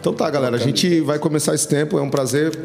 [0.00, 1.98] Então tá, galera, a gente vai começar esse tempo.
[1.98, 2.56] É um prazer,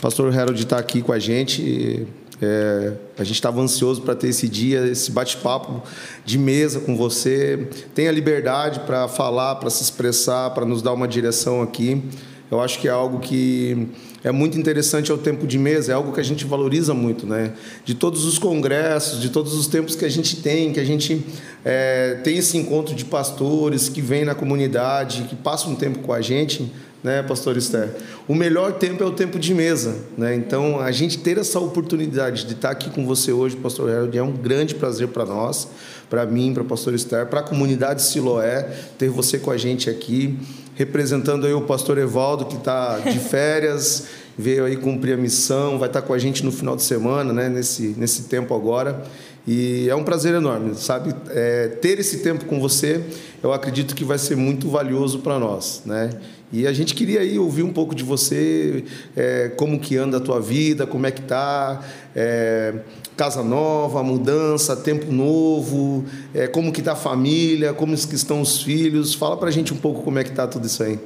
[0.00, 2.06] pastor Harold, estar aqui com a gente.
[2.40, 5.82] É, a gente estava ansioso para ter esse dia, esse bate-papo
[6.24, 7.68] de mesa com você.
[7.92, 12.02] Tenha liberdade para falar, para se expressar, para nos dar uma direção aqui.
[12.48, 13.88] Eu acho que é algo que
[14.26, 17.52] é muito interessante ao tempo de mesa, é algo que a gente valoriza muito, né?
[17.84, 21.24] De todos os congressos, de todos os tempos que a gente tem, que a gente
[21.64, 26.12] é, tem esse encontro de pastores que vêm na comunidade, que passam um tempo com
[26.12, 26.72] a gente,
[27.04, 27.94] né, Pastor Esther?
[28.26, 30.34] O melhor tempo é o tempo de mesa, né?
[30.34, 34.22] Então, a gente ter essa oportunidade de estar aqui com você hoje, Pastor Harold, é
[34.24, 35.68] um grande prazer para nós,
[36.10, 38.62] para mim, para Pastor Esther, para a comunidade Siloé,
[38.98, 40.36] ter você com a gente aqui
[40.76, 44.06] representando aí o pastor Evaldo, que está de férias,
[44.38, 47.32] veio aí cumprir a missão, vai estar tá com a gente no final de semana,
[47.32, 49.02] né, nesse, nesse tempo agora.
[49.46, 51.14] E é um prazer enorme, sabe?
[51.30, 53.00] É, ter esse tempo com você,
[53.42, 56.10] eu acredito que vai ser muito valioso para nós, né?
[56.52, 58.84] E a gente queria aí ouvir um pouco de você,
[59.16, 61.80] é, como que anda a tua vida, como é que tá,
[62.14, 62.74] é,
[63.16, 68.62] casa nova, mudança, tempo novo, é, como que está a família, como que estão os
[68.62, 69.14] filhos.
[69.14, 70.98] Fala para a gente um pouco como é que está tudo isso aí.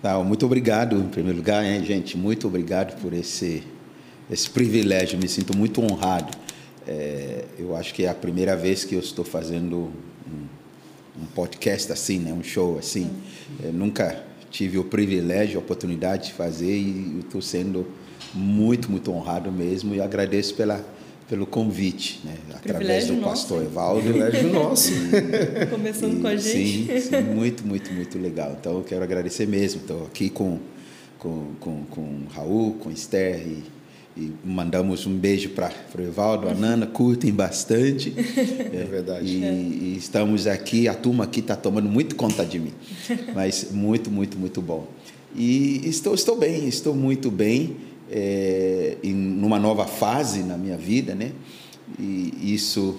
[0.00, 2.16] Tá, muito obrigado, em primeiro lugar, hein, gente.
[2.16, 3.62] Muito obrigado por esse,
[4.30, 5.18] esse privilégio.
[5.18, 6.32] Me sinto muito honrado.
[6.86, 9.76] É, eu acho que é a primeira vez que eu estou fazendo
[10.26, 13.10] um, um podcast assim, né, um show assim.
[13.62, 17.86] Eu nunca tive o privilégio, a oportunidade de fazer e estou sendo
[18.32, 20.82] muito, muito honrado mesmo e agradeço pela
[21.28, 22.34] pelo convite, né?
[22.54, 24.02] através do nosso, pastor Evaldo.
[24.02, 24.92] Privilégio nosso.
[25.70, 27.00] Começando e, com a gente.
[27.00, 28.56] Sim, sim, muito, muito, muito legal.
[28.58, 29.82] Então, eu quero agradecer mesmo.
[29.82, 30.58] Estou aqui com,
[31.18, 33.62] com, com, com Raul, com Esther e,
[34.16, 38.14] e mandamos um beijo para o Evaldo, a Nana, curtem bastante.
[38.70, 39.26] É, verdade.
[39.26, 39.52] E, é.
[39.52, 42.72] e, estamos aqui, a turma aqui está tomando muito conta de mim.
[43.34, 44.86] Mas muito, muito, muito bom.
[45.34, 47.76] E estou, estou bem, estou muito bem
[48.10, 51.32] é, em numa nova fase na minha vida, né?
[51.98, 52.96] E isso,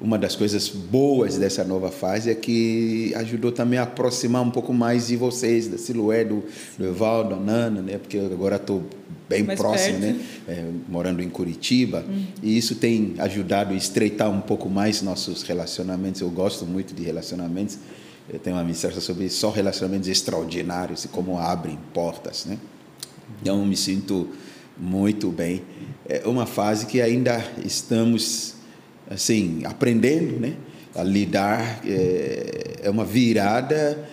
[0.00, 4.72] uma das coisas boas dessa nova fase é que ajudou também a aproximar um pouco
[4.72, 6.42] mais de vocês, da Silué, do,
[6.76, 7.98] do Evaldo, da Nana, né?
[7.98, 8.82] Porque agora estou
[9.28, 10.16] bem mais próximo, perto.
[10.16, 10.24] né?
[10.48, 12.24] É, morando em Curitiba, uhum.
[12.42, 16.20] e isso tem ajudado a estreitar um pouco mais nossos relacionamentos.
[16.20, 17.78] Eu gosto muito de relacionamentos.
[18.30, 22.58] Eu tenho uma mensagem sobre só relacionamentos extraordinários e como abrem portas, né?
[23.40, 24.28] Então, me sinto
[24.76, 25.62] muito bem.
[26.08, 28.54] É uma fase que ainda estamos,
[29.10, 30.56] assim, aprendendo, né?
[30.94, 31.80] A lidar.
[31.84, 34.08] É, é uma virada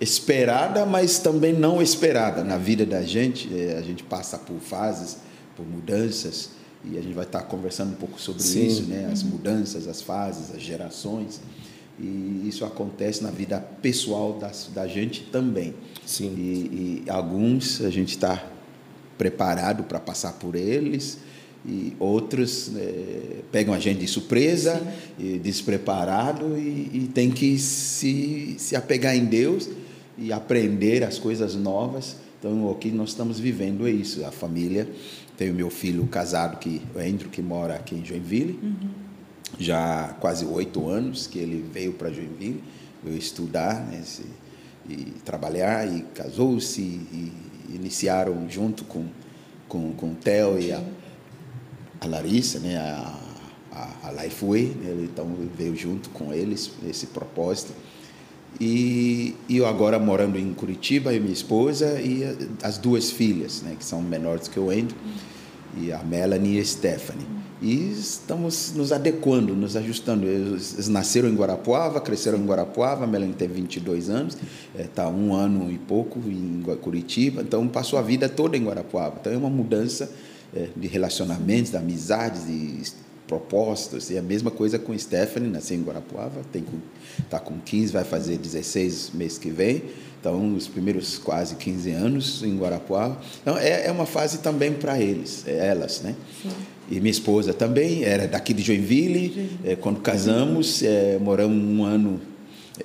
[0.00, 3.48] esperada, mas também não esperada na vida da gente.
[3.54, 5.18] É, a gente passa por fases,
[5.54, 6.50] por mudanças,
[6.84, 8.66] e a gente vai estar conversando um pouco sobre Sim.
[8.66, 9.08] isso, né?
[9.12, 11.40] As mudanças, as fases, as gerações.
[11.98, 15.74] E isso acontece na vida pessoal da, da gente também.
[16.04, 16.34] Sim.
[16.36, 18.44] E, e alguns a gente está
[19.16, 21.18] preparado para passar por eles
[21.66, 24.80] e outros é, pegam a gente de surpresa,
[25.18, 29.68] e despreparado e, e tem que se, se apegar em Deus
[30.16, 32.16] e aprender as coisas novas.
[32.38, 34.24] Então, o que nós estamos vivendo é isso.
[34.24, 34.88] A família,
[35.36, 39.05] tem o meu filho casado, que, o Andrew, que mora aqui em Joinville, uhum.
[39.58, 42.62] Já quase oito anos que ele veio para Joinville,
[43.02, 44.24] veio estudar né, se,
[44.88, 47.32] e trabalhar, e casou-se, e
[47.70, 49.06] iniciaram junto com,
[49.68, 50.82] com, com o Theo e a,
[52.00, 53.18] a Larissa, né, a,
[53.72, 57.72] a, a Lifeway, né, então veio junto com eles esse propósito.
[58.58, 62.22] E, e eu agora morando em Curitiba, e minha esposa e
[62.62, 64.96] as duas filhas, né, que são menores que eu entro,
[65.76, 67.26] e a Melanie e a Stephanie.
[67.60, 70.26] E estamos nos adequando, nos ajustando.
[70.26, 74.36] Eles nasceram em Guarapuava, cresceram em Guarapuava, a Melanie tem 22 anos,
[74.78, 79.16] está é, um ano e pouco em Curitiba, então passou a vida toda em Guarapuava.
[79.20, 80.10] Então é uma mudança
[80.54, 82.92] é, de relacionamentos, de amizades, de
[83.26, 84.10] propostas.
[84.10, 86.42] E a mesma coisa com Stephanie, nasceu em Guarapuava,
[87.18, 89.82] está com 15, vai fazer 16 mês que vem.
[90.20, 93.20] Então, os primeiros quase 15 anos em Guarapuava.
[93.42, 96.14] Então, é, é uma fase também para eles, é elas, né?
[96.42, 96.50] Sim.
[96.90, 99.50] E minha esposa também era daqui de Joinville.
[99.64, 102.20] É, quando casamos, é, moramos um ano,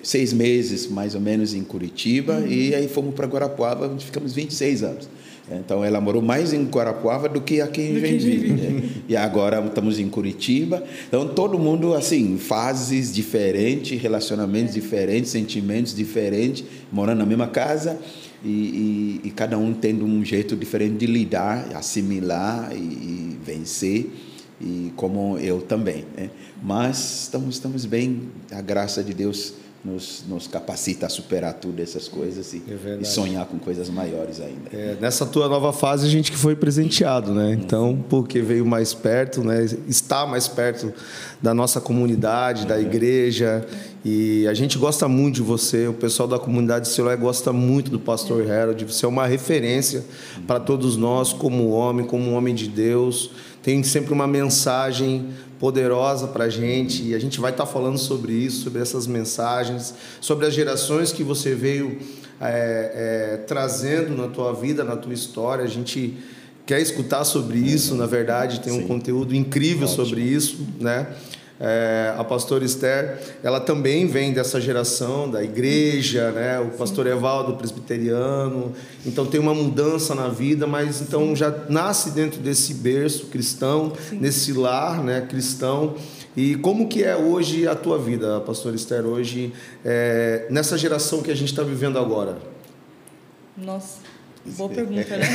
[0.01, 2.38] seis meses mais ou menos em Curitiba.
[2.38, 2.48] Uhum.
[2.48, 5.09] E aí fomos para Guarapuava, onde ficamos 26 anos.
[5.51, 8.53] Então, ela morou mais em Guarapuava do que aqui em Joinville.
[8.53, 8.83] Né?
[9.09, 10.81] E agora estamos em Curitiba.
[11.07, 14.80] Então, todo mundo, assim, fases diferentes, relacionamentos é.
[14.80, 18.00] diferentes, sentimentos diferentes, morando na mesma casa
[18.43, 24.11] e, e, e, cada um tendo um jeito diferente de lidar, assimilar e, e vencer,
[24.59, 26.05] e como eu também.
[26.15, 26.29] Né?
[26.61, 29.53] Mas estamos, estamos bem, a graça de Deus
[29.83, 34.39] nos, nos capacita a superar tudo essas coisas e, é e sonhar com coisas maiores
[34.39, 34.69] ainda.
[34.72, 37.54] É, nessa tua nova fase a gente que foi presenteado, né?
[37.54, 39.66] Então, porque veio mais perto, né?
[39.88, 40.94] Está mais perto
[41.42, 43.66] da nossa comunidade, da igreja
[44.06, 45.88] e a gente gosta muito de você.
[45.88, 48.86] O pessoal da comunidade de Siloé gosta muito do Pastor Harold.
[48.86, 50.04] Você é uma referência
[50.45, 53.31] para todos nós como homem, como homem de Deus.
[53.63, 55.29] Tem sempre uma mensagem
[55.59, 59.05] poderosa para a gente e a gente vai estar tá falando sobre isso, sobre essas
[59.05, 61.99] mensagens, sobre as gerações que você veio
[62.41, 65.63] é, é, trazendo na tua vida, na tua história.
[65.63, 66.17] A gente
[66.65, 68.87] quer escutar sobre isso, na verdade, tem um Sim.
[68.87, 70.05] conteúdo incrível Ótimo.
[70.05, 71.07] sobre isso, né?
[71.63, 76.59] É, a pastora Esther, ela também vem dessa geração da igreja, né?
[76.59, 78.73] O pastor Evaldo presbiteriano.
[79.05, 84.17] Então tem uma mudança na vida, mas então já nasce dentro desse berço cristão, Sim.
[84.17, 85.93] nesse lar, né, cristão.
[86.35, 89.53] E como que é hoje a tua vida, pastor Esther, hoje
[89.85, 92.39] é, nessa geração que a gente está vivendo agora?
[93.55, 93.99] Nossa,
[94.57, 95.27] boa pergunta, né?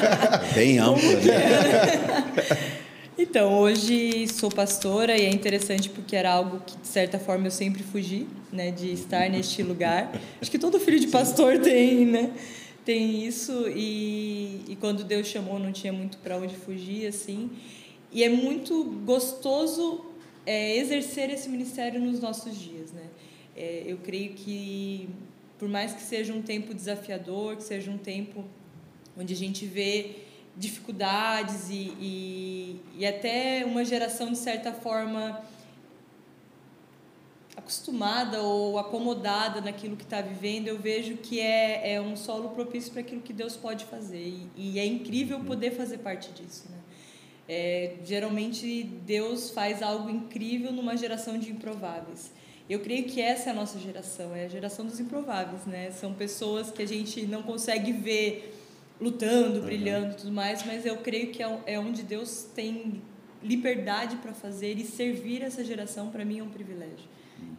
[0.54, 2.70] Bem ampla, né?
[3.16, 7.50] Então, hoje sou pastora e é interessante porque era algo que, de certa forma, eu
[7.50, 8.72] sempre fugi, né?
[8.72, 10.20] De estar neste lugar.
[10.40, 12.32] Acho que todo filho de pastor tem, né?
[12.84, 13.68] Tem isso.
[13.68, 17.50] E, e quando Deus chamou, não tinha muito para onde fugir, assim.
[18.10, 20.04] E é muito gostoso
[20.44, 23.04] é, exercer esse ministério nos nossos dias, né?
[23.56, 25.08] É, eu creio que,
[25.56, 28.44] por mais que seja um tempo desafiador, que seja um tempo
[29.16, 30.16] onde a gente vê
[30.56, 35.42] dificuldades e, e, e até uma geração, de certa forma,
[37.56, 42.92] acostumada ou acomodada naquilo que está vivendo, eu vejo que é, é um solo propício
[42.92, 44.22] para aquilo que Deus pode fazer.
[44.22, 46.66] E, e é incrível poder fazer parte disso.
[46.70, 46.78] Né?
[47.48, 52.32] É, geralmente, Deus faz algo incrível numa geração de improváveis.
[52.68, 55.66] Eu creio que essa é a nossa geração, é a geração dos improváveis.
[55.66, 55.90] Né?
[55.90, 58.53] São pessoas que a gente não consegue ver
[59.00, 59.64] lutando, uhum.
[59.66, 63.02] brilhando tudo mais, mas eu creio que é, é onde Deus tem
[63.42, 67.08] liberdade para fazer e servir essa geração para mim é um privilégio.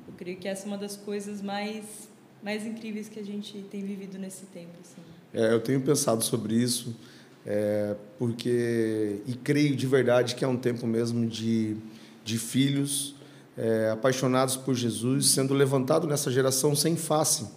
[0.08, 2.10] Eu creio que essa é uma das coisas mais
[2.44, 4.74] mais incríveis que a gente tem vivido nesse tempo.
[4.80, 5.02] Assim.
[5.34, 6.96] É, eu tenho pensado sobre isso,
[7.44, 11.78] é, porque e creio de verdade que é um tempo mesmo de
[12.24, 13.16] de filhos
[13.58, 17.48] é, apaixonados por Jesus sendo levantado nessa geração sem face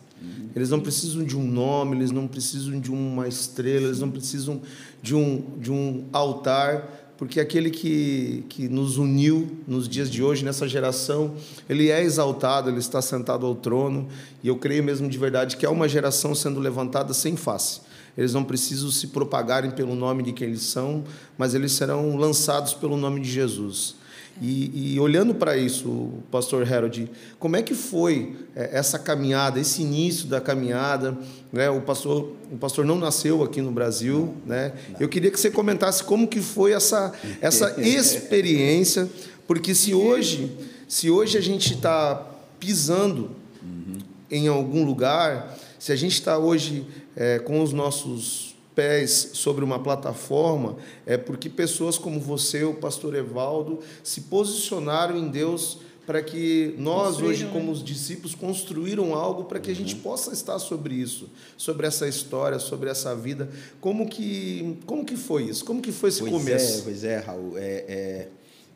[0.54, 4.60] eles não precisam de um nome, eles não precisam de uma estrela, eles não precisam
[5.02, 10.44] de um, de um altar, porque aquele que, que nos uniu nos dias de hoje,
[10.44, 11.34] nessa geração,
[11.68, 14.08] ele é exaltado, ele está sentado ao trono,
[14.42, 17.80] e eu creio mesmo de verdade que é uma geração sendo levantada sem face.
[18.16, 21.04] Eles não precisam se propagarem pelo nome de quem eles são,
[21.36, 23.94] mas eles serão lançados pelo nome de Jesus.
[24.40, 29.82] E, e olhando para isso, pastor Harold, como é que foi é, essa caminhada, esse
[29.82, 31.16] início da caminhada?
[31.52, 31.68] Né?
[31.70, 34.34] O, pastor, o pastor não nasceu aqui no Brasil.
[34.46, 34.72] Não, né?
[34.90, 35.00] Não.
[35.00, 39.08] Eu queria que você comentasse como que foi essa, essa experiência,
[39.46, 40.56] porque se hoje,
[40.86, 42.24] se hoje a gente está
[42.60, 43.30] pisando
[43.60, 43.98] uhum.
[44.30, 46.86] em algum lugar, se a gente está hoje
[47.16, 48.47] é, com os nossos
[48.78, 55.26] pés sobre uma plataforma é porque pessoas como você, o pastor Evaldo, se posicionaram em
[55.26, 57.72] Deus para que nós hoje como né?
[57.72, 60.02] os discípulos construíram algo para que a gente uhum.
[60.02, 63.50] possa estar sobre isso, sobre essa história, sobre essa vida.
[63.80, 65.64] Como que como que foi isso?
[65.64, 66.78] Como que foi esse pois começo?
[66.78, 68.28] É, pois é, Raul, é, é,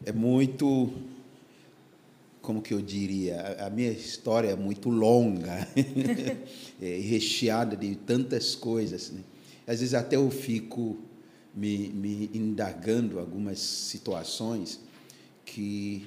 [0.07, 0.93] é muito
[2.41, 5.69] como que eu diria, a minha história é muito longa
[6.83, 9.21] é, recheada de tantas coisas, né?
[9.67, 10.99] Às vezes até eu fico
[11.55, 14.81] me, me indagando algumas situações
[15.45, 16.07] que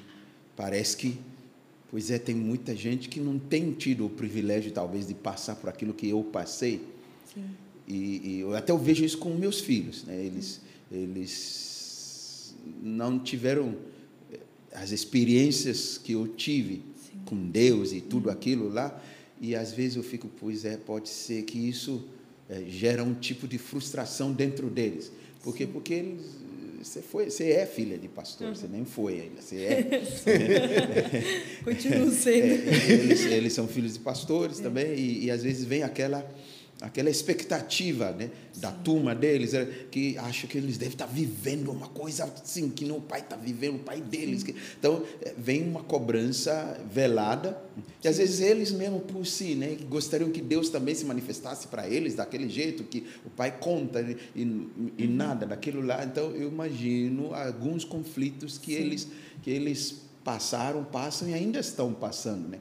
[0.56, 1.18] parece que,
[1.90, 5.70] pois é, tem muita gente que não tem tido o privilégio, talvez, de passar por
[5.70, 6.82] aquilo que eu passei.
[7.34, 7.46] Sim.
[7.88, 10.04] E, e eu até eu vejo isso com meus filhos.
[10.06, 10.26] Né?
[10.26, 13.76] Eles, eles não tiveram
[14.32, 14.40] eh,
[14.74, 17.20] as experiências que eu tive Sim.
[17.26, 19.00] com Deus e tudo aquilo lá.
[19.40, 22.04] E às vezes eu fico, pois é, pode ser que isso
[22.50, 25.12] é, gera um tipo de frustração dentro deles.
[25.44, 25.66] Por quê?
[25.66, 26.26] Porque eles,
[26.82, 28.56] você, foi, você é filha de pastor, uhum.
[28.56, 29.84] você nem foi ainda, você é.
[31.64, 32.46] Continua sendo.
[32.70, 34.64] É, eles, eles são filhos de pastores é.
[34.64, 36.24] também, e, e às vezes vem aquela
[36.82, 41.88] aquela expectativa né, da turma deles, é, que acha que eles devem estar vivendo uma
[41.88, 44.44] coisa assim, que não o pai está vivendo, o pai deles.
[44.44, 47.58] Que, então, é, vem uma cobrança velada,
[48.04, 51.88] e às vezes eles mesmo por si, né, gostariam que Deus também se manifestasse para
[51.88, 54.42] eles daquele jeito que o pai conta e, e,
[54.98, 55.16] e uhum.
[55.16, 56.04] nada daquilo lá.
[56.04, 59.08] Então, eu imagino alguns conflitos que eles,
[59.42, 62.50] que eles passaram, passam e ainda estão passando.
[62.50, 62.60] Né?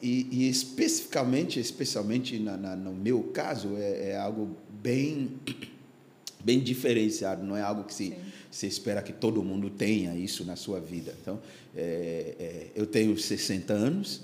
[0.00, 5.40] E, e, especificamente, especialmente na, na, no meu caso, é, é, algo bem,
[6.44, 7.44] bem diferenciado.
[7.44, 8.14] Não é algo que se,
[8.50, 11.14] se espera que todo mundo tenha isso na sua vida.
[11.20, 11.40] Então,
[11.74, 14.22] é, é eu tenho 60 anos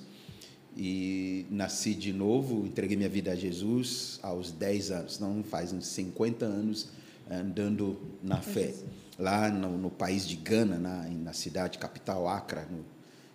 [0.77, 5.19] e nasci de novo, entreguei minha vida a Jesus aos 10 anos.
[5.19, 6.89] Não faz uns 50 anos
[7.31, 8.75] andando na fé.
[9.19, 12.85] Lá no, no país de Gana, na, na cidade capital Accra, no,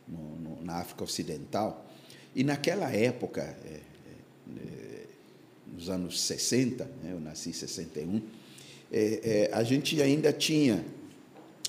[0.07, 1.85] no, na África Ocidental.
[2.35, 3.79] E naquela época, é,
[4.57, 5.05] é,
[5.67, 8.21] nos anos 60, né, eu nasci em 61,
[8.91, 10.83] é, é, a gente ainda tinha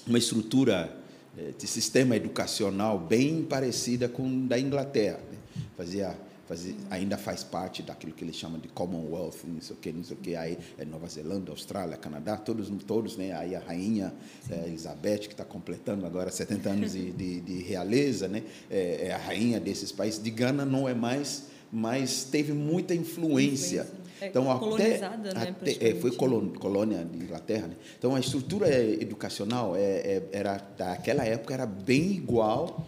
[0.06, 0.94] uma estrutura
[1.36, 5.20] é, de sistema educacional bem parecida com da Inglaterra.
[5.30, 5.38] Né?
[5.76, 9.92] Fazia Fazia, ainda faz parte daquilo que eles chamam de Commonwealth, não sei o que,
[9.92, 13.60] não sei o que, aí é Nova Zelândia, Austrália, Canadá, todos, todos né, aí a
[13.60, 14.12] rainha
[14.50, 19.12] é, Elizabeth, que está completando agora 70 anos de, de, de realeza, né, é, é,
[19.12, 23.82] a rainha desses países, de Gana não é mais, mas teve muita influência.
[23.82, 24.04] influência.
[24.20, 27.68] É então, colonizada, até, né, até, é, foi colônia, colônia de Inglaterra.
[27.68, 27.76] Né?
[27.98, 32.86] Então, a estrutura educacional é, é, era, daquela época era bem igual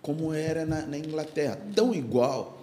[0.00, 1.58] como era na, na Inglaterra.
[1.74, 2.53] Tão igual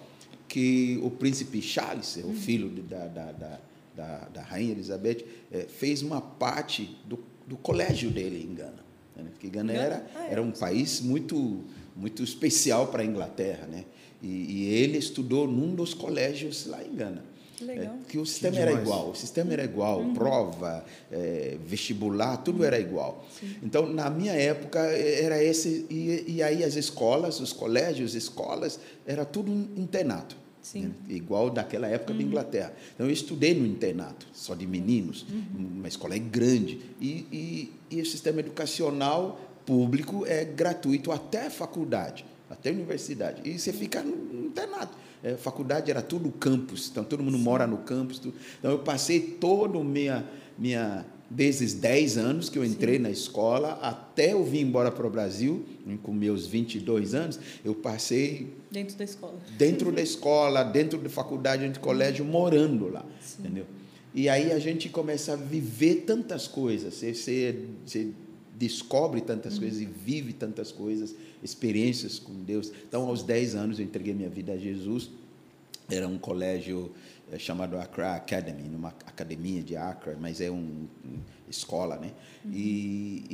[0.52, 3.60] que o príncipe Charles, o filho da, da, da,
[3.96, 8.84] da, da rainha Elizabeth, é, fez uma parte do, do colégio dele em Gana.
[9.16, 9.24] Né?
[9.32, 10.32] Porque Gana era, ah, é.
[10.32, 11.64] era um país muito,
[11.96, 13.66] muito especial para a Inglaterra.
[13.66, 13.86] Né?
[14.22, 17.24] E, e, ele estudou num dos colégios lá em Gana.
[17.56, 17.86] Que, legal.
[17.86, 20.12] É, que o sistema que era igual, o sistema era igual, uhum.
[20.12, 23.24] prova, é, vestibular, tudo era igual.
[23.40, 23.56] Sim.
[23.62, 29.24] Então, na minha época, era esse, e, e aí as escolas, os colégios, escolas, era
[29.24, 30.41] tudo internato.
[30.74, 30.90] Né?
[31.08, 32.18] Igual daquela época uhum.
[32.18, 32.74] da Inglaterra.
[32.94, 35.78] Então, eu estudei no internato, só de meninos, uhum.
[35.78, 36.80] uma escola é grande.
[37.00, 43.42] E, e, e o sistema educacional público é gratuito até a faculdade, até a universidade.
[43.48, 44.96] E você fica no internato.
[45.22, 47.44] É, faculdade era tudo campus, então todo mundo Sim.
[47.44, 48.18] mora no campus.
[48.18, 48.34] Tudo.
[48.58, 50.26] Então, eu passei toda a minha,
[50.58, 51.04] minha
[51.34, 53.02] desde os 10 anos que eu entrei Sim.
[53.02, 55.64] na escola até eu vir embora para o Brasil,
[56.02, 59.38] com meus 22 anos, eu passei dentro da escola.
[59.56, 63.42] Dentro da escola, dentro da faculdade, dentro do colégio, morando lá, Sim.
[63.42, 63.66] entendeu?
[64.14, 68.08] E aí a gente começa a viver tantas coisas, você, você, você
[68.58, 69.60] descobre tantas uhum.
[69.60, 72.70] coisas e vive tantas coisas, experiências com Deus.
[72.86, 75.10] Então, aos 10 anos eu entreguei minha vida a Jesus.
[75.90, 76.92] Era um colégio
[77.32, 80.88] é chamado Accra Academy, numa academia de Accra, mas é uma um
[81.48, 82.12] escola, né?
[82.44, 82.50] Uhum.
[82.52, 83.24] E,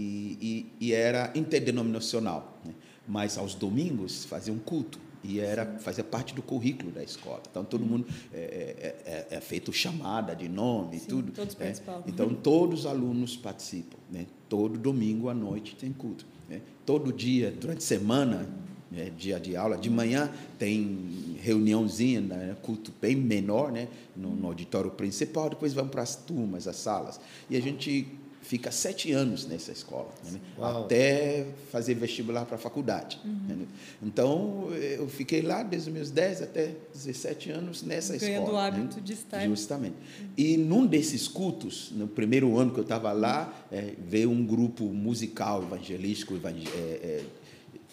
[0.40, 2.74] e, e, era interdenominacional, né?
[3.06, 7.42] mas aos domingos fazia um culto e era fazia parte do currículo da escola.
[7.50, 11.32] Então todo mundo é, é, é, é feito chamada de nome, Sim, tudo.
[11.32, 11.72] Todos né?
[12.06, 13.98] Então todos os alunos participam.
[14.10, 14.26] Né?
[14.48, 16.26] Todo domingo à noite tem culto.
[16.48, 16.60] Né?
[16.86, 18.48] Todo dia durante a semana
[18.96, 19.76] é, dia de aula.
[19.76, 25.50] De manhã tem reuniãozinha, né, culto bem menor, né, no, no auditório principal.
[25.50, 27.20] Depois vamos para as turmas, as salas.
[27.50, 28.06] E a gente
[28.48, 33.20] fica sete anos nessa escola, né, até fazer vestibular para a faculdade.
[33.22, 33.56] Uhum.
[33.56, 33.66] Né.
[34.02, 38.70] Então, eu fiquei lá desde os meus 10 até 17 anos nessa Ganhando escola.
[38.70, 39.46] Ganhando o hábito né, de estar.
[39.46, 39.96] Justamente.
[40.20, 40.28] Uhum.
[40.38, 44.84] E num desses cultos, no primeiro ano que eu estava lá, é, veio um grupo
[44.84, 47.24] musical evangelístico, evangel é, é,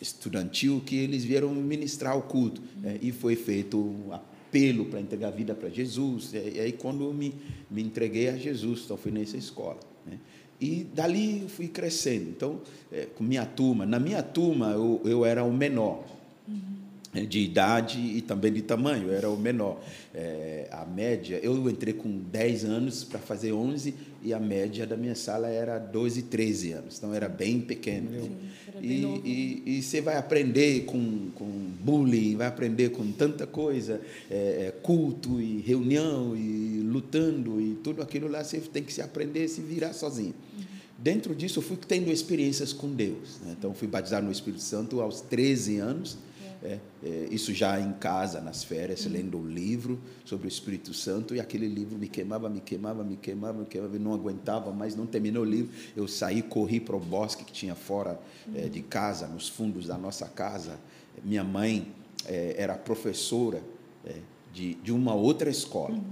[0.01, 2.61] estudantil que eles vieram ministrar o culto.
[2.83, 2.97] Uhum.
[3.01, 6.31] e foi feito um apelo para entregar a vida para Jesus.
[6.33, 7.33] E aí, quando eu me,
[7.69, 9.79] me entreguei a Jesus, então fui nessa escola.
[10.05, 10.17] Né?
[10.59, 12.29] E dali eu fui crescendo.
[12.29, 12.61] Então,
[12.91, 16.03] é, com minha turma, na minha turma eu, eu era o menor.
[16.47, 17.25] Uhum.
[17.27, 19.79] De idade e também de tamanho, eu era o menor.
[20.13, 23.93] É, a média, eu entrei com 10 anos para fazer 11
[24.25, 28.09] e a média da minha sala era 12, 13 anos, então era bem pequeno.
[28.09, 28.37] Sim,
[28.81, 31.45] e, e, e, você vai aprender com, com
[31.79, 34.35] bullying, vai aprender com tanta coisa, é,
[34.67, 39.47] é, culto e reunião e lutando e tudo aquilo lá, você tem que se aprender,
[39.47, 40.33] se virar sozinho.
[40.57, 40.63] Uhum.
[40.97, 43.39] Dentro disso, eu fui tendo experiências com Deus.
[43.43, 43.55] Né?
[43.57, 46.17] Então, fui batizado no Espírito Santo aos 13 anos
[46.65, 49.11] é, é, isso já em casa, nas férias, uhum.
[49.11, 53.15] lendo um livro sobre o Espírito Santo, e aquele livro me queimava, me queimava, me
[53.15, 55.71] queimava, me queimava, eu não aguentava mais, não terminou o livro.
[55.95, 58.19] Eu saí, corri para o bosque que tinha fora
[58.53, 58.69] é, uhum.
[58.69, 60.79] de casa, nos fundos da nossa casa.
[61.23, 61.87] Minha mãe
[62.25, 63.61] é, era professora
[64.05, 64.15] é,
[64.51, 65.95] de, de uma outra escola.
[65.95, 66.03] Uhum.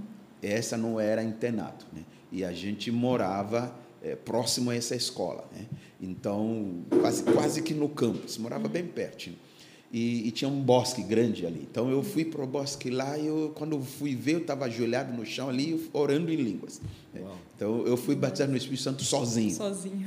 [0.42, 2.02] Essa não era internato, né?
[2.30, 5.48] e a gente morava é, próximo a essa escola.
[5.52, 5.66] Né?
[6.00, 8.72] Então, quase, quase que no campus, morava uhum.
[8.72, 9.36] bem pertinho.
[9.94, 11.68] E, e, tinha um bosque grande ali.
[11.70, 14.64] Então eu fui para o bosque lá e eu, quando eu fui ver, eu estava
[14.64, 16.80] ajoelhado no chão ali, orando em línguas.
[17.16, 17.38] Uau.
[17.54, 19.54] Então eu fui batizado no Espírito Santo sozinho.
[19.54, 20.04] Sozinho.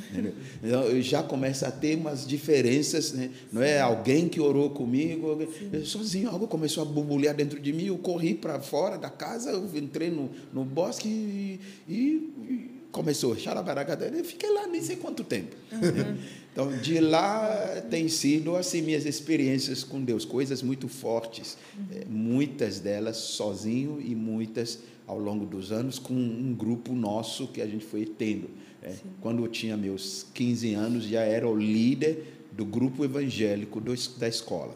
[0.61, 3.31] Então eu já começa a ter umas diferenças, né?
[3.49, 5.39] não é alguém que orou comigo,
[5.71, 9.51] eu, sozinho, algo começou a borbulhar dentro de mim, eu corri para fora da casa,
[9.51, 15.23] eu entrei no, no bosque e, e, e começou, eu fiquei lá nem sei quanto
[15.23, 15.55] tempo.
[15.71, 16.17] Uhum.
[16.57, 22.01] Então, de lá tem sido assim minhas experiências com Deus, coisas muito fortes, uhum.
[22.09, 27.67] muitas delas sozinho e muitas ao longo dos anos com um grupo nosso que a
[27.67, 28.49] gente foi tendo.
[28.81, 33.93] É, quando eu tinha meus 15 anos, já era o líder do grupo evangélico do,
[34.17, 34.75] da escola.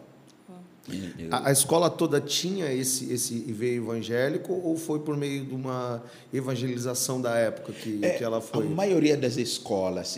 [1.31, 6.03] A, a, escola toda tinha esse, esse veio evangélico ou foi por meio de uma
[6.31, 8.67] evangelização da época que, é, que ela foi?
[8.67, 10.09] A maioria das escolas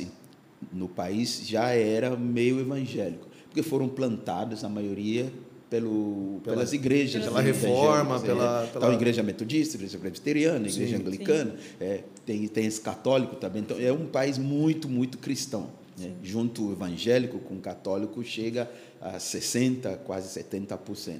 [0.72, 5.32] no país já era meio evangélico, porque foram plantados, a maioria,
[5.70, 7.24] pelo, pela, pelas igrejas.
[7.24, 8.86] Pela reforma, pela, é, pela...
[8.86, 11.56] Então, igreja metodista, igreja presbiteriana, igreja sim, anglicana.
[11.80, 13.64] É, tem, tem esse católico também.
[13.64, 15.72] Então, é um país muito, muito cristão.
[15.98, 16.12] Né?
[16.22, 18.70] Junto o evangélico com o católico chega
[19.02, 21.18] a 60%, quase 70%.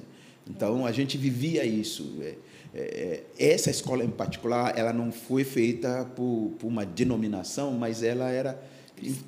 [0.48, 2.16] Então, a gente vivia isso.
[2.20, 2.34] É,
[2.74, 8.02] é, é, essa escola em particular, ela não foi feita por, por uma denominação, mas
[8.02, 8.60] ela era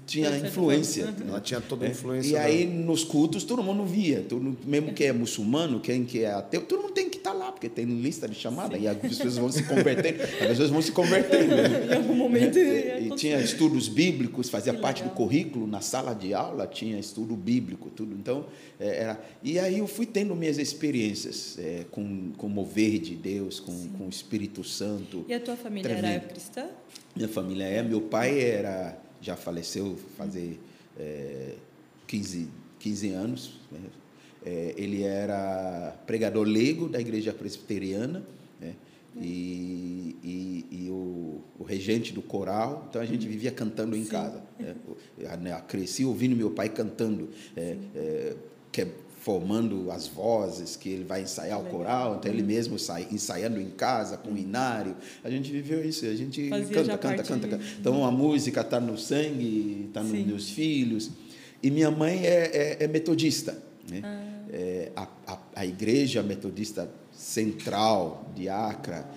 [0.07, 1.15] tinha influência.
[1.27, 2.31] Ela tinha toda a influência.
[2.31, 4.25] E aí, nos cultos, todo mundo via.
[4.29, 7.37] Todo, mesmo que é muçulmano, quem que é ateu, todo mundo tem que estar tá
[7.37, 8.77] lá, porque tem lista de chamada.
[8.77, 8.85] Sim.
[8.85, 10.23] E as pessoas vão se convertendo.
[10.41, 11.57] as pessoas vão se convertendo.
[11.57, 11.87] Né?
[11.91, 12.59] em algum momento.
[12.59, 15.15] É, e, e tinha estudos bíblicos, fazia que parte legal.
[15.15, 15.67] do currículo.
[15.67, 18.15] Na sala de aula tinha estudo bíblico, tudo.
[18.15, 18.47] Então,
[18.79, 19.21] é, era.
[19.43, 23.89] E aí eu fui tendo minhas experiências é, com, com o mover de Deus, com,
[23.91, 25.25] com o Espírito Santo.
[25.29, 26.07] E a tua família tremendo.
[26.07, 26.67] era cristã?
[27.15, 27.83] Minha família é.
[27.83, 30.59] Meu pai era já faleceu fazer
[30.97, 31.55] é,
[32.07, 33.61] 15, 15 anos.
[33.73, 33.81] Né?
[34.45, 38.23] É, ele era pregador leigo da igreja presbiteriana
[38.61, 38.75] né?
[39.21, 42.87] e, e, e o, o, regente do coral.
[42.89, 44.11] Então a gente vivia cantando em Sim.
[44.11, 44.43] casa.
[44.59, 44.77] Né?
[45.19, 47.29] Eu, cresci ouvindo meu pai cantando.
[47.57, 48.37] É, é
[48.71, 48.89] que é
[49.27, 53.71] formando as vozes, que ele vai ensaiar o coral, então ele mesmo sai, ensaiando em
[53.71, 54.95] casa, com o inário.
[55.25, 57.65] A gente viveu isso, a gente Fazia canta, canta, canta, canta.
[57.81, 61.11] Então a música está no sangue, está nos meus filhos.
[61.61, 63.61] E minha mãe é, é, é metodista.
[63.91, 64.01] Né?
[64.05, 64.47] Ah.
[64.53, 69.11] É, a, a, a igreja metodista central de Acra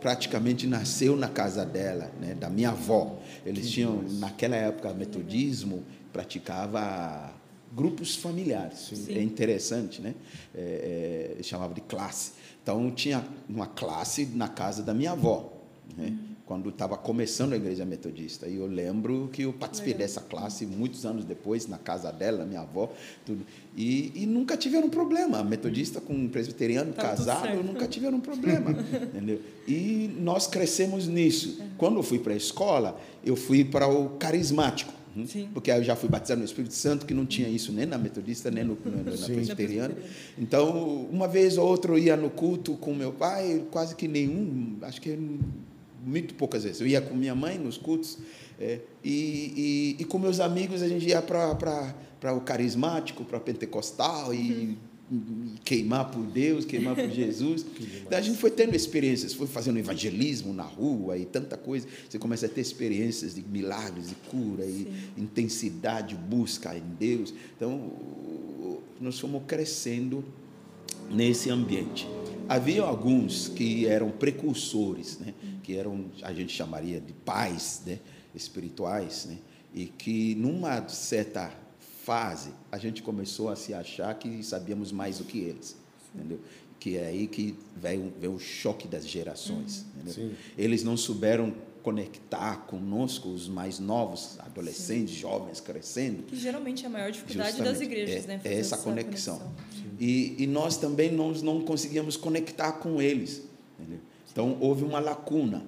[0.00, 3.20] praticamente nasceu na casa dela, né, da minha avó.
[3.46, 7.40] Eles tinham, naquela época, metodismo, praticava
[7.74, 8.90] grupos familiares.
[8.94, 9.14] Sim.
[9.14, 10.14] É interessante, né?
[10.54, 12.32] É, é, chamava de classe.
[12.62, 15.52] Então, tinha uma classe na casa da minha avó,
[15.96, 16.06] né?
[16.06, 16.18] Uhum.
[16.46, 18.46] quando estava começando a igreja metodista.
[18.46, 20.06] E eu lembro que eu participei Legal.
[20.06, 22.92] dessa classe muitos anos depois, na casa dela, minha avó,
[23.24, 23.44] tudo.
[23.76, 25.42] E, e nunca tiveram problema.
[25.42, 28.70] Metodista com um presbiteriano tá casado, nunca tiveram problema.
[29.02, 29.40] entendeu?
[29.66, 31.58] E nós crescemos nisso.
[31.58, 31.70] Uhum.
[31.78, 35.01] Quando eu fui para a escola, eu fui para o carismático.
[35.14, 35.26] Uhum.
[35.26, 35.48] Sim.
[35.52, 38.50] Porque eu já fui batizado no Espírito Santo, que não tinha isso nem na metodista,
[38.50, 39.94] nem no, no, na presbiteriana.
[40.38, 44.76] Então, uma vez ou outra eu ia no culto com meu pai, quase que nenhum,
[44.82, 45.18] acho que
[46.04, 46.80] muito poucas vezes.
[46.80, 48.18] Eu ia com minha mãe nos cultos,
[48.60, 53.40] é, e, e, e, com meus amigos a gente ia para o carismático, para o
[53.40, 54.91] pentecostal, e uhum
[55.64, 57.64] queimar por Deus, queimar por Jesus.
[58.06, 61.86] Então, a gente foi tendo experiências, foi fazendo evangelismo na rua e tanta coisa.
[62.08, 64.86] Você começa a ter experiências de milagres e cura Sim.
[65.16, 67.34] e intensidade, busca em Deus.
[67.56, 67.92] Então,
[69.00, 70.24] nós fomos crescendo
[71.10, 72.08] nesse ambiente.
[72.48, 75.34] Havia alguns que eram precursores, né?
[75.62, 77.98] que eram, a gente chamaria de pais né?
[78.34, 79.38] espirituais, né?
[79.74, 81.61] e que numa certa
[82.04, 85.76] fase, a gente começou a se achar que sabíamos mais do que eles,
[86.14, 86.40] entendeu?
[86.80, 89.86] Que é aí que vem, vem o choque das gerações.
[90.16, 90.32] Uhum.
[90.58, 95.20] Eles não souberam conectar conosco os mais novos, adolescentes, Sim.
[95.20, 96.24] jovens crescendo.
[96.24, 98.40] Que geralmente é a maior dificuldade Justamente, das igrejas, é, né?
[98.44, 99.38] É essa, essa conexão.
[99.38, 99.92] conexão.
[100.00, 103.42] E, e, nós também não, não conseguíamos conectar com eles.
[103.78, 104.00] Entendeu?
[104.30, 105.62] Então houve uma lacuna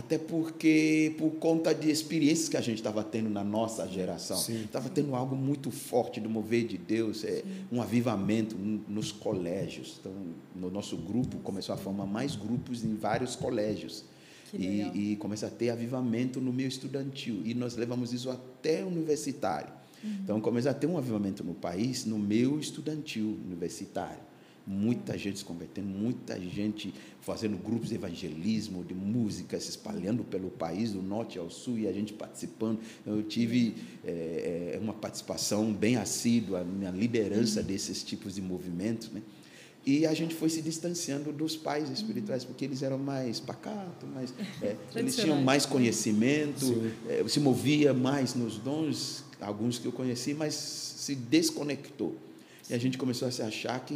[0.00, 4.88] até porque por conta de experiências que a gente estava tendo na nossa geração, estava
[4.88, 9.98] tendo algo muito forte do mover de Deus, é, um avivamento nos colégios.
[10.00, 10.12] Então,
[10.56, 14.04] no nosso grupo começou a formar mais grupos em vários colégios.
[14.52, 17.40] E, e começa a ter avivamento no meio estudantil.
[17.44, 19.72] E nós levamos isso até universitário.
[20.02, 20.10] Uhum.
[20.24, 24.29] Então, começa a ter um avivamento no país, no meio estudantil universitário
[24.70, 30.48] muita gente se convertendo, muita gente fazendo grupos de evangelismo, de música, se espalhando pelo
[30.48, 32.78] país, do norte ao sul, e a gente participando.
[33.04, 39.20] Eu tive é, uma participação bem assídua na liderança desses tipos de movimentos, né?
[39.84, 44.32] E a gente foi se distanciando dos pais espirituais, porque eles eram mais pacatos, mais,
[44.62, 50.34] é, eles tinham mais conhecimento, é, se movia mais nos dons, alguns que eu conheci,
[50.34, 52.14] mas se desconectou.
[52.70, 53.94] E a gente começou a se achar que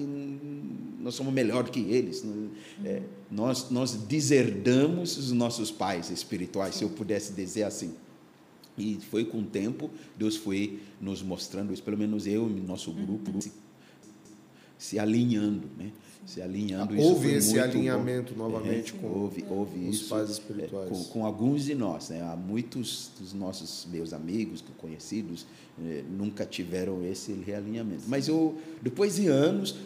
[1.00, 2.24] nós somos melhor que eles.
[2.24, 2.48] Né?
[2.84, 7.94] É, nós, nós deserdamos os nossos pais espirituais, se eu pudesse dizer assim.
[8.76, 12.92] E foi com o tempo, Deus foi nos mostrando isso, pelo menos eu e nosso
[12.92, 13.40] grupo, uhum
[14.84, 15.90] se alinhando, né?
[16.26, 16.98] Se alinhando.
[16.98, 18.44] Houve esse alinhamento bom.
[18.44, 20.86] novamente é, com houve, houve os isso, pais espirituais.
[20.86, 22.22] É, com, com, alguns de nós, né?
[22.22, 25.46] Há muitos dos nossos meus amigos, conhecidos,
[25.78, 28.04] eh, nunca tiveram esse realinhamento.
[28.06, 29.76] Mas eu, depois de anos,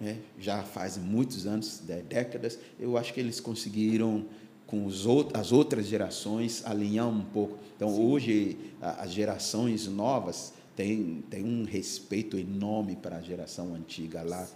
[0.00, 0.18] né?
[0.38, 4.24] já faz muitos anos, décadas, eu acho que eles conseguiram
[4.66, 4.86] com
[5.32, 7.58] as outras gerações alinhar um pouco.
[7.74, 8.06] Então, Sim.
[8.06, 14.46] hoje, as gerações novas tem, tem um respeito enorme para a geração antiga lá.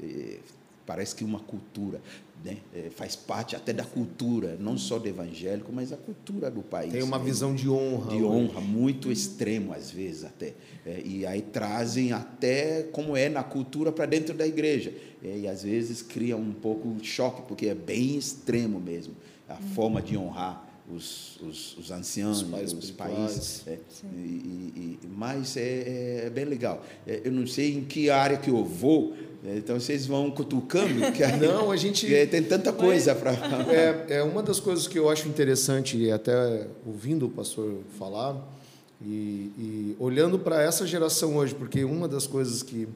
[0.00, 0.38] É,
[0.86, 2.00] parece que uma cultura,
[2.44, 2.58] né?
[2.72, 6.92] É, faz parte até da cultura, não só do evangélico, mas a cultura do país.
[6.92, 7.24] Tem uma né?
[7.24, 8.16] visão de honra.
[8.16, 10.54] De honra, muito extremo às vezes até.
[10.86, 14.94] É, e aí trazem até como é na cultura para dentro da igreja.
[15.20, 19.16] É, e às vezes cria um pouco de choque, porque é bem extremo mesmo
[19.48, 19.68] a uhum.
[19.70, 23.78] forma de honrar os, os, os anciãos, os pais, os pais é,
[24.14, 26.84] e, e, mas é, é, bem legal.
[27.06, 29.14] É, eu não sei em que área que eu vou,
[29.44, 31.00] é, então vocês vão cutucando.
[31.12, 33.32] Que não, a gente é, tem tanta coisa para.
[33.72, 38.36] É, é uma das coisas que eu acho interessante, até ouvindo o pastor falar
[39.00, 42.88] e, e olhando para essa geração hoje, porque uma das coisas que,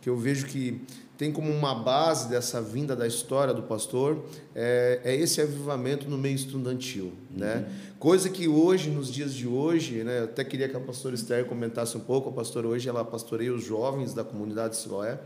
[0.00, 0.80] que eu vejo que
[1.22, 4.24] tem como uma base dessa vinda da história do pastor
[4.56, 7.58] é, é esse avivamento no meio estudantil, né?
[7.58, 7.94] Uhum.
[8.00, 10.18] Coisa que hoje, nos dias de hoje, né?
[10.18, 12.30] Eu até queria que a pastora Esther comentasse um pouco.
[12.30, 15.16] A pastora hoje ela pastoreia os jovens da comunidade Siloé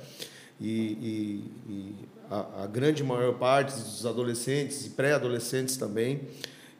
[0.60, 1.94] e, e, e
[2.30, 6.20] a, a, grande maior parte dos adolescentes e pré-adolescentes também.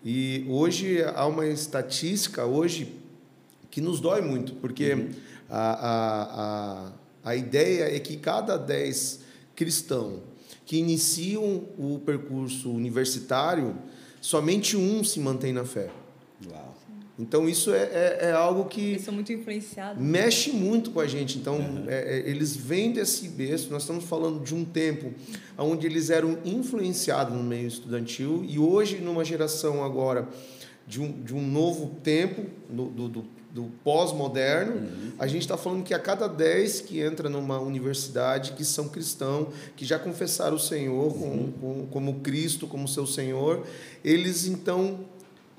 [0.04, 2.94] E hoje há uma estatística hoje
[3.70, 5.08] que nos dói muito, porque uhum.
[5.48, 6.92] a, a, a
[7.26, 9.20] a ideia é que cada 10
[9.56, 10.20] cristãos
[10.64, 13.76] que iniciam o percurso universitário,
[14.20, 15.90] somente um se mantém na fé.
[16.48, 16.76] Uau.
[17.18, 20.00] Então isso é, é, é algo que eles são muito influenciados.
[20.00, 21.36] Mexe muito com a gente.
[21.36, 21.84] Então uhum.
[21.88, 23.72] é, é eles vêm desse berço.
[23.72, 25.12] Nós estamos falando de um tempo
[25.58, 30.28] onde eles eram influenciados no meio estudantil e hoje numa geração agora
[30.86, 35.12] de um, de um novo tempo no, do, do do pós-moderno, uhum.
[35.18, 39.48] a gente está falando que a cada 10 que entra numa universidade que são cristãos,
[39.74, 41.52] que já confessaram o Senhor uhum.
[41.60, 43.66] como, como Cristo, como seu Senhor,
[44.04, 45.00] eles então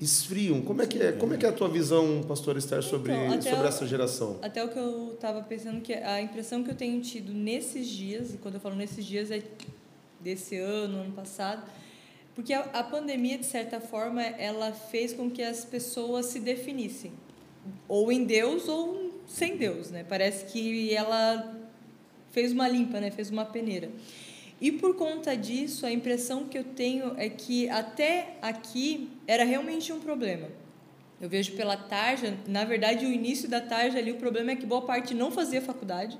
[0.00, 0.62] esfriam.
[0.62, 3.42] Como é que é, como é, que é a tua visão, pastor Esther, sobre, então,
[3.42, 4.38] sobre essa geração?
[4.42, 8.32] Até o que eu estava pensando, que a impressão que eu tenho tido nesses dias,
[8.32, 9.42] e quando eu falo nesses dias é
[10.20, 11.68] desse ano, ano passado,
[12.34, 17.12] porque a, a pandemia, de certa forma, ela fez com que as pessoas se definissem
[17.86, 20.04] ou em Deus ou sem Deus, né?
[20.08, 21.56] Parece que ela
[22.30, 23.10] fez uma limpa, né?
[23.10, 23.90] Fez uma peneira.
[24.60, 29.92] E por conta disso, a impressão que eu tenho é que até aqui era realmente
[29.92, 30.48] um problema.
[31.20, 34.66] Eu vejo pela tarja, na verdade, o início da tarja ali, o problema é que
[34.66, 36.18] boa parte não fazia faculdade,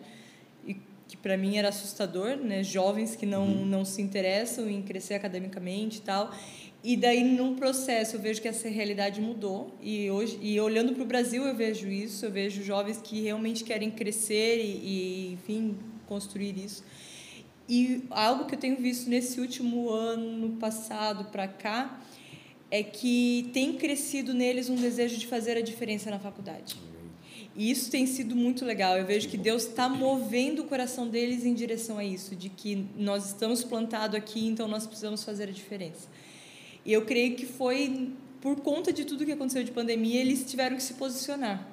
[0.66, 0.74] e
[1.06, 2.62] que para mim era assustador, né?
[2.62, 3.64] Jovens que não, uhum.
[3.64, 6.32] não se interessam em crescer academicamente e tal.
[6.88, 9.74] E daí, num processo, eu vejo que essa realidade mudou.
[9.82, 12.24] E, hoje, e olhando para o Brasil, eu vejo isso.
[12.24, 16.82] Eu vejo jovens que realmente querem crescer e, e, enfim, construir isso.
[17.68, 22.00] E algo que eu tenho visto nesse último ano passado para cá
[22.70, 26.78] é que tem crescido neles um desejo de fazer a diferença na faculdade.
[27.54, 28.96] E isso tem sido muito legal.
[28.96, 32.86] Eu vejo que Deus está movendo o coração deles em direção a isso, de que
[32.96, 36.08] nós estamos plantados aqui, então nós precisamos fazer a diferença.
[36.88, 40.74] E eu creio que foi por conta de tudo que aconteceu de pandemia, eles tiveram
[40.74, 41.68] que se posicionar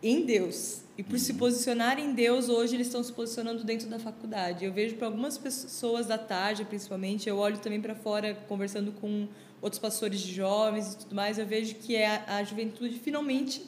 [0.00, 0.82] em Deus.
[0.96, 4.64] E por se posicionar em Deus, hoje eles estão se posicionando dentro da faculdade.
[4.64, 9.26] Eu vejo para algumas pessoas da tarde, principalmente, eu olho também para fora, conversando com
[9.60, 13.60] outros pastores de jovens e tudo mais, eu vejo que é a, a juventude finalmente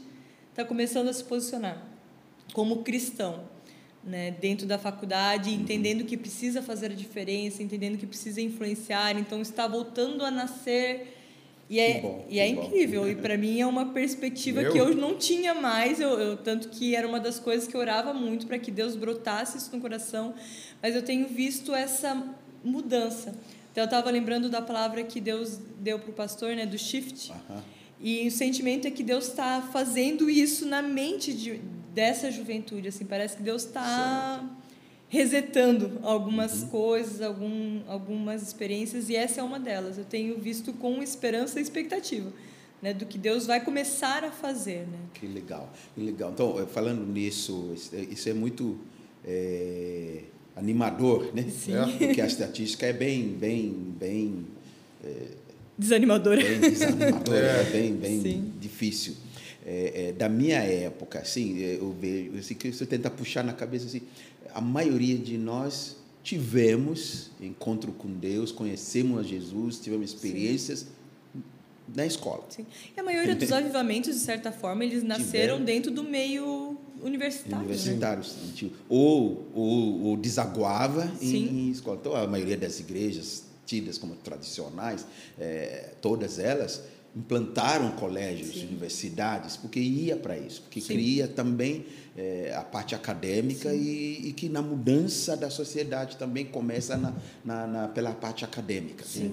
[0.50, 1.84] está começando a se posicionar
[2.52, 3.42] como cristão
[4.02, 9.42] né, dentro da faculdade, entendendo que precisa fazer a diferença, entendendo que precisa influenciar, então
[9.42, 11.16] está voltando a nascer.
[11.68, 15.14] E é, bom, e é incrível, e para mim é uma perspectiva que eu não
[15.16, 18.58] tinha mais, eu, eu, tanto que era uma das coisas que eu orava muito para
[18.58, 20.34] que Deus brotasse isso no coração,
[20.82, 22.26] mas eu tenho visto essa
[22.64, 23.36] mudança.
[23.70, 27.30] Então eu estava lembrando da palavra que Deus deu para o pastor, né, do shift,
[27.30, 27.62] uh -huh.
[28.00, 31.60] e o sentimento é que Deus está fazendo isso na mente de,
[31.94, 34.48] dessa juventude, assim, parece que Deus está
[35.08, 36.68] resetando algumas uhum.
[36.68, 39.98] coisas, algum, algumas experiências, e essa é uma delas.
[39.98, 42.32] Eu tenho visto com esperança e expectativa.
[42.80, 44.86] Né, do que Deus vai começar a fazer.
[44.86, 44.98] Né?
[45.12, 46.30] Que legal, que legal.
[46.30, 47.74] Então, falando nisso,
[48.10, 48.78] isso é muito
[49.22, 50.22] é,
[50.56, 51.44] animador, né?
[51.50, 51.72] Sim.
[51.98, 54.46] Porque a estatística é bem, bem, bem
[55.04, 55.26] é,
[55.76, 56.42] desanimadora.
[56.42, 57.64] Bem desanimadora, é.
[57.64, 59.14] bem, bem difícil.
[59.64, 63.86] É, é, da minha época, assim, eu vejo, assim, que você tenta puxar na cabeça
[63.86, 64.02] assim,
[64.54, 71.42] a maioria de nós tivemos encontro com Deus, conhecemos a Jesus, tivemos experiências Sim.
[71.94, 72.44] na escola.
[72.48, 72.66] Sim.
[72.96, 75.64] E a maioria dos avivamentos, de certa forma, eles nasceram Tiveram.
[75.64, 77.64] dentro do meio universitário.
[77.64, 78.36] Universitários.
[78.62, 78.70] Né?
[78.88, 81.98] Ou, ou, ou, desaguava em, em, escola.
[82.00, 85.06] Então, a maioria das igrejas tidas como tradicionais,
[85.38, 86.82] é, todas elas,
[87.14, 88.68] implantaram colégios, Sim.
[88.68, 90.94] universidades, porque ia para isso, porque Sim.
[90.94, 91.84] cria também
[92.16, 97.66] é, a parte acadêmica e, e, que na mudança da sociedade também começa na, na,
[97.66, 99.04] na pela parte acadêmica.
[99.16, 99.32] Né?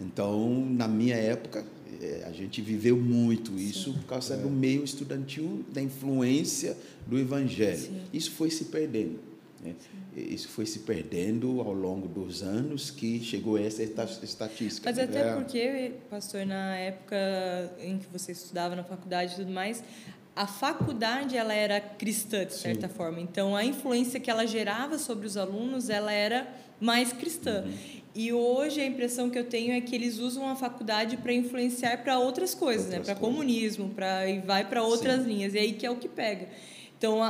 [0.00, 1.64] Então, na minha época,
[2.00, 3.98] é, a gente viveu muito isso Sim.
[3.98, 4.36] por causa é.
[4.36, 7.88] do meio estudantil, da influência do evangelho.
[8.12, 9.18] Isso foi se perdendo.
[9.62, 9.74] Né?
[10.16, 14.88] Isso foi se perdendo ao longo dos anos que chegou essa estatística.
[14.88, 15.34] Mas até é.
[15.34, 17.16] porque, pastor, na época
[17.78, 19.84] em que você estudava na faculdade e tudo mais,
[20.34, 22.94] a faculdade ela era cristã de certa Sim.
[22.94, 23.20] forma.
[23.20, 26.48] Então a influência que ela gerava sobre os alunos, ela era
[26.80, 27.64] mais cristã.
[27.66, 27.74] Uhum.
[28.14, 32.02] E hoje a impressão que eu tenho é que eles usam a faculdade para influenciar
[32.02, 32.98] para outras coisas, né?
[32.98, 33.14] outras né?
[33.14, 35.28] Para comunismo, para e vai para outras Sim.
[35.28, 35.52] linhas.
[35.52, 36.48] E aí que é o que pega.
[36.96, 37.28] Então a,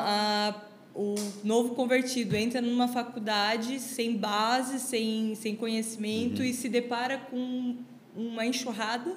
[0.49, 0.55] a
[0.97, 6.45] o novo convertido entra numa faculdade sem base, sem, sem conhecimento uhum.
[6.45, 7.77] e se depara com
[8.17, 9.15] uma enxurrada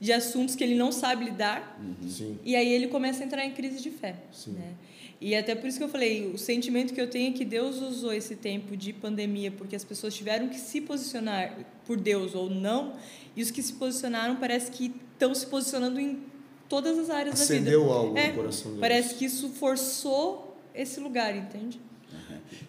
[0.00, 1.80] de assuntos que ele não sabe lidar.
[1.82, 2.36] Uhum.
[2.44, 4.14] E aí ele começa a entrar em crise de fé.
[4.46, 4.74] Né?
[5.20, 7.80] E até por isso que eu falei, o sentimento que eu tenho é que Deus
[7.80, 12.48] usou esse tempo de pandemia porque as pessoas tiveram que se posicionar por Deus ou
[12.48, 12.92] não,
[13.34, 16.20] e os que se posicionaram parece que estão se posicionando em
[16.68, 17.98] todas as áreas Acendeu da vida.
[17.98, 18.80] algo é, no coração deles.
[18.80, 20.45] Parece que isso forçou
[20.76, 21.80] esse lugar, entende?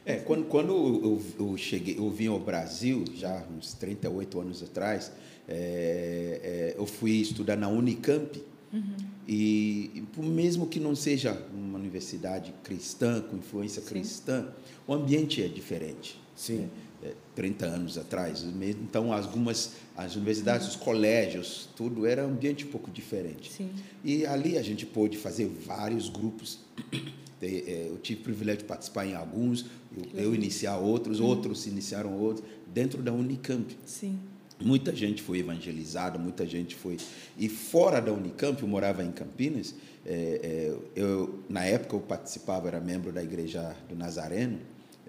[0.06, 5.12] É, quando, quando eu, eu, cheguei, eu vim ao Brasil, já uns 38 anos atrás,
[5.48, 8.42] é, é, eu fui estudar na Unicamp,
[8.74, 8.96] uhum.
[9.28, 13.90] e mesmo que não seja uma universidade cristã, com influência Sim.
[13.90, 14.48] cristã,
[14.88, 16.20] o ambiente é diferente.
[16.36, 16.62] Sim.
[16.62, 16.70] Né?
[17.36, 18.44] 30 é, anos atrás.
[18.44, 23.52] Então, algumas as universidades, os colégios, tudo era um ambiente um pouco diferente.
[23.52, 23.70] Sim.
[24.04, 26.60] E ali a gente pôde fazer vários grupos
[27.42, 29.66] eu tive o privilégio de participar em alguns,
[30.14, 31.28] eu, eu iniciar outros, uhum.
[31.28, 33.78] outros iniciaram outros, dentro da Unicamp.
[33.86, 34.20] Sim.
[34.60, 36.98] Muita gente foi evangelizada, muita gente foi.
[37.38, 42.68] E fora da Unicamp, eu morava em Campinas, é, é, eu, na época eu participava,
[42.68, 44.60] era membro da Igreja do Nazareno,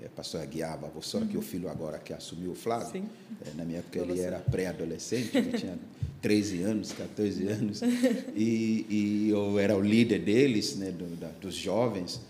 [0.03, 1.31] é, pastor Aguiar Bavossora, uhum.
[1.31, 3.05] que é o filho agora que assumiu o Flávio.
[3.45, 5.79] É, na minha época ele era pré-adolescente, ele tinha
[6.21, 7.81] 13 anos, 14 anos,
[8.35, 12.21] e, e eu era o líder deles, né, do, da, dos jovens,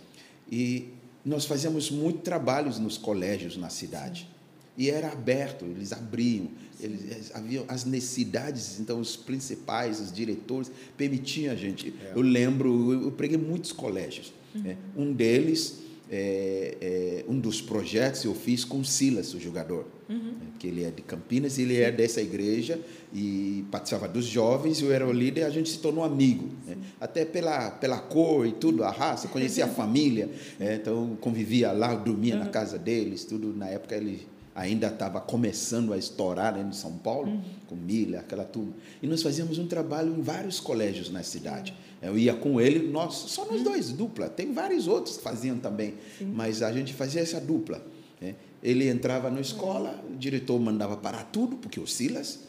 [0.51, 0.89] e
[1.25, 4.23] nós fazíamos muito trabalhos nos colégios na cidade.
[4.23, 4.39] Sim.
[4.77, 6.49] E era aberto, eles abriam,
[6.81, 11.93] eles, haviam as necessidades, então os principais, os diretores, permitiam a gente.
[12.01, 12.13] É.
[12.15, 14.33] Eu lembro, eu preguei muitos colégios.
[14.55, 14.63] Uhum.
[14.63, 14.77] Né?
[14.97, 20.17] Um deles é, é, um dos projetos eu fiz com Silas, o jogador, uhum.
[20.17, 22.81] Né, que ele é de Campinas, ele é dessa igreja
[23.13, 26.77] e participava dos jovens, eu era o líder, a gente se tornou amigo, né?
[27.01, 30.77] até pela, pela cor e tudo, a raça, conhecia a família, né?
[30.77, 32.41] então convivia lá, dormia uhum.
[32.41, 34.27] na casa deles, tudo, na época ele
[34.59, 37.41] ainda estava começando a estourar em São Paulo, uhum.
[37.69, 38.73] com Milha, aquela turma.
[39.01, 41.73] E nós fazíamos um trabalho em vários colégios na cidade.
[42.03, 44.29] Eu ia com ele, nós, só nós dois, dupla.
[44.29, 46.33] Tem vários outros que faziam também, Sim.
[46.35, 47.81] mas a gente fazia essa dupla.
[48.21, 48.35] Né?
[48.61, 52.41] Ele entrava na escola, o diretor mandava parar tudo, porque o Silas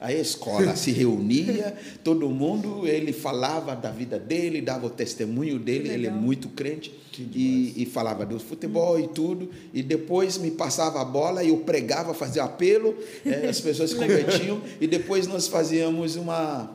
[0.00, 5.88] a escola se reunia, todo mundo, ele falava da vida dele, dava o testemunho dele,
[5.88, 9.00] ele é muito crente, e, e, falava do futebol hum.
[9.00, 13.60] e tudo, e depois me passava a bola e eu pregava, fazia apelo, é, as
[13.60, 16.70] pessoas se convertiam, e depois nós fazíamos uma,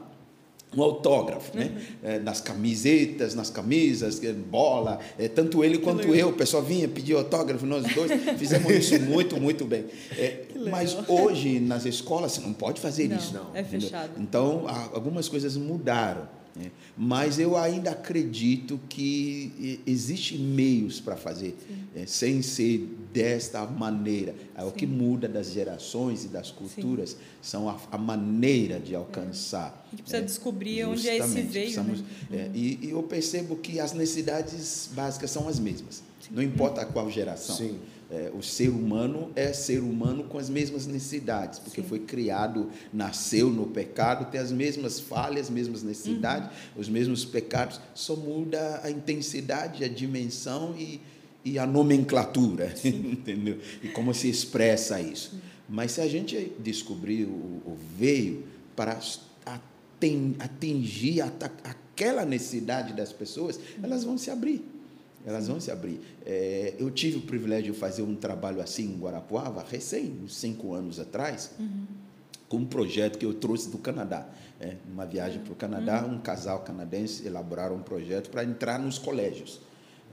[0.75, 1.71] um autógrafo, né?
[2.03, 6.88] É, nas camisetas, nas camisas, é, bola, é, tanto ele quanto eu, o pessoal vinha
[6.88, 9.86] pedir autógrafo, nós dois fizemos isso muito, muito bem.
[10.17, 13.82] É, mas hoje nas escolas você não pode fazer Não, isso, é entendeu?
[13.82, 14.12] fechado.
[14.19, 16.27] Então algumas coisas mudaram,
[16.60, 16.72] né?
[16.98, 21.56] mas eu ainda acredito que existem meios para fazer,
[21.95, 24.36] é, sem ser desta maneira.
[24.56, 29.84] É, O que muda das gerações e das culturas são a, a maneira de alcançar.
[29.88, 32.08] A gente precisa é, descobrir onde é esse veio, precisamos- né?
[32.32, 36.04] é, e, e eu percebo que as necessidades básicas são as mesmas.
[36.30, 37.56] Não importa qual geração.
[37.56, 37.80] Sim.
[38.12, 41.88] É, o ser humano é ser humano com as mesmas necessidades, porque Sim.
[41.88, 46.82] foi criado, nasceu no pecado, tem as mesmas falhas, as mesmas necessidades, Uhum.
[46.82, 51.00] os mesmos pecados, só muda a intensidade, a dimensão e,
[51.45, 53.60] e a nomenclatura, entendeu?
[53.84, 55.39] E como se expressa isso.
[55.69, 57.30] Mas se a gente descobrir o,
[57.63, 58.43] o veio
[58.76, 59.00] para
[60.39, 64.63] atingir aquela necessidade das pessoas, elas vão se abrir.
[65.25, 65.99] Elas vão se abrir.
[66.25, 70.73] É, eu tive o privilégio de fazer um trabalho assim em Guarapuava, recém, uns cinco
[70.73, 71.51] anos atrás,
[72.47, 74.27] com um projeto que eu trouxe do Canadá.
[74.60, 78.97] É, numa viagem para o Canadá, um casal canadense elaboraram um projeto para entrar nos
[78.97, 79.62] colégios.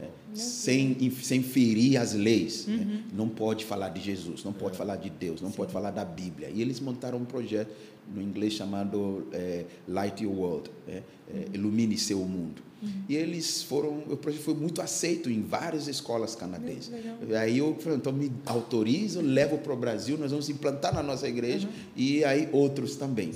[0.00, 2.66] é, sem, sem ferir as leis.
[2.66, 3.04] né?
[3.12, 6.50] Não pode falar de Jesus, não pode falar de Deus, não pode falar da Bíblia.
[6.50, 7.70] E eles montaram um projeto
[8.14, 12.62] no inglês chamado é, Light Your World, é, é, Ilumine Seu Mundo.
[13.08, 16.90] E eles foram, o projeto foi muito aceito em várias escolas canadenses.
[16.90, 17.16] legal.
[17.40, 21.26] Aí eu falei, então me autorizo, levo para o Brasil, nós vamos implantar na nossa
[21.26, 23.32] igreja e aí outros também.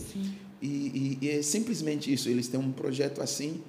[0.62, 3.62] E, e- e é simplesmente isso, eles têm um projeto assim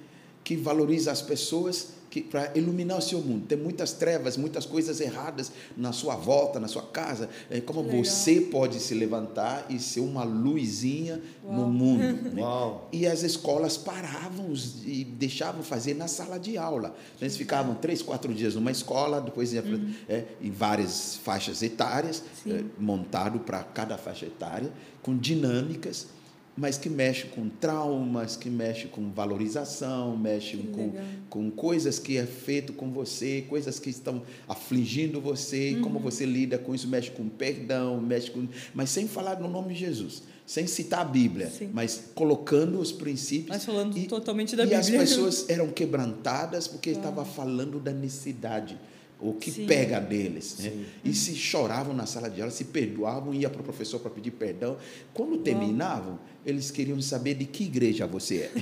[0.44, 1.88] que valoriza as pessoas
[2.20, 3.46] para iluminar o seu mundo.
[3.46, 7.28] Tem muitas trevas, muitas coisas erradas na sua volta, na sua casa.
[7.50, 8.04] É como legal.
[8.04, 11.68] você pode se levantar e ser uma luzinha no Uau.
[11.70, 12.02] mundo.
[12.34, 12.42] né?
[12.42, 12.88] Uau.
[12.92, 14.52] E as escolas paravam
[14.84, 16.94] e deixavam fazer na sala de aula.
[17.20, 22.22] Eles ficavam três, quatro dias numa escola, depois ia pra- é, em várias faixas etárias,
[22.46, 24.70] é, montado para cada faixa etária,
[25.02, 26.06] com dinâmicas,
[26.56, 30.92] mas que mexe com traumas, que mexe com valorização, mexe com,
[31.30, 36.26] com coisas que é feito com você, coisas que estão afligindo você, e como você
[36.26, 40.24] lida com isso, mexe com perdão, mexe com, mas sem falar no nome de Jesus,
[40.46, 41.70] sem citar a Bíblia, Sim.
[41.72, 43.48] mas colocando os princípios.
[43.48, 45.06] Mas falando totalmente da e as Bíblia.
[45.06, 48.78] pessoas eram quebrantadas porque estava falando da necessidade,
[49.22, 49.66] o que Sim.
[49.66, 50.56] pega deles.
[50.58, 50.70] Né?
[50.70, 50.84] Sim.
[51.04, 54.32] E se choravam na sala de aula, se perdoavam, ia para o professor para pedir
[54.32, 54.76] perdão.
[55.14, 58.52] Quando terminavam, eles queriam saber de que igreja você é.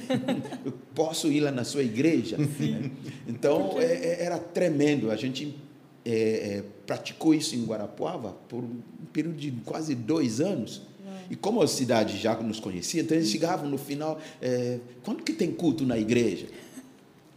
[0.64, 2.36] Eu posso ir lá na sua igreja?
[2.36, 2.90] Né?
[3.26, 5.10] Então, é- é- era tremendo.
[5.10, 5.56] A gente
[6.04, 8.80] é, é, praticou isso em Guarapuava por um
[9.12, 10.82] período de quase dois anos.
[11.30, 15.32] E como a cidade já nos conhecia, então eles chegavam no final, é, quando que
[15.32, 16.46] tem culto na igreja?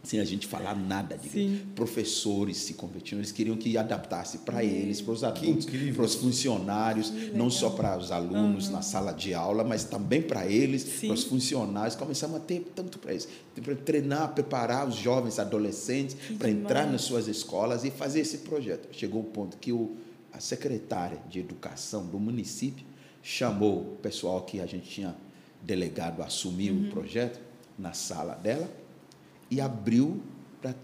[0.04, 1.28] Sem a gente falar nada de.
[1.28, 1.62] Sim.
[1.74, 7.10] Professores se convertiam, eles queriam que adaptasse para eles, para os adultos, para os funcionários,
[7.32, 11.24] não só para os alunos na sala de aula, mas também para eles, para os
[11.24, 11.96] funcionários.
[11.96, 13.26] Começamos a ter tanto para eles,
[13.62, 18.88] para treinar, preparar os jovens, adolescentes, para entrar nas suas escolas e fazer esse projeto.
[18.92, 19.96] Chegou o ponto que o,
[20.32, 22.84] a secretária de educação do município
[23.22, 25.16] chamou o pessoal que a gente tinha
[25.62, 26.88] delegado a assumir Uhum.
[26.88, 27.40] o projeto
[27.78, 28.68] na sala dela
[29.54, 30.20] e abriu
[30.60, 30.74] para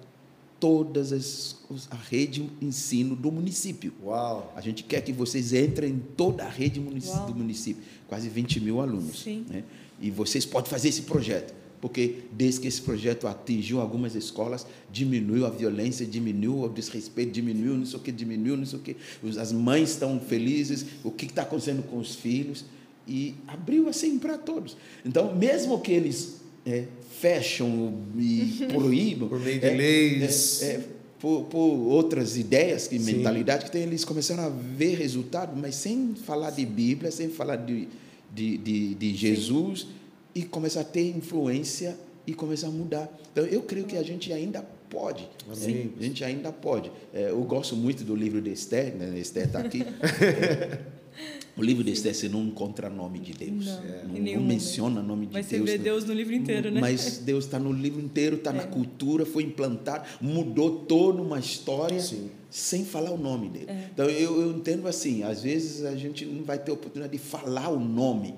[0.61, 1.57] todas as
[1.91, 3.93] a rede de ensino do município.
[4.05, 4.53] Uau.
[4.57, 7.27] A gente quer que vocês entrem em toda a rede munici- Uau.
[7.27, 9.21] do município, quase 20 mil alunos.
[9.23, 9.45] Sim.
[9.49, 9.63] né?
[10.01, 15.47] E vocês podem fazer esse projeto, porque desde que esse projeto atingiu algumas escolas, diminuiu
[15.47, 18.97] a violência, diminuiu o desrespeito, diminuiu não sei o que, diminuiu não sei o que.
[19.39, 22.65] As mães estão felizes, o que está acontecendo com os filhos?
[23.07, 24.77] E abriu assim para todos.
[25.05, 26.40] Então, mesmo que eles
[26.73, 26.85] é,
[27.19, 30.63] fecham e proíbam, Por meio de é, leis.
[30.63, 30.85] é, é,
[31.19, 33.13] por, por outras ideias e Sim.
[33.17, 37.57] mentalidade que tem, eles começaram a ver resultado, mas sem falar de Bíblia, sem falar
[37.57, 37.89] de,
[38.33, 39.87] de, de, de Jesus,
[40.35, 43.11] e começar a ter influência e começar a mudar.
[43.33, 45.29] Então, eu creio que a gente ainda pode.
[45.47, 45.91] Né?
[45.99, 46.91] A gente ainda pode.
[47.13, 49.19] É, eu gosto muito do livro de Esther, né?
[49.19, 49.85] Esther está aqui.
[51.21, 53.67] É, o livro de Esther, você não encontra nome de Deus.
[53.67, 55.71] Não, É, não, nenhum não menciona nome de Mas você Deus.
[55.71, 55.79] vê.
[55.79, 56.81] Deus no livro inteiro, né?
[56.81, 62.01] Mas Deus está no livro inteiro, está na cultura, foi implantado, mudou toda uma história
[62.01, 62.31] Sim.
[62.49, 63.67] sem falar o nome dele.
[63.69, 63.89] É.
[63.93, 67.69] Então eu, eu entendo assim, às vezes a gente não vai ter oportunidade de falar
[67.69, 68.35] o nome,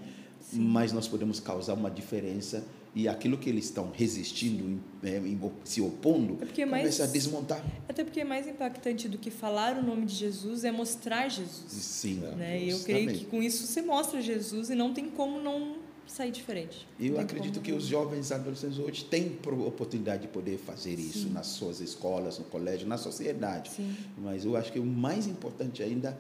[0.52, 2.64] mas nós podemos causar uma diferença
[2.94, 5.20] e aquilo que eles estão resistindo, é,
[5.64, 7.64] se opondo, É é mais- começa a desmontar.
[7.88, 11.70] Até porque é mais impactante do que falar o nome de Jesus é mostrar Jesus.
[11.72, 12.64] Sim, Né?
[12.64, 15.76] E eu creio que com isso você mostra Jesus e não tem como não
[16.07, 16.87] sair diferente.
[17.00, 21.46] Eu acredito como- que os jovens adolescentes hoje têm oportunidade de poder fazer isso nas
[21.46, 23.71] suas escolas, no colégio, na sociedade.
[23.71, 23.96] Sim.
[24.19, 26.19] Mas eu acho que o mais importante ainda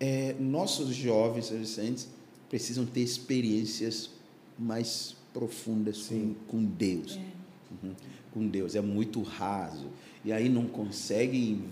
[0.00, 2.08] é nossos jovens adolescentes
[2.48, 4.10] precisam ter experiências
[4.58, 7.16] mais profundas com, com Deus.
[7.82, 7.92] Uhum.
[8.34, 8.74] Com Deus.
[8.74, 9.86] É muito raso.
[10.24, 11.62] E aí não conseguem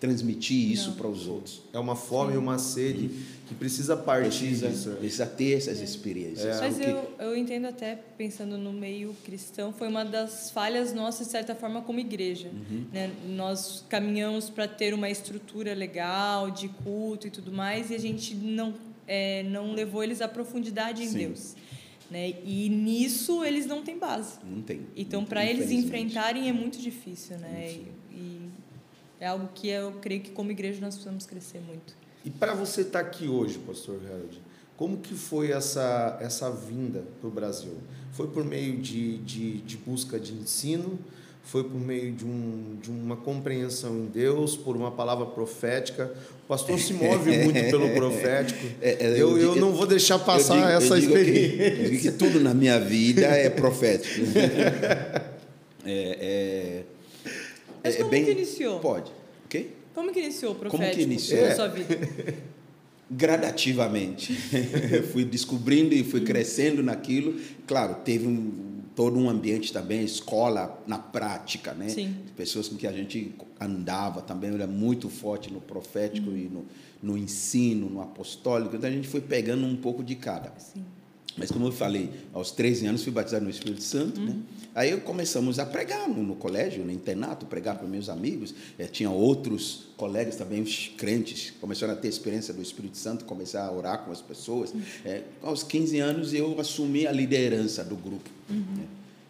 [0.00, 1.62] transmitir isso para os outros.
[1.72, 3.10] É uma fome e uma sede
[3.48, 4.88] que precisa partir Precisa, disso.
[4.90, 4.96] né?
[4.96, 6.60] precisa ter essas experiências.
[6.60, 11.26] Mas porque- eu, eu entendo até, pensando no meio cristão, foi uma das falhas nossas,
[11.26, 12.48] de certa forma, como igreja.
[12.52, 12.84] Uhum.
[12.92, 13.10] Né?
[13.28, 18.34] Nós caminhamos para ter uma estrutura legal, de culto e tudo mais, e a gente
[18.34, 18.74] não,
[19.06, 21.18] é, não levou eles à profundidade em Sim.
[21.18, 21.54] Deus.
[22.10, 22.34] Né?
[22.44, 24.38] E nisso eles não têm base.
[24.44, 24.86] Não tem.
[24.96, 27.36] Então, para eles enfrentarem é muito difícil.
[27.38, 27.72] Né?
[28.10, 28.50] E, e
[29.20, 31.96] é algo que eu creio que, como igreja, nós precisamos crescer muito.
[32.24, 34.40] E para você estar aqui hoje, pastor Harold,
[34.76, 37.78] como que foi essa, essa vinda para o Brasil?
[38.12, 40.98] Foi por meio de, de, de busca de ensino?
[41.42, 46.12] Foi por meio de, um, de uma compreensão em Deus, por uma palavra profética?
[46.46, 48.64] O pastor se move muito pelo profético.
[48.80, 51.18] É, é, eu, eu digo- não vou deixar eu passar digo- eu essa digo que-
[51.18, 51.82] experiência.
[51.82, 54.26] eu digo que tudo na minha vida é profético.
[55.84, 56.82] é, é,
[57.82, 58.78] Mas é como bem- que iniciou?
[58.80, 59.10] Pode.
[59.44, 59.70] Ok?
[59.94, 61.40] Como que iniciou o Como profético que iniciou?
[61.42, 61.54] na É.
[61.54, 61.98] sua vida?
[63.10, 64.34] gradativamente.
[65.12, 67.34] fui descobrindo e fui crescendo naquilo.
[67.66, 71.90] Claro, teve um, todo um ambiente também, escola na prática, né?
[71.90, 72.16] Sim.
[72.34, 76.64] Pessoas com que a gente andava também, era muito forte no profético e no,
[77.02, 78.74] no ensino, no apostólico.
[78.74, 80.50] Então a gente foi pegando um pouco de cada.
[80.58, 80.82] Sim.
[81.36, 84.34] Mas como eu falei, aos 13 anos fui batizado no Espírito Santo, né?
[84.74, 88.54] Aí começamos a pregar no, no colégio, no internato, pregar para meus amigos.
[88.78, 93.64] Eh, tinha outros colegas também, os crentes, começaram a ter experiência do Espírito Santo, começar
[93.64, 94.72] a orar com as pessoas.
[95.04, 98.30] Eh, aos 15 anos eu assumi a liderança do grupo.
[98.48, 98.86] né?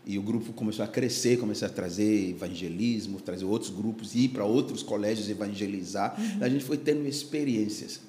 [0.07, 4.45] E o grupo começou a crescer, começou a trazer evangelismo, trazer outros grupos, ir para
[4.45, 6.17] outros colégios evangelizar.
[6.41, 8.01] A gente foi tendo experiências.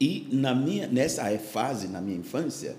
[0.00, 2.76] E na minha, nessa fase, na minha infância,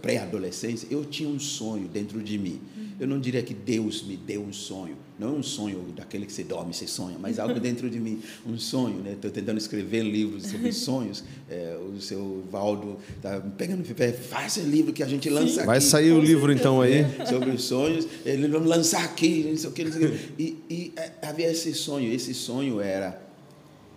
[0.00, 2.60] pré-adolescência, eu tinha um sonho dentro de mim.
[3.00, 6.44] Eu não diria que Deus me deu um sonho, não um sonho daquele que você
[6.44, 8.96] dorme você sonha, mas algo dentro de mim, um sonho.
[8.96, 9.12] Né?
[9.12, 11.24] Estou tentando escrever livros sobre sonhos.
[11.48, 15.78] Eh, o seu Valdo está pegando pé, faz esse livro que a gente lança Vai
[15.78, 17.06] aqui sair o livro então aí.
[17.26, 20.42] sobre os sonhos, ele vamos lançar aqui, não sei o que, não sei o que.
[20.42, 23.18] E, e eh, havia esse sonho, esse sonho era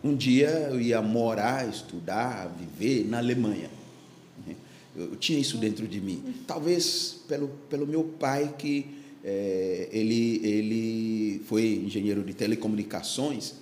[0.04, 3.83] um dia eu ia morar, estudar, viver na Alemanha.
[4.96, 6.24] Eu, eu tinha isso dentro de mim.
[6.46, 8.86] Talvez pelo, pelo meu pai que
[9.24, 13.56] eh, ele ele foi engenheiro de telecomunicações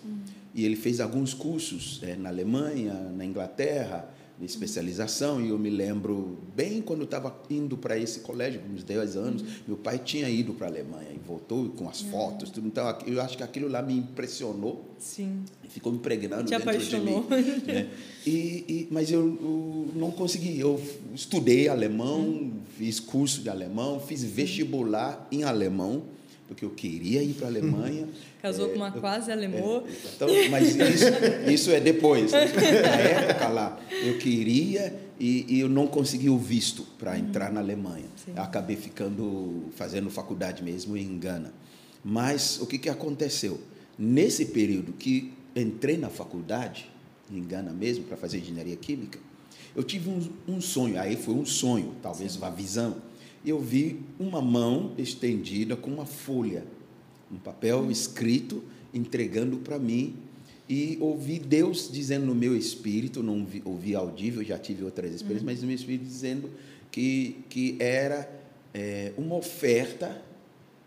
[0.53, 4.09] e ele fez alguns cursos eh, na Alemanha, na Inglaterra,
[4.41, 8.73] de especialização, e eu me lembro bem quando eu estava indo para esse colégio, com
[8.73, 12.49] uns 10 anos, meu pai tinha ido para a Alemanha e voltou com as fotos,
[12.49, 12.65] tudo.
[12.65, 15.43] Então, eu acho que aquilo lá me impressionou, Sim.
[15.69, 17.23] ficou me impregnando Te dentro apaixonou.
[17.23, 17.63] de mim.
[17.67, 17.89] né?
[18.25, 20.59] E, e- mas eu, eu não consegui.
[20.59, 20.81] Eu
[21.13, 26.01] estudei alemão, fiz curso de alemão, fiz vestibular em alemão,
[26.51, 28.09] porque eu queria ir para a Alemanha.
[28.41, 29.83] Casou É, com uma eu- quase alemã.
[30.13, 31.05] então, mas isso,
[31.49, 32.29] isso é depois.
[32.33, 32.45] né?
[32.81, 37.61] Na época lá, eu queria e, e eu não consegui o visto para entrar na
[37.61, 38.03] Alemanha.
[38.25, 38.33] Sim.
[38.35, 41.53] Acabei ficando, fazendo faculdade mesmo em Gana.
[42.03, 43.57] Mas o que, que aconteceu?
[43.97, 46.89] Nesse período que entrei na faculdade,
[47.31, 49.17] em Gana mesmo, para fazer engenharia química,
[49.73, 52.97] eu tive um, um sonho, aí foi um sonho, talvez uma visão.
[53.45, 56.63] Eu vi uma mão estendida com uma folha
[57.31, 58.63] um papel escrito
[58.93, 60.15] entregando para mim
[60.67, 65.43] e ouvi Deus dizendo no meu espírito, não vi, ouvi audível, já tive outras experiências,
[65.43, 66.49] mas no meu espírito dizendo
[66.91, 68.29] que, que era
[68.73, 70.21] é, uma oferta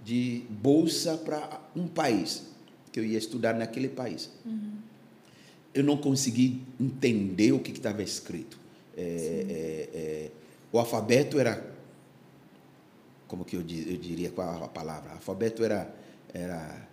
[0.05, 2.45] de bolsa para um país,
[2.93, 4.31] que eu ia estudar naquele país.
[5.73, 8.59] Eu não consegui entender o que estava escrito.
[8.97, 10.31] É, é, é,
[10.71, 11.74] o alfabeto era
[13.35, 15.11] como que eu, eu diria qual a palavra?
[15.11, 15.93] O alfabeto era,
[16.33, 16.89] era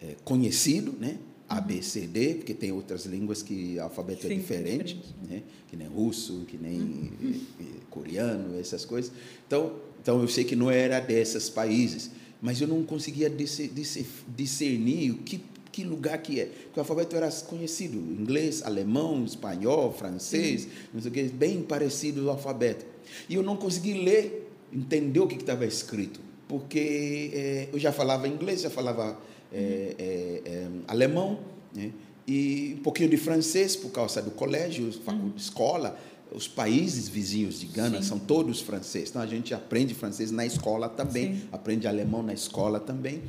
[0.00, 1.18] é, conhecido, né?
[1.48, 5.14] A, B, C, D, porque tem outras línguas que o alfabeto é Sim, diferente, diferente.
[5.28, 5.42] né?
[5.68, 9.10] que nem russo, que nem eh, eh, coreano, essas coisas.
[9.46, 12.10] Então, então, eu sei que não era desses países,
[12.40, 15.40] mas eu não conseguia discer- discer- discernir o que,
[15.72, 16.46] que lugar que é.
[16.46, 22.24] Porque o alfabeto era conhecido, inglês, alemão, espanhol, francês, não sei o que, bem parecido
[22.24, 22.86] o alfabeto.
[23.28, 24.41] E eu não consegui ler,
[24.72, 29.18] entender o que estava escrito, porque eh, eu já falava inglês, já falava
[29.52, 31.40] eh, eh, eh, alemão,
[31.74, 31.90] né?
[32.26, 35.98] e um pouquinho de francês por causa do colégio, facu- escola,
[36.34, 38.08] os países vizinhos de Gana Sim.
[38.08, 39.10] são todos franceses.
[39.10, 41.42] Então a gente aprende francês na escola também, Sim.
[41.52, 43.22] aprende alemão na escola também.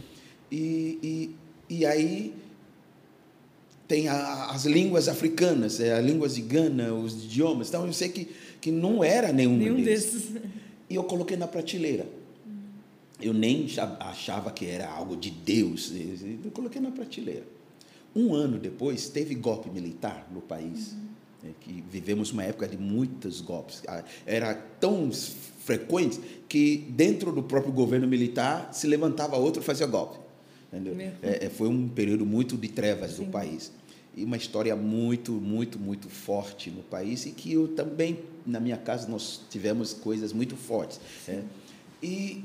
[0.51, 0.99] E,
[1.69, 2.33] e, e aí
[3.87, 7.67] tem a- as línguas africanas, é, as línguas de Gana, os idiomas.
[7.69, 8.29] Então eu sei que,
[8.61, 10.05] que não era nenhum, Nenhum deles.
[10.05, 10.29] desses.
[10.93, 12.05] E eu coloquei na prateleira.
[13.19, 13.67] Eu nem
[13.99, 15.91] achava que era algo de Deus.
[16.45, 17.47] Eu coloquei na prateleira.
[18.15, 20.95] Um ano depois, teve golpe militar no país.
[21.41, 23.81] né, que vivemos uma época de muitos golpes.
[23.87, 29.87] Ah, Era tão frequente que dentro do próprio governo militar se levantava outro e fazia
[29.87, 30.19] golpe.
[31.23, 33.25] É, é, foi um período muito de trevas Sim.
[33.25, 33.71] do país.
[34.15, 38.77] E uma história muito, muito, muito forte no país e que eu também, na minha
[38.77, 40.99] casa, nós tivemos coisas muito fortes.
[41.27, 41.43] né?
[42.01, 42.43] E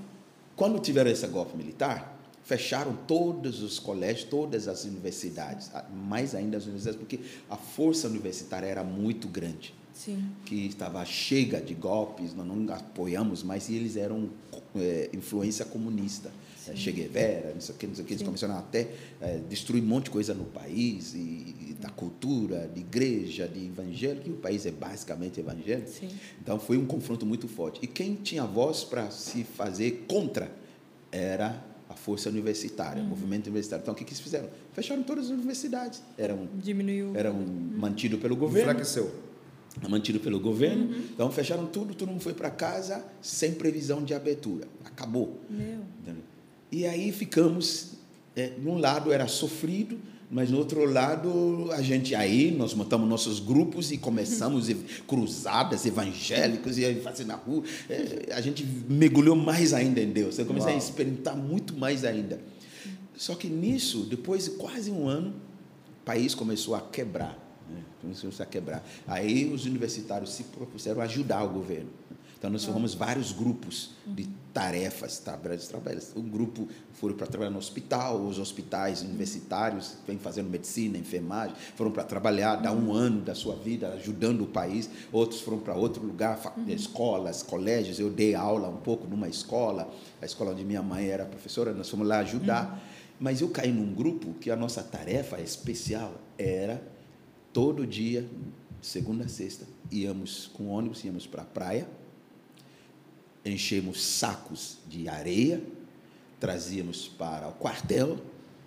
[0.57, 5.71] quando tiveram esse golpe militar, fecharam todos os colégios, todas as universidades,
[6.09, 10.25] mais ainda as universidades, porque a força universitária era muito grande Sim.
[10.47, 14.31] que estava chega de golpes, nós não apoiamos mais, e eles eram
[14.75, 16.31] é, influência comunista.
[16.71, 18.27] É, che Guevara, não sei o que, não sei o que, eles Sim.
[18.27, 18.89] começaram até
[19.21, 23.67] é, destruir um monte de coisa no país, e, e da cultura, de igreja, de
[23.67, 25.89] evangélico, e o país é basicamente evangélico.
[25.91, 26.09] Sim.
[26.41, 27.81] Então foi um confronto muito forte.
[27.83, 30.51] E quem tinha voz para se fazer contra
[31.11, 33.83] era a força universitária, o movimento universitário.
[33.83, 34.49] Então o que, que eles fizeram?
[34.73, 36.03] Fecharam todas as universidades.
[36.19, 37.13] Eram, Diminuiu.
[37.17, 39.11] eram mantidos pelo governo Enfraqueceu.
[39.89, 40.85] mantido pelo governo.
[40.85, 41.05] Uhum.
[41.15, 44.69] Então fecharam tudo, todo mundo foi para casa sem previsão de abertura.
[44.85, 45.41] Acabou.
[45.49, 45.81] Meu.
[46.71, 47.93] E aí ficamos,
[48.37, 49.99] é, de um lado era sofrido,
[50.31, 54.69] mas no outro lado a gente aí nós montamos nossos grupos e começamos
[55.07, 57.63] cruzadas evangélicas e aí fazendo na rua.
[57.89, 60.39] É, a gente mergulhou mais ainda em Deus.
[60.39, 60.85] Eu comecei a Uau.
[60.85, 62.39] experimentar muito mais ainda.
[63.17, 65.35] Só que nisso, depois de quase um ano,
[66.03, 67.37] o país começou a quebrar.
[67.69, 67.83] Né?
[68.03, 68.87] Começou a quebrar.
[69.07, 71.91] Aí os universitários se propuseram ajudar o governo.
[72.39, 76.13] Então nós formamos vários grupos de tarefas, trabalhos, trabalhos.
[76.15, 81.91] Um grupo foram para trabalhar no hospital, os hospitais universitários vêm fazendo medicina, enfermagem, foram
[81.91, 84.89] para trabalhar, dar um ano da sua vida ajudando o país.
[85.11, 87.99] Outros foram para outro lugar, fa- escolas, colégios.
[87.99, 91.91] Eu dei aula um pouco numa escola, a escola onde minha mãe era professora, nós
[91.91, 92.81] fomos lá ajudar.
[93.19, 96.81] Mas eu caí num grupo que a nossa tarefa especial era
[97.53, 98.29] todo dia,
[98.81, 101.89] segunda a sexta, íamos com ônibus, íamos para a praia,
[103.45, 105.63] enchemos sacos de areia,
[106.41, 108.19] trazíamos para o quartel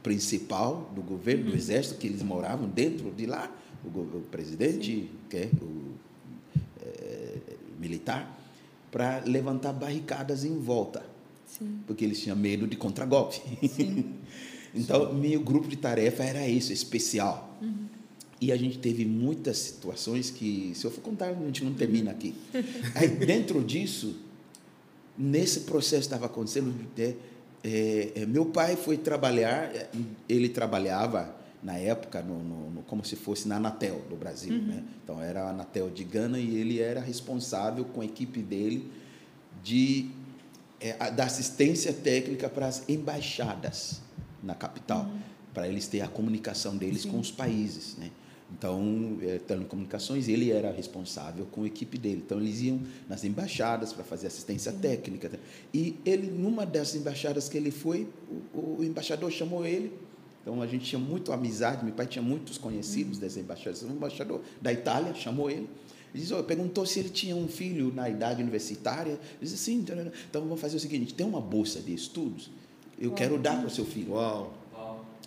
[0.01, 3.53] principal do governo, do exército, que eles moravam dentro de lá,
[3.83, 5.91] o, o presidente, que é o
[6.81, 7.37] eh,
[7.79, 8.39] militar,
[8.91, 11.11] para levantar barricadas em volta
[11.57, 11.79] Sim.
[11.85, 13.41] porque eles tinham medo de contragolpe.
[14.73, 17.59] então, meu grupo de tarefa era isso, especial.
[18.39, 22.09] E a gente teve muitas situações que, se eu for contar, a gente não termina
[22.09, 22.33] aqui.
[22.95, 24.15] Aí, dentro disso,
[25.17, 27.13] nesse processo estava acontecendo, é,
[27.63, 29.71] é, é, meu pai foi trabalhar,
[30.27, 34.83] ele trabalhava na época no, no- no- como se fosse na Anatel do Brasil, né?
[35.03, 38.89] Então era a Anatel de Gana e ele era responsável com a equipe dele
[39.63, 40.09] de
[40.79, 44.01] é, da assistência técnica para as embaixadas
[44.41, 45.07] na capital,
[45.53, 48.09] para eles terem a comunicação deles com os países, né?
[48.61, 52.21] Então, é, telecomunicações, ele era responsável com a equipe dele.
[52.23, 55.29] Então, eles iam nas embaixadas para fazer assistência técnica.
[55.29, 55.37] tá?
[55.73, 58.07] E ele, numa dessas embaixadas que ele foi,
[58.53, 59.91] o, o embaixador chamou ele.
[60.43, 63.75] Então, a gente tinha muito amizade, meu pai tinha muitos conhecidos dessa embaixada.
[63.81, 65.67] O embaixador da Itália chamou ele.
[66.13, 69.13] Ele disse, "Ó, perguntou se ele tinha um filho na idade universitária.
[69.13, 69.83] Ele disse, sim,
[70.29, 72.51] então vamos fazer o seguinte, tem uma bolsa de estudos,
[72.99, 74.53] eu quero dar para o seu filho Uau.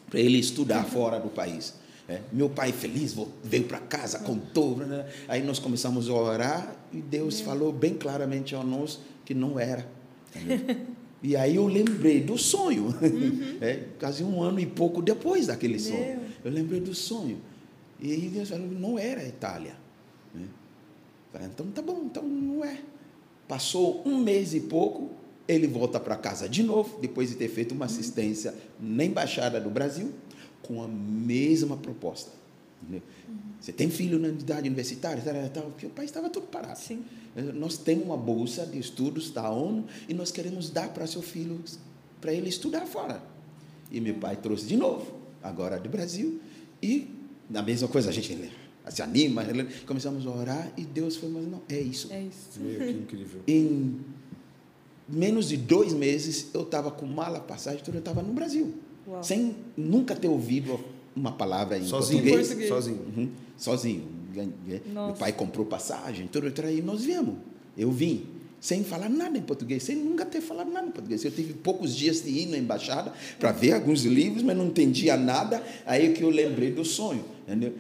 [0.09, 1.83] para ele estudar fora do país.
[2.09, 4.77] É, meu pai feliz veio para casa, contou.
[4.77, 5.07] né?
[5.27, 9.87] Aí nós começamos a orar e Deus falou bem claramente a nós que não era.
[11.23, 12.95] E aí eu lembrei do sonho,
[13.63, 16.19] é, quase um ano e pouco depois daquele sonho.
[16.19, 16.21] Meu.
[16.45, 17.41] Eu lembrei do sonho.
[17.99, 19.75] E aí Deus falou, não era a Itália.
[20.35, 20.47] né?
[21.33, 22.79] Falei, então tá bom, então não é.
[23.49, 25.11] Passou um mês e pouco,
[25.49, 29.71] ele volta para casa de novo, depois de ter feito uma assistência na Embaixada do
[29.71, 30.13] Brasil,
[30.67, 32.33] com a mesma proposta.
[32.83, 33.03] entendeu?
[33.61, 35.23] Você tem filho na idade universitária?
[35.23, 36.79] Tal, tal, Porque o país estava tudo parado.
[36.79, 37.05] Sim.
[37.55, 41.61] Nós temos uma bolsa de estudos da ONU e nós queremos dar para seu filho,
[42.21, 43.23] para ele estudar fora.
[43.91, 45.13] E meu pai trouxe de novo,
[45.43, 46.41] agora do Brasil,
[46.83, 47.09] e
[47.53, 48.51] a mesma coisa, a gente
[48.91, 49.43] se anima,
[49.87, 52.13] começamos a orar e Deus foi, mas não, é isso.
[52.13, 52.61] É isso.
[52.61, 53.41] Meu, que incrível.
[53.47, 54.01] Em
[55.09, 58.75] menos de dois meses, eu estava com mala, passagem, tudo, eu estava no Brasil.
[59.07, 59.23] Uau.
[59.23, 60.81] Sem nunca ter ouvido
[61.15, 62.23] uma palavra em Sozinho.
[62.23, 62.47] português.
[62.49, 62.69] Português.
[62.69, 63.01] Sozinho.
[63.17, 64.09] Uhum, sozinho.
[64.93, 67.37] Meu pai comprou passagem, tudo, tudo, e nós viemos.
[67.77, 68.27] Eu vim
[68.61, 71.25] sem falar nada em português, sem nunca ter falado nada em português.
[71.25, 75.17] Eu tive poucos dias de ir na embaixada para ver alguns livros, mas não entendia
[75.17, 75.63] nada.
[75.85, 77.25] Aí que eu lembrei do sonho.
[77.47, 77.75] Entendeu?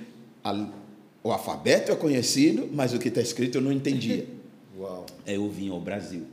[1.22, 4.26] O alfabeto é conhecido, mas o que está escrito eu não entendia.
[4.78, 5.06] Uau.
[5.26, 6.24] Aí eu vim ao Brasil.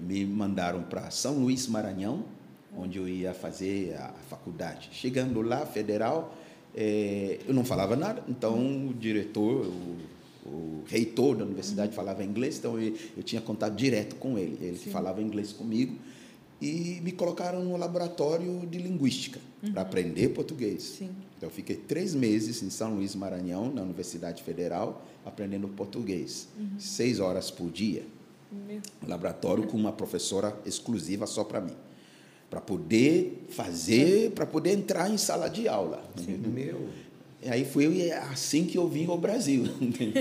[0.00, 2.22] Me mandaram para São Luís, Maranhão,
[2.76, 4.88] onde eu ia fazer a faculdade.
[4.92, 6.36] Chegando lá, federal,
[6.74, 10.16] é, eu não falava nada, então o diretor, o
[10.46, 11.96] o reitor da universidade uhum.
[11.96, 14.56] falava inglês, então eu, eu, tinha contato direto com ele.
[14.60, 14.90] Ele Sim.
[14.90, 15.96] falava inglês comigo
[16.60, 19.72] e me colocaram no laboratório de linguística uhum.
[19.72, 20.82] para aprender português.
[20.82, 21.10] Sim.
[21.36, 26.78] Então eu fiquei três meses em São Luís Maranhão, na Universidade Federal, aprendendo português, uhum.
[26.78, 28.04] seis horas por dia.
[28.50, 28.80] Meu.
[29.06, 31.74] Laboratório com uma professora exclusiva só para mim
[32.50, 36.02] para poder fazer, para poder entrar em sala de aula.
[36.16, 36.38] Sim.
[36.38, 36.88] Meu.
[37.48, 39.64] Aí foi assim que eu vim ao Brasil.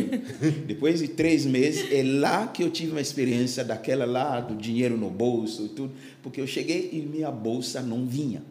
[0.68, 4.98] Depois de três meses, é lá que eu tive uma experiência daquela lá, do dinheiro
[4.98, 8.44] no bolso e tudo, porque eu cheguei e minha bolsa não vinha.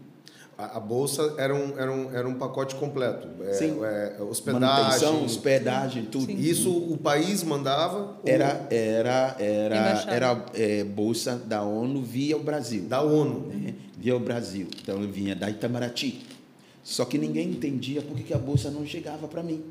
[0.56, 3.28] A, a bolsa era um, era, um, era um pacote completo.
[3.42, 3.78] É, Sim.
[3.82, 4.68] É, hospedagem.
[4.68, 6.26] Manutenção, hospedagem, tudo.
[6.26, 6.38] Sim.
[6.38, 8.16] Isso o país mandava?
[8.24, 12.84] Era, era, era, era é, bolsa da ONU via o Brasil.
[12.84, 13.50] Da ONU?
[13.66, 14.68] É, via o Brasil.
[14.80, 16.22] Então eu vinha da Itamaraty.
[16.84, 19.64] Só que ninguém entendia por que a bolsa não chegava para mim.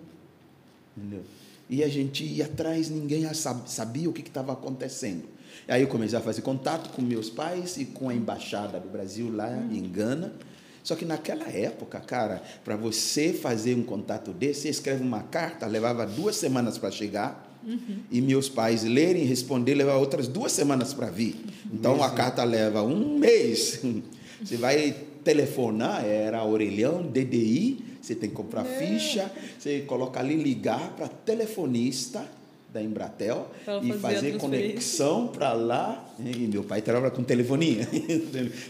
[0.98, 1.22] Entendeu?
[1.70, 5.24] E a gente ia atrás, ninguém sabia o que estava acontecendo.
[5.68, 9.34] Aí eu comecei a fazer contato com meus pais e com a embaixada do Brasil
[9.34, 10.34] lá em Gana.
[10.84, 15.66] Só que naquela época, cara, para você fazer um contato desse, você escreve uma carta,
[15.66, 17.52] levava duas semanas para chegar.
[17.66, 18.00] Uhum.
[18.12, 21.38] E meus pais lerem e responder, levava outras duas semanas para vir.
[21.72, 23.82] Então a carta leva um mês.
[24.44, 28.78] Você vai telefonar, era orelhão, DDI, você tem que comprar é.
[28.78, 32.22] ficha, você coloca ali ligar para telefonista
[32.74, 33.48] da Embratel
[33.84, 36.10] e fazer conexão para lá.
[36.20, 37.88] E meu pai trabalha com telefonia.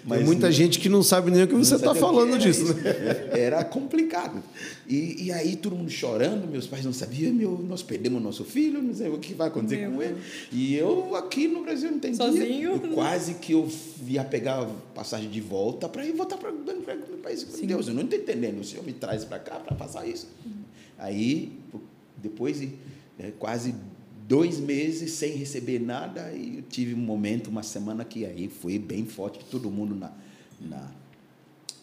[0.04, 2.74] Mas Tem muita gente que não sabe nem o que você está falando disso.
[2.74, 3.30] Né?
[3.32, 4.44] Era complicado.
[4.88, 8.82] E, e aí todo mundo chorando, meus pais não sabiam, meu, nós perdemos nosso filho,
[8.82, 10.18] não sei o que vai acontecer meu com ele.
[10.52, 12.18] E eu aqui no Brasil não entendia.
[12.18, 12.72] Sozinho?
[12.72, 13.70] Eu, quase que eu
[14.06, 17.48] ia pegar passagem de volta para ir voltar para o país.
[17.50, 17.66] Sim.
[17.66, 18.60] Deus, eu não estou entendendo.
[18.60, 20.28] O Senhor me traz para cá para passar isso.
[20.46, 20.52] Uhum.
[20.98, 21.54] Aí,
[22.18, 22.74] depois de
[23.20, 23.76] é, quase
[24.34, 28.80] dois meses sem receber nada e eu tive um momento, uma semana que aí foi
[28.80, 30.12] bem forte, todo mundo na,
[30.60, 30.92] na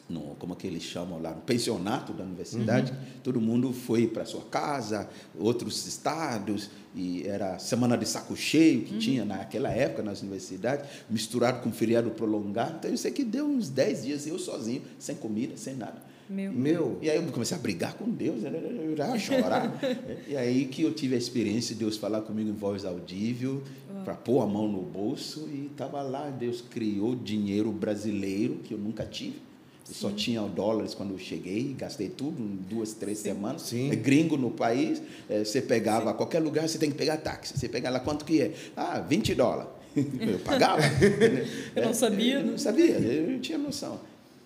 [0.08, 2.98] no, como é que eles chamam lá, no pensionato da universidade, uhum.
[3.22, 8.94] todo mundo foi para sua casa, outros estados, e era semana de saco cheio que
[8.94, 8.98] uhum.
[8.98, 13.68] tinha naquela época nas universidades, misturado com feriado prolongado, então eu sei que deu uns
[13.68, 16.09] 10 dias eu sozinho, sem comida, sem nada.
[16.30, 16.52] Meu.
[16.52, 16.98] Meu.
[17.02, 18.52] E aí eu comecei a brigar com Deus, né?
[18.54, 19.80] eu já chorar.
[20.28, 23.60] e aí que eu tive a experiência de Deus falar comigo em voz audível,
[24.04, 28.78] para pôr a mão no bolso, e estava lá, Deus criou dinheiro brasileiro que eu
[28.78, 29.42] nunca tive.
[29.88, 33.24] Eu só tinha dólares quando eu cheguei, gastei tudo em duas, três Sim.
[33.24, 33.62] semanas.
[33.62, 33.90] Sim.
[33.90, 36.16] É gringo no país, é, você pegava Sim.
[36.16, 37.58] qualquer lugar, você tem que pegar táxi.
[37.58, 38.54] Você pega lá quanto que é?
[38.76, 39.72] Ah, 20 dólares.
[39.96, 40.80] Eu pagava.
[41.74, 42.34] eu não sabia.
[42.36, 43.98] Eu não sabia, eu não tinha noção.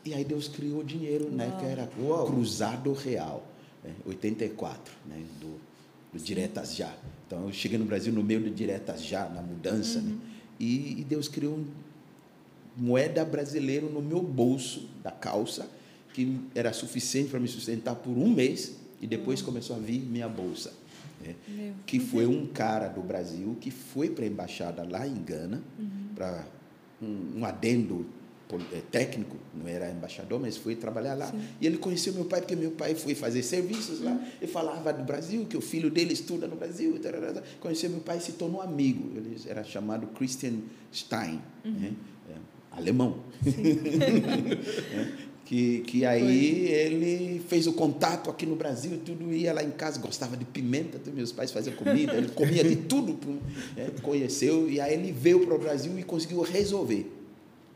[0.04, 2.26] E aí Deus criou o dinheiro, né, que era Uau.
[2.26, 3.46] Cruzado Real,
[3.82, 5.58] né, 84, né, do,
[6.12, 6.94] do Diretas Já.
[7.26, 10.16] Então eu cheguei no Brasil no meio do Diretas Já, na mudança, né, uhum.
[10.16, 10.20] né,
[10.60, 11.66] e, e, Deus criou um
[12.76, 15.68] moeda brasileira no meu bolso da calça,
[16.12, 19.46] que era suficiente para me sustentar por um mês, e depois uhum.
[19.46, 20.72] começou a vir minha bolsa.
[21.24, 25.62] Né, que foi um cara do Brasil que foi para a embaixada lá em Gana,
[25.78, 26.08] uhum.
[26.14, 26.44] para
[27.00, 28.04] um, um adendo
[28.90, 31.30] técnico, não era embaixador, mas foi trabalhar lá.
[31.30, 31.40] Sim.
[31.60, 34.18] E ele conheceu meu pai, porque meu pai foi fazer serviços lá.
[34.40, 36.98] Ele falava do Brasil, que o filho dele estuda no Brasil.
[36.98, 37.42] Tarará.
[37.60, 39.10] Conheceu meu pai e se tornou amigo.
[39.16, 40.54] Ele era chamado Christian
[40.92, 41.72] Stein, uhum.
[41.72, 41.92] né?
[42.30, 42.34] é,
[42.78, 43.18] alemão.
[43.44, 49.70] é, que, que aí ele fez o contato aqui no Brasil, tudo ia lá em
[49.70, 53.18] casa, gostava de pimenta, meus pais faziam comida, ele comia de tudo,
[53.76, 57.13] é, conheceu, e aí ele veio para o Brasil e conseguiu resolver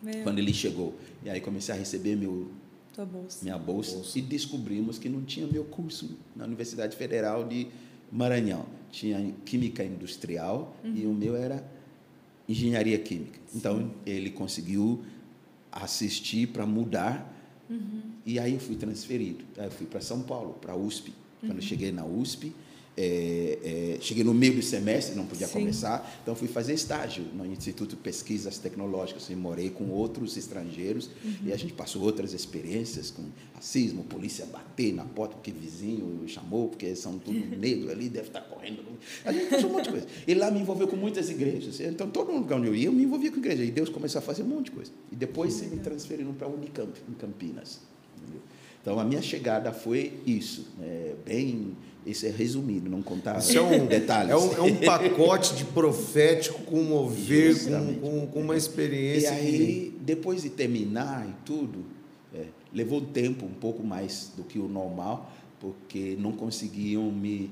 [0.03, 0.23] meu.
[0.23, 0.95] quando ele chegou.
[1.25, 2.51] E aí comecei a receber meu,
[2.97, 3.39] bolsa.
[3.43, 7.69] minha bolsa, bolsa, e descobrimos que não tinha meu curso na Universidade Federal de
[8.11, 8.67] Maranhão.
[8.91, 10.95] Tinha Química Industrial uhum.
[10.97, 11.63] e o meu era
[12.49, 13.39] Engenharia Química.
[13.47, 13.59] Sim.
[13.59, 15.05] Então, ele conseguiu
[15.71, 17.35] assistir para mudar
[17.69, 18.01] uhum.
[18.25, 19.45] e aí eu fui transferido.
[19.59, 21.13] Aí eu fui para São Paulo, para a USP.
[21.41, 21.59] Quando uhum.
[21.59, 22.55] eu cheguei na USP,
[23.01, 25.61] é, é, cheguei no meio do semestre, não podia Sim.
[25.61, 31.09] começar, então fui fazer estágio no Instituto de Pesquisas Tecnológicas e morei com outros estrangeiros
[31.45, 33.23] e a gente passou outras experiências com
[33.55, 38.41] racismo, polícia bater na porta porque vizinho chamou, porque são tudo negro ali, deve estar
[38.41, 38.83] correndo.
[39.25, 40.07] A gente passou um monte de coisa.
[40.27, 41.79] E lá me envolveu com muitas igrejas.
[41.81, 43.65] Então, todo lugar onde eu ia, eu me envolvia com igreja.
[43.65, 44.91] E Deus começou a fazer um monte de coisa.
[45.13, 47.81] E depois se me transferiram para a Unicamp, em Campinas.
[48.17, 48.43] entendeu?
[48.81, 50.67] Então, a minha chegada foi isso.
[50.79, 51.15] né?
[51.25, 51.77] bem,
[52.07, 54.31] isso é resumido, não contar Isso é um, detalhes.
[54.31, 59.31] é um, é um pacote de profético com mover, com, com, com uma E experiência.
[59.33, 61.85] aí, depois de terminar e tudo,
[62.35, 67.51] é, levou tempo um pouco mais do que o normal, porque não conseguiam me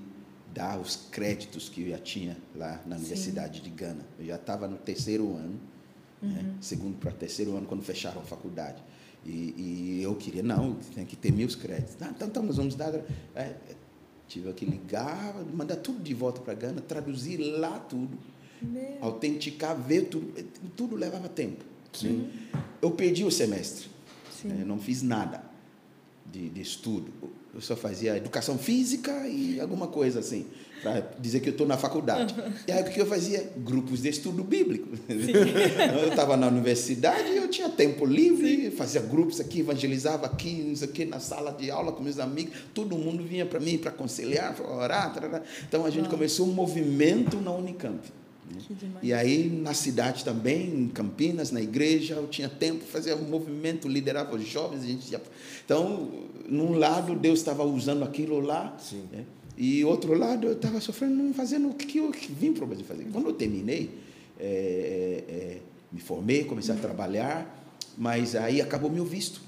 [0.55, 4.07] dar os créditos que eu já tinha lá na Universidade de Gana.
[4.19, 5.61] Eu já estava no terceiro ano,
[6.23, 8.83] né, segundo para terceiro ano, quando fecharam a faculdade.
[9.27, 9.55] E,
[9.99, 11.97] e eu queria, não, tem que ter meus créditos.
[12.01, 12.95] Ah, então, então, nós vamos dar.
[13.35, 13.55] É,
[14.29, 18.17] tive que ligar, mandar tudo de volta para Gana, traduzir lá tudo
[18.63, 18.99] Meu.
[19.01, 20.33] autenticar, ver tudo,
[20.77, 21.65] tudo levava tempo.
[21.93, 22.31] Sim.
[22.81, 23.89] Eu perdi o semestre,
[24.31, 24.49] Sim.
[24.49, 24.65] né?
[24.65, 25.43] não fiz nada
[26.25, 27.13] de, de estudo.
[27.55, 30.47] Eu só fazia educação física e alguma coisa assim,
[30.83, 32.35] para dizer que eu estou na faculdade.
[32.67, 33.51] E aí o que eu fazia?
[33.57, 34.89] Grupos de estudo bíblico.
[35.09, 40.89] eu estava na universidade, eu tinha tempo livre, fazia grupos aqui, evangelizava aqui, não sei
[40.89, 42.55] o quê, na sala de aula com meus amigos.
[42.75, 45.15] Todo mundo vinha para mim para aconselhar, para orar.
[45.15, 45.43] tarará.
[45.69, 46.13] Então a gente Uau.
[46.13, 48.01] começou um movimento na Unicamp.
[48.51, 48.61] né?
[49.03, 53.89] E aí, na cidade também, em Campinas, na igreja, eu tinha tempo, fazia um movimento,
[53.89, 54.83] liderava os jovens.
[54.83, 55.21] A gente ia...
[55.65, 56.11] Então,
[56.49, 59.03] num lado, Deus estava usando aquilo lá, Sim.
[59.11, 59.25] né?
[59.57, 62.85] E outro lado, eu estava sofrendo, não fazendo o que eu vim para o Brasil
[62.85, 63.07] fazer.
[63.11, 63.91] Quando eu terminei,
[64.39, 67.65] é, é, é, me formei, comecei a trabalhar,
[67.97, 69.41] mas aí acabou meu visto.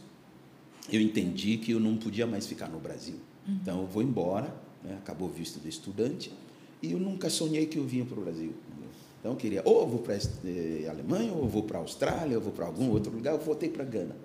[0.90, 3.16] Eu entendi que eu não podia mais ficar no Brasil.
[3.46, 4.96] Então, eu vou embora, né?
[4.98, 6.32] acabou o visto de estudante,
[6.82, 8.52] e eu nunca sonhei que eu vinha para o Brasil.
[9.20, 12.28] Então, eu queria, ou eu vou para a Alemanha, ou eu vou para a Austrália,
[12.28, 14.16] ou eu vou para algum outro lugar, eu voltei para Gana.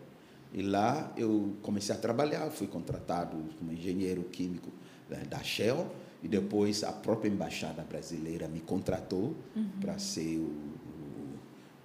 [0.54, 4.70] E lá eu comecei a trabalhar, fui contratado como engenheiro químico
[5.18, 5.88] da Shell,
[6.22, 9.36] e depois a própria embaixada brasileira me contratou
[9.82, 10.52] para ser o,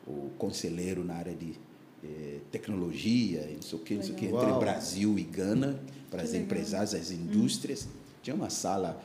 [0.06, 1.54] o, o conselheiro na área de
[2.04, 4.60] eh, tecnologia, não sei o que, não sei o que, entre Uau.
[4.60, 7.88] Brasil e Gana, para as empresários, as indústrias.
[8.22, 9.02] Tinha uma sala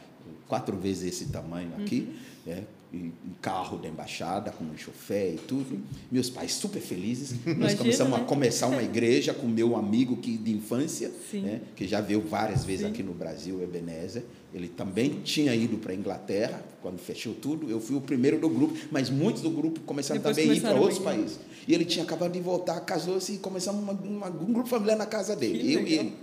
[0.47, 2.15] quatro vezes esse tamanho aqui,
[2.45, 2.63] né?
[2.63, 5.79] e um carro da embaixada com um chofé e tudo.
[6.11, 7.31] Meus pais super felizes.
[7.45, 8.25] Nós Imagina, começamos a né?
[8.25, 11.61] começar uma igreja com meu amigo que de infância, né?
[11.75, 12.91] que já veio várias vezes Sim.
[12.91, 14.23] aqui no Brasil, Ebenezer.
[14.53, 17.69] Ele também tinha ido para a Inglaterra quando fechou tudo.
[17.69, 20.61] Eu fui o primeiro do grupo, mas muitos do grupo começaram Depois também a ir
[20.61, 21.03] para começaram a outros ir.
[21.03, 21.39] países.
[21.67, 25.07] E ele tinha acabado de voltar, casou-se e começamos uma, uma- um grupo familiar na
[25.07, 25.57] casa dele.
[25.59, 26.05] Que eu e legal.
[26.05, 26.13] ele.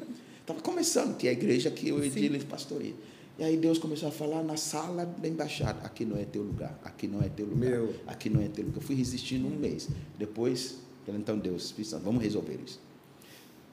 [0.43, 2.95] Estava começando, que é a igreja que eu e ele pastoreia.
[3.41, 6.79] E aí Deus começou a falar na sala da embaixada: aqui não é teu lugar,
[6.85, 7.95] aqui não é teu lugar, Meu.
[8.07, 8.77] aqui não é teu lugar.
[8.77, 9.89] Eu fui resistindo um mês.
[10.19, 10.77] Depois,
[11.09, 11.75] então Deus,
[12.05, 12.79] vamos resolver isso.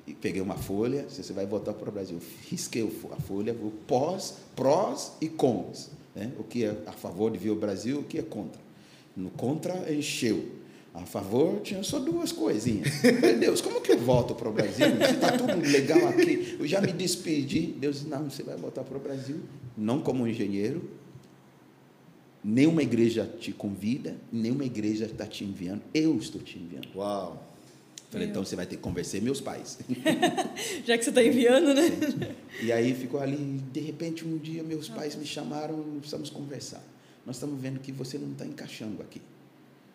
[0.08, 2.18] E peguei uma folha, você vai voltar para o Brasil.
[2.50, 5.92] Risquei a folha, o pós, prós e cons.
[6.16, 6.32] Né?
[6.40, 8.62] O que é a favor de vir ao Brasil, o que é contra.
[9.18, 10.46] No contra, encheu.
[10.98, 12.90] A favor, tinha só duas coisinhas.
[13.02, 14.88] Falei, Deus, como que eu volto para o Brasil?
[14.88, 17.68] Se está tudo legal aqui, eu já me despedi.
[17.68, 19.40] Deus disse, não, você vai voltar para o Brasil,
[19.78, 20.90] não como engenheiro.
[22.44, 25.84] Nenhuma igreja te convida, nenhuma igreja está te enviando.
[25.94, 26.88] Eu estou te enviando.
[26.96, 27.46] Uau.
[28.10, 29.78] Falei, então você vai ter que convencer meus pais.
[30.84, 31.92] Já que você está enviando, né?
[32.64, 36.82] E aí ficou ali, de repente, um dia meus pais me chamaram, precisamos conversar.
[37.26, 39.22] Nós estamos vendo que você não está encaixando aqui.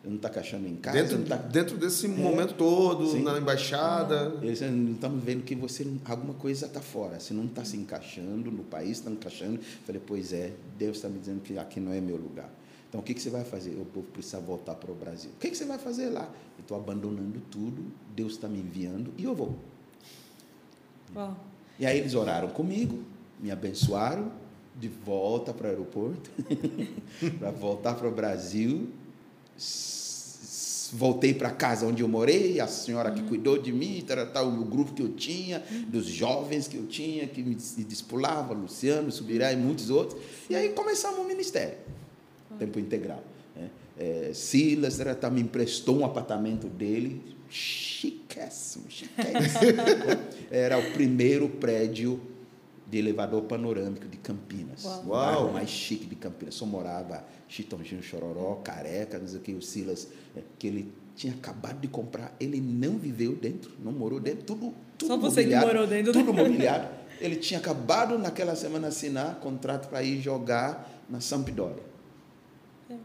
[0.05, 3.23] Não está encaixando em casa, Dentro, está dentro desse momento todo, Sim.
[3.23, 4.37] na embaixada.
[4.43, 7.21] Eles não estamos vendo que você alguma coisa está fora.
[7.21, 9.61] Se não está se encaixando no país, está encaixando.
[9.87, 12.51] Falei, pois é, Deus está me dizendo que aqui não é meu lugar.
[12.89, 13.71] Então o que, que você vai fazer?
[13.71, 15.31] Eu vou precisar voltar para o Brasil.
[15.37, 16.29] O que, que você vai fazer lá?
[16.59, 17.85] Eu estou abandonando tudo.
[18.15, 19.57] Deus está me enviando e eu vou.
[21.15, 21.37] Uau.
[21.79, 23.03] E aí eles oraram comigo,
[23.41, 24.31] me abençoaram,
[24.79, 26.31] de volta para o aeroporto,
[27.39, 28.89] para voltar para o Brasil.
[30.95, 34.65] Voltei para casa onde eu morei, a senhora que cuidou de mim, tal, tal, o
[34.65, 39.57] grupo que eu tinha, dos jovens que eu tinha, que me dispulava, Luciano, Subirá e
[39.57, 40.21] muitos outros.
[40.51, 41.79] E aí começamos o ministério,
[42.59, 43.25] tempo integral.
[43.57, 43.71] né?
[43.99, 49.83] É, Silas era, tá, me emprestou um apartamento dele, chiquésimo, chiquésimo.
[50.51, 52.21] era o primeiro prédio
[52.93, 54.85] de elevador panorâmico de Campinas.
[54.85, 55.03] Uau.
[55.07, 55.27] O Uau.
[55.27, 56.55] bairro mais chique de Campinas.
[56.55, 61.33] Só morava Chitãozinho Chororó, Careca, não sei o que, o Silas, é, que ele tinha
[61.33, 62.37] acabado de comprar.
[62.39, 66.13] Ele não viveu dentro, não morou dentro, tudo, tudo Só você que mobiliado, morou dentro,
[66.13, 66.21] né?
[66.21, 66.89] Tudo mobiliado.
[67.19, 71.83] ele tinha acabado naquela semana assinar contrato para ir jogar na Sampdoria.
[72.91, 72.97] É.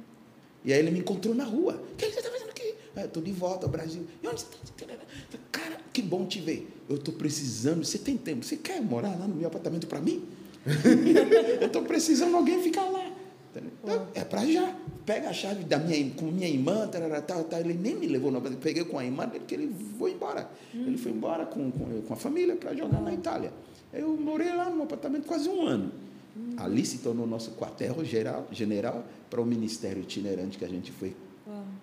[0.65, 1.81] E aí ele me encontrou na rua.
[1.93, 2.75] O que você está fazendo aqui?
[2.97, 4.05] Estou de volta ao Brasil.
[4.21, 5.37] E onde você está?
[5.49, 6.76] Cara, que bom te ver.
[6.89, 7.83] Eu estou precisando.
[7.83, 8.45] Você tem tempo?
[8.45, 10.23] Você quer morar lá no meu apartamento para mim?
[11.61, 13.11] eu estou precisando de alguém ficar lá.
[13.55, 14.75] Então, é para já.
[15.05, 17.61] Pega a chave da minha, com minha irmã, tarará, tal, tal.
[17.61, 20.49] ele nem me levou, não, peguei com a irmã porque ele foi embora.
[20.75, 20.83] Hum.
[20.85, 23.53] Ele foi embora com, com, com a família para jogar na Itália.
[23.93, 25.91] Eu morei lá no apartamento quase um ano.
[26.35, 26.55] Hum.
[26.57, 31.15] Ali se tornou nosso quartel geral, general para o ministério itinerante que a gente foi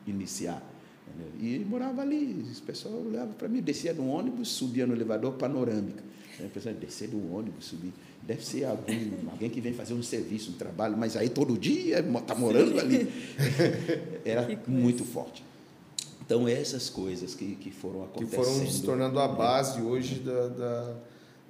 [0.06, 0.62] iniciar.
[1.40, 6.02] E morava ali, o pessoal olhava para mim, descia no ônibus, subia no elevador panorâmica.
[6.44, 7.92] A pessoa descer do ônibus, subir.
[8.22, 12.00] Deve ser algum, alguém que vem fazer um serviço, um trabalho, mas aí todo dia
[12.00, 13.08] está morando ali.
[14.24, 15.44] Era muito forte.
[16.24, 18.30] Então, essas coisas que, que foram acontecendo.
[18.30, 20.96] Que foram se tornando a base hoje da, da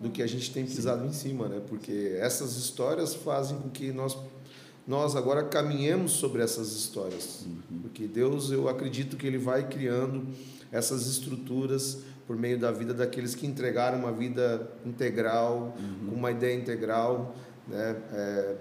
[0.01, 1.09] do que a gente tem pisado Sim.
[1.09, 1.63] em cima, né?
[1.69, 4.17] Porque essas histórias fazem com que nós
[4.87, 7.47] nós agora caminhemos sobre essas histórias.
[7.47, 7.81] Uhum.
[7.83, 10.27] Porque Deus, eu acredito que ele vai criando
[10.71, 16.11] essas estruturas por meio da vida daqueles que entregaram uma vida integral, uhum.
[16.11, 17.35] com uma ideia integral.
[17.69, 17.97] Né?
[18.13, 18.57] É,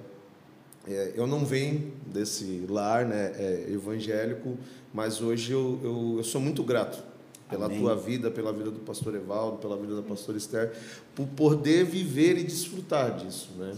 [0.88, 4.57] é, eu não venho desse lar né, é, evangélico,
[4.93, 7.01] mas hoje eu, eu, eu, sou muito grato
[7.49, 7.80] pela Amém.
[7.80, 10.74] tua vida, pela vida do pastor Evaldo, pela vida da pastora Esther,
[11.15, 13.51] por poder viver e desfrutar disso.
[13.57, 13.74] Né?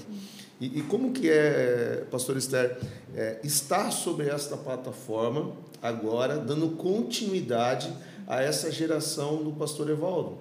[0.59, 2.77] E, e, como que é, pastor Esther,
[3.15, 5.51] é, estar sobre esta plataforma
[5.81, 7.91] agora, dando continuidade
[8.27, 10.37] a essa geração do pastor Evaldo.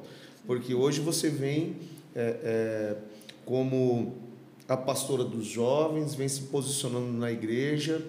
[0.46, 1.76] Porque hoje você vem
[2.14, 2.96] é, é,
[3.44, 4.14] como
[4.68, 8.00] a pastora dos jovens, vem se posicionando na igreja,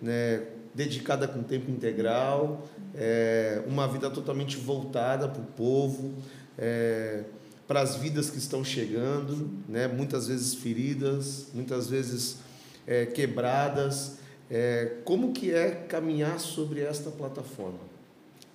[0.00, 0.42] né,
[0.74, 6.12] dedicada com tempo integral, é, uma vida totalmente voltada para o povo,
[6.58, 7.24] é,
[7.66, 12.38] para as vidas que estão chegando, né, muitas vezes feridas, muitas vezes
[12.86, 14.18] é, quebradas.
[14.50, 17.94] É, como que é caminhar sobre esta plataforma?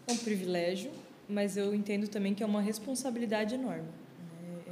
[0.09, 0.91] é um privilégio,
[1.27, 3.83] mas eu entendo também que é uma responsabilidade enorme.
[3.83, 4.59] Né?
[4.67, 4.71] É,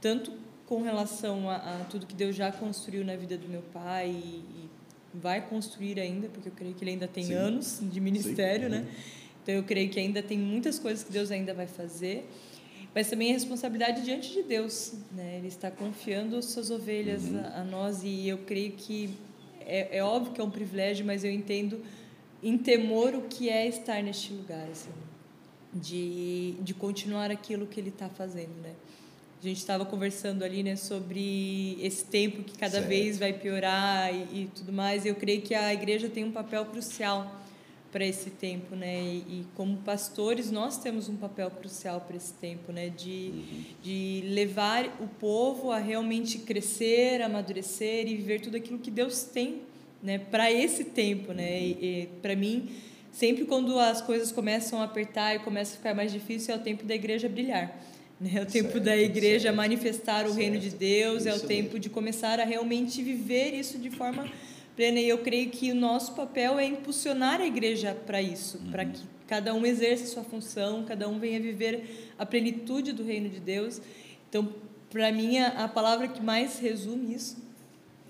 [0.00, 0.32] tanto
[0.66, 4.38] com relação a, a, tudo que Deus já construiu na vida do meu pai e,
[4.38, 4.70] e,
[5.16, 7.34] vai construir ainda, porque eu creio que ele ainda tem Sim.
[7.34, 8.76] anos de ministério, Sim.
[8.76, 8.86] né?
[9.42, 12.28] Então eu creio que ainda tem muitas coisas que Deus ainda vai fazer,
[12.94, 15.38] mas também a responsabilidade diante de Deus, né?
[15.38, 17.40] Ele está confiando suas ovelhas uhum.
[17.40, 19.10] a, a, nós e eu creio que
[19.60, 21.80] é, é óbvio que é um privilégio, mas eu entendo
[22.42, 24.90] em temor o que é estar neste lugar, assim,
[25.72, 28.74] de, de continuar aquilo que ele está fazendo, né?
[29.40, 32.88] A gente estava conversando ali, né, sobre esse tempo que cada certo.
[32.88, 35.04] vez vai piorar e, e, tudo mais.
[35.04, 37.43] Eu creio que a igreja tem um papel crucial
[37.94, 39.00] para esse tempo, né?
[39.00, 42.88] E, e, como pastores nós temos um papel crucial para esse tempo, né?
[42.88, 43.64] De, uhum.
[43.84, 49.60] de levar o povo a realmente crescer, amadurecer e viver tudo aquilo que Deus tem
[50.02, 51.62] né, para esse tempo, né?
[51.62, 52.68] E, e para mim,
[53.12, 56.60] sempre quando as coisas começam a apertar e começa a ficar mais difícil, é o
[56.60, 57.80] tempo da igreja brilhar.
[58.20, 58.30] Né?
[58.36, 61.40] É o tempo certo, da igreja certo, manifestar o certo, reino de Deus, é o
[61.40, 61.78] tempo mesmo.
[61.80, 64.30] de começar a realmente viver isso de forma
[64.76, 65.00] plena.
[65.00, 68.70] E eu creio que o nosso papel é impulsionar a igreja para isso, uhum.
[68.70, 73.28] para que cada um exerça sua função, cada um venha viver a plenitude do reino
[73.28, 73.80] de Deus.
[74.28, 74.52] Então,
[74.90, 77.42] para mim, a, a palavra que mais resume isso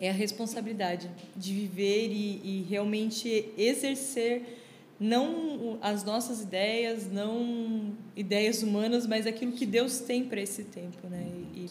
[0.00, 4.60] é a responsabilidade de viver e, e realmente exercer
[4.98, 11.08] não as nossas ideias, não ideias humanas, mas aquilo que Deus tem para esse tempo,
[11.08, 11.26] né?
[11.54, 11.68] E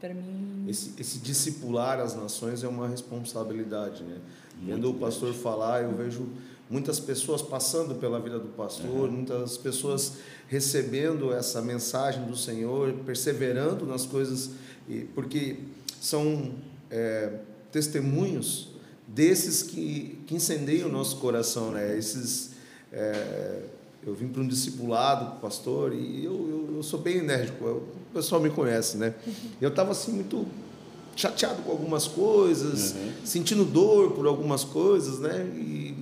[0.00, 4.18] para mim esse, esse discipular as nações é uma responsabilidade, né?
[4.60, 6.28] Vendo o pastor falar, eu vejo
[6.68, 9.12] muitas pessoas passando pela vida do pastor, uhum.
[9.12, 10.14] muitas pessoas
[10.48, 14.50] recebendo essa mensagem do Senhor, perseverando nas coisas,
[15.14, 15.58] porque
[16.00, 16.52] são
[16.90, 17.38] é,
[17.70, 18.72] testemunhos
[19.06, 21.96] desses que, que incendeiam o nosso coração, né?
[21.96, 22.50] Esses,
[22.92, 23.62] é,
[24.06, 28.40] eu vim para um discipulado, pastor, e eu, eu, eu sou bem enérgico, o pessoal
[28.40, 29.14] me conhece, né?
[29.60, 30.46] Eu estava assim muito
[31.14, 33.12] chateado com algumas coisas, uhum.
[33.24, 35.44] sentindo dor por algumas coisas, né?
[35.56, 35.96] E,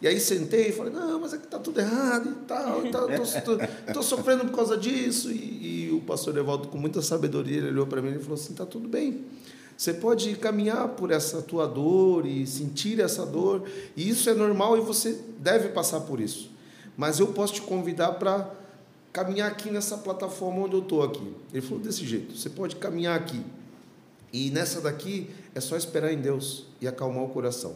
[0.00, 2.82] e aí sentei e falei, não, mas é que está tudo errado e tal,
[3.86, 5.30] estou sofrendo por causa disso.
[5.30, 8.52] E, e o pastor Evaldo, com muita sabedoria, ele olhou para mim e falou assim,
[8.52, 9.24] está tudo bem.
[9.76, 13.64] Você pode caminhar por essa tua dor e sentir essa dor,
[13.96, 16.50] e isso é normal e você deve passar por isso.
[16.96, 18.50] Mas eu posso te convidar para
[19.12, 21.32] caminhar aqui nessa plataforma onde eu estou aqui.
[21.52, 23.40] Ele falou desse jeito: você pode caminhar aqui.
[24.32, 27.74] E nessa daqui é só esperar em Deus e acalmar o coração.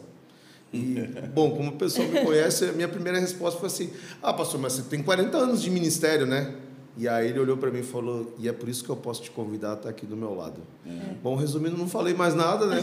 [0.73, 0.95] E,
[1.33, 3.89] bom, como o pessoal me conhece, a minha primeira resposta foi assim:
[4.21, 6.55] Ah, pastor, mas você tem 40 anos de ministério, né?
[6.99, 9.21] E aí ele olhou para mim e falou: E é por isso que eu posso
[9.21, 10.59] te convidar a estar aqui do meu lado.
[10.85, 11.13] É.
[11.21, 12.81] Bom, resumindo, não falei mais nada, né?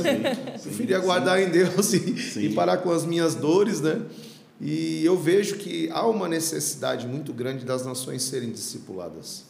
[0.56, 4.00] Sim, Preferi aguardar em Deus e, e parar com as minhas dores, né?
[4.60, 9.44] E eu vejo que há uma necessidade muito grande das nações serem discipuladas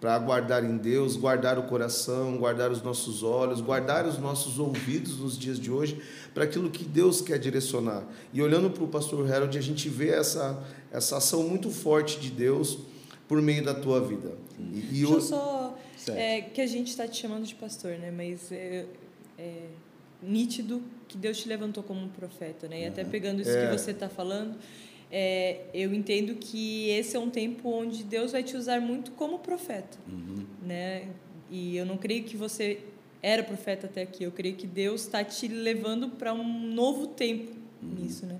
[0.00, 5.18] para guardar em Deus, guardar o coração, guardar os nossos olhos, guardar os nossos ouvidos
[5.18, 6.00] nos dias de hoje
[6.32, 8.04] para aquilo que Deus quer direcionar.
[8.32, 12.30] E olhando para o pastor Harold, a gente vê essa, essa ação muito forte de
[12.30, 12.78] Deus
[13.26, 14.32] por meio da tua vida.
[14.58, 15.78] E, e Deixa eu só.
[16.08, 18.10] É, que a gente está te chamando de pastor, né?
[18.10, 18.86] Mas é,
[19.36, 19.62] é,
[20.22, 22.82] nítido que Deus te levantou como um profeta, né?
[22.82, 23.66] E até pegando isso é.
[23.66, 24.58] que você está falando
[25.10, 29.38] é, eu entendo que esse é um tempo onde Deus vai te usar muito como
[29.38, 30.44] profeta, uhum.
[30.62, 31.08] né?
[31.50, 32.80] E eu não creio que você
[33.22, 34.22] era profeta até aqui.
[34.24, 37.52] Eu creio que Deus está te levando para um novo tempo
[37.82, 37.94] uhum.
[38.02, 38.38] nisso, né?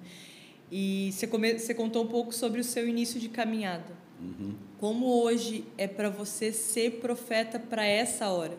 [0.71, 3.97] E você, come, você contou um pouco sobre o seu início de caminhada.
[4.21, 4.55] Uhum.
[4.79, 8.59] Como hoje é para você ser profeta para essa hora?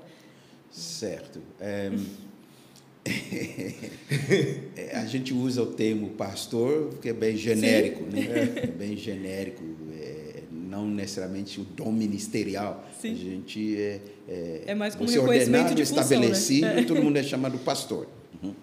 [0.71, 1.39] Certo.
[1.59, 1.91] É...
[4.75, 8.21] É, a gente usa o termo pastor porque é bem genérico, Sim.
[8.21, 8.53] né?
[8.63, 12.87] É bem genérico, é, não necessariamente o dom ministerial.
[12.99, 13.11] Sim.
[13.11, 16.83] A gente é, é, é mais como reconhecimento de função, estabelecido, né?
[16.83, 18.07] todo mundo é chamado pastor.
[18.41, 18.53] Uhum.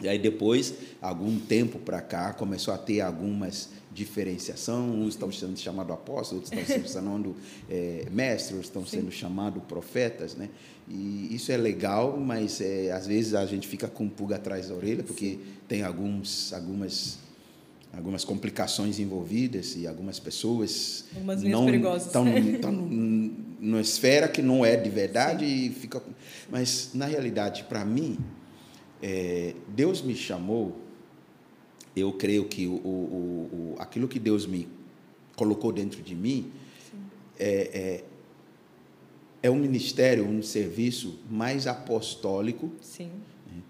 [0.00, 4.90] E aí depois, algum tempo para cá, começou a ter algumas diferenciação.
[4.90, 7.36] Uns estão sendo chamados apóstolos, outros estão sendo chamando
[7.68, 8.98] é, mestres, outros estão Sim.
[8.98, 10.50] sendo chamados profetas, né?
[10.88, 14.74] E isso é legal, mas é, às vezes a gente fica com pulga atrás da
[14.74, 15.40] orelha, porque Sim.
[15.66, 17.24] tem alguns, algumas
[17.96, 21.66] algumas complicações envolvidas e algumas pessoas algumas não
[21.96, 22.26] estão
[22.76, 25.66] numa esfera que não é de verdade Sim.
[25.66, 26.02] e fica
[26.50, 28.18] mas na realidade para mim
[29.02, 30.76] é, Deus me chamou
[31.96, 34.68] eu creio que o, o, o, aquilo que Deus me
[35.34, 36.50] colocou dentro de mim
[37.38, 38.04] é, é,
[39.42, 42.70] é, um ministério, um serviço mais apostólico.
[42.82, 43.10] Sim.
[43.46, 43.62] Né?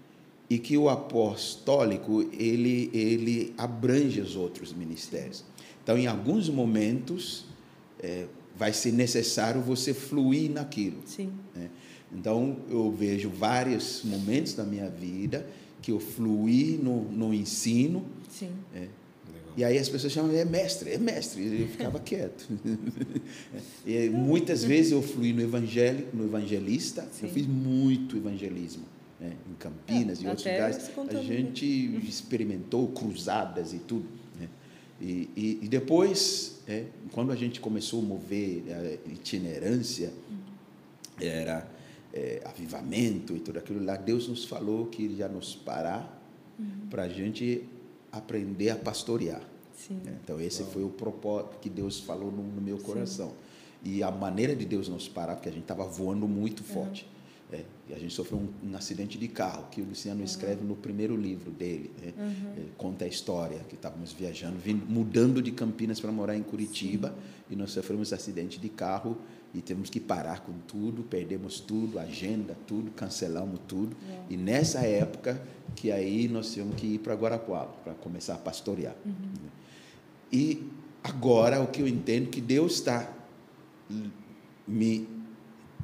[0.49, 5.43] E que o apostólico ele, ele abrange os outros ministérios.
[5.83, 7.45] Então, em alguns momentos,
[7.99, 8.25] é,
[8.57, 11.01] vai ser necessário você fluir naquilo.
[11.05, 11.31] Sim.
[11.55, 11.69] Né?
[12.11, 15.47] Então, eu vejo vários momentos da minha vida
[15.81, 18.05] que eu fluí no, no ensino.
[18.37, 18.51] Sim.
[18.75, 18.87] É.
[19.55, 21.41] E aí as pessoas chamam, é mestre, é mestre.
[21.41, 22.47] E eu ficava quieto.
[23.83, 27.07] e muitas vezes eu fluí no evangélico, no evangelista.
[27.11, 27.25] Sim.
[27.25, 28.85] Eu fiz muito evangelismo.
[29.19, 29.33] Né?
[29.49, 30.91] Em Campinas é, e outros lugares.
[31.09, 31.65] A gente
[32.07, 34.05] experimentou cruzadas e tudo.
[34.39, 34.47] Né?
[35.01, 40.13] E, e, e, depois, é, quando a gente começou a mover a itinerância,
[41.19, 41.67] era
[42.13, 46.23] é, avivamento e tudo aquilo lá, Deus nos falou que ia nos parar
[46.59, 46.87] uhum.
[46.91, 47.67] para a gente
[48.17, 49.41] aprender a pastorear.
[49.77, 50.01] Sim.
[50.23, 53.29] Então, esse foi o propósito que Deus falou no, no meu coração.
[53.29, 53.35] Sim.
[53.83, 57.07] E a maneira de Deus nos parar, porque a gente estava voando muito forte.
[57.51, 60.25] É, e a gente sofreu um, um, acidente de carro, que o Luciano uhum.
[60.25, 61.91] escreve no primeiro livro dele.
[62.01, 62.13] Né?
[62.17, 62.65] Uhum.
[62.77, 67.53] conta a história, que estávamos viajando, vindo, mudando de Campinas para morar em Curitiba, Sim.
[67.53, 69.17] e nós sofremos um acidente de carro
[69.53, 73.95] e temos que parar com tudo, perdemos tudo, agenda, tudo, cancelamos tudo.
[74.09, 74.33] É.
[74.33, 75.41] E nessa época
[75.75, 78.95] que aí nós tínhamos que ir para Guarapuava para começar a pastorear.
[79.05, 79.13] Uhum.
[80.31, 80.63] E
[81.03, 83.11] agora o que eu entendo que Deus está
[84.67, 85.07] me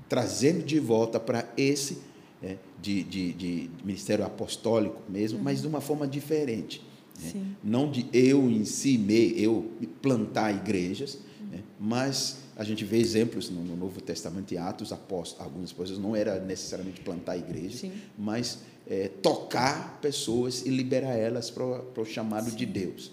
[0.10, 2.00] trazendo de volta para esse
[2.42, 5.44] é, de, de, de, ministério apostólico mesmo, uhum.
[5.44, 6.86] mas de uma forma diferente.
[7.22, 7.46] Né?
[7.64, 11.48] Não de eu em si, me, eu plantar igrejas, uhum.
[11.52, 11.64] né?
[11.80, 16.16] mas a gente vê exemplos no, no Novo Testamento e Atos, após algumas coisas não
[16.16, 17.92] era necessariamente plantar igreja, Sim.
[18.18, 22.58] mas é, tocar pessoas e liberar elas para o chamado Sim.
[22.58, 23.12] de Deus.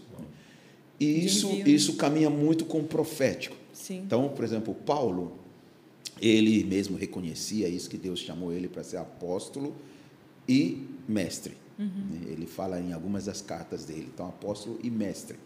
[0.98, 3.56] E isso, isso caminha muito com o profético.
[3.72, 4.02] Sim.
[4.04, 5.32] Então, por exemplo, Paulo,
[6.20, 9.74] ele mesmo reconhecia isso, que Deus chamou ele para ser apóstolo
[10.46, 11.56] e mestre.
[11.78, 12.28] Uhum.
[12.28, 14.10] Ele fala em algumas das cartas dele.
[14.12, 15.38] Então, apóstolo e mestre.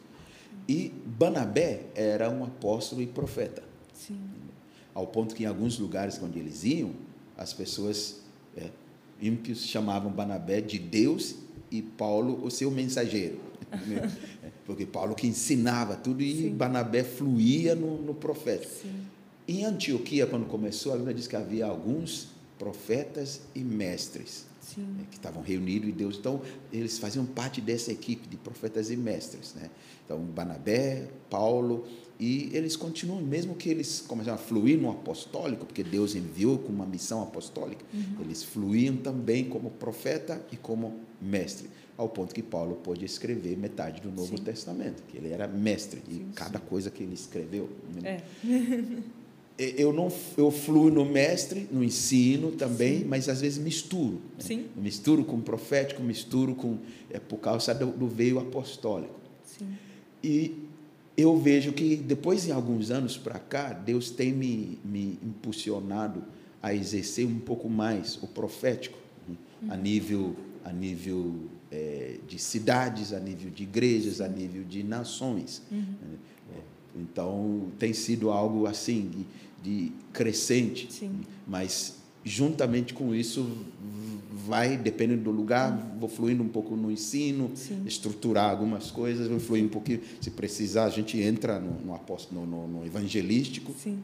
[0.68, 3.62] E Banabé era um apóstolo e profeta.
[3.94, 4.20] Sim.
[4.92, 6.92] Ao ponto que em alguns lugares onde eles iam,
[7.36, 8.20] as pessoas
[8.56, 8.70] é,
[9.20, 11.36] ímpios chamavam Banabé de Deus
[11.70, 13.40] e Paulo o seu mensageiro.
[14.66, 16.50] Porque Paulo que ensinava tudo e Sim.
[16.54, 18.68] Banabé fluía no, no profeta.
[18.68, 19.06] Sim.
[19.46, 22.28] Em Antioquia, quando começou, a Bíblia diz que havia alguns
[22.58, 26.16] profetas e mestres né, que estavam reunidos e Deus.
[26.18, 26.40] Então,
[26.72, 29.54] eles faziam parte dessa equipe de profetas e mestres.
[29.54, 29.70] Né?
[30.04, 31.86] Então, Banabé, Paulo,
[32.18, 36.72] e eles continuam, mesmo que eles começaram a fluir no apostólico, porque Deus enviou com
[36.72, 38.20] uma missão apostólica, uhum.
[38.20, 44.00] eles fluíam também como profeta e como mestre, ao ponto que Paulo pôde escrever metade
[44.00, 44.44] do Novo sim.
[44.44, 46.64] Testamento, que ele era mestre sim, de cada sim.
[46.68, 47.68] coisa que ele escreveu.
[48.00, 48.22] Né?
[49.58, 49.74] É.
[49.76, 53.04] eu não eu fluo no mestre, no ensino também, Sim.
[53.06, 54.20] mas às vezes misturo.
[54.38, 54.58] Sim.
[54.58, 54.66] Né?
[54.76, 56.78] Misturo com o profético, misturo com
[57.10, 59.14] é por causa do, do veio apostólico.
[59.44, 59.68] Sim.
[60.22, 60.64] E
[61.16, 66.24] eu vejo que depois de alguns anos para cá, Deus tem me, me impulsionado
[66.62, 68.98] a exercer um pouco mais o profético
[69.28, 69.36] né?
[69.62, 69.72] uhum.
[69.72, 71.34] a nível a nível
[71.70, 75.60] é, de cidades, a nível de igrejas, a nível de nações.
[75.70, 75.78] Uhum.
[75.78, 76.18] Né?
[76.56, 76.60] É,
[77.00, 79.26] então tem sido algo assim
[79.62, 81.20] de, de crescente, Sim.
[81.46, 83.46] mas juntamente com isso
[84.46, 85.98] vai, dependendo do lugar, uhum.
[86.00, 87.82] vou fluindo um pouco no ensino, Sim.
[87.86, 90.00] estruturar algumas coisas, vou fluir um pouquinho.
[90.20, 92.00] Se precisar, a gente entra no, no,
[92.32, 93.74] no, no, no evangelístico.
[93.78, 93.98] Sim.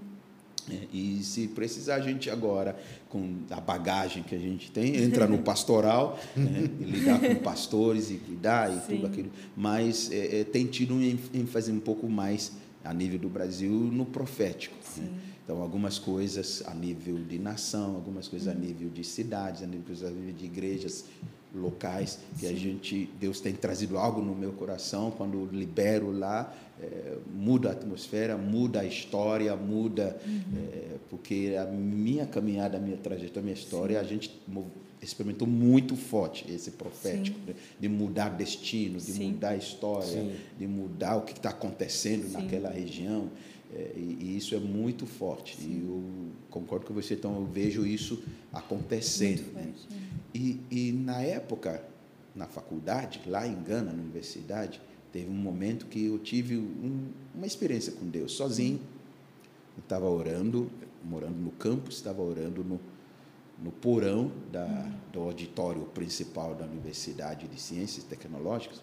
[0.71, 2.79] É, e se precisar, a gente agora,
[3.09, 8.15] com a bagagem que a gente tem, entra no pastoral, né, lidar com pastores e
[8.15, 8.97] cuidar e Sim.
[8.97, 9.31] tudo aquilo.
[9.57, 11.03] Mas é, é, tem tido um
[11.35, 12.53] ênfase um pouco mais,
[12.85, 14.77] a nível do Brasil, no profético.
[14.97, 15.09] Né?
[15.45, 19.95] Então, algumas coisas a nível de nação, algumas coisas a nível de cidades, a nível,
[20.07, 21.05] a nível de igrejas
[21.55, 22.55] locais, que Sim.
[22.55, 27.73] a gente, Deus tem trazido algo no meu coração, quando libero lá, é, muda a
[27.73, 30.43] atmosfera, muda a história, muda, uhum.
[30.73, 34.07] é, porque a minha caminhada, a minha trajetória, a minha história, Sim.
[34.07, 34.41] a gente
[35.03, 37.55] experimentou muito forte esse profético, né?
[37.79, 39.33] de mudar destino, de Sim.
[39.33, 40.35] mudar a história, Sim.
[40.59, 42.33] de mudar o que está acontecendo Sim.
[42.33, 43.29] naquela região.
[43.75, 45.57] É, e, e, isso é muito forte.
[45.57, 45.71] Sim.
[45.71, 46.05] E eu
[46.51, 49.53] concordo com você, então eu vejo isso acontecendo.
[49.53, 49.73] Né?
[50.35, 51.85] E, e na época,
[52.35, 54.81] na faculdade, lá em Gana, na universidade,
[55.13, 58.81] teve um momento que eu tive um, uma experiência com Deus, sozinho.
[59.77, 60.71] Eu estava orando,
[61.05, 62.81] morando no campus, estava orando no,
[63.63, 64.93] no porão da, Uhum.
[65.13, 68.83] do auditório principal da Universidade de Ciências Tecnológicas.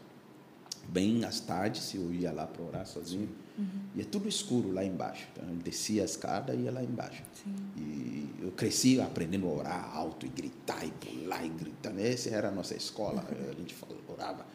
[0.87, 3.29] Bem às tardes, eu ia lá para orar sozinho.
[3.57, 3.65] Uhum.
[3.95, 5.27] E é tudo escuro lá embaixo.
[5.33, 7.23] Então, eu descia a escada e ia lá embaixo.
[7.43, 7.55] Sim.
[7.75, 11.97] E eu cresci aprendendo a orar alto e gritar e pular e gritar.
[11.97, 14.45] Essa era a nossa escola, a gente falava, orava.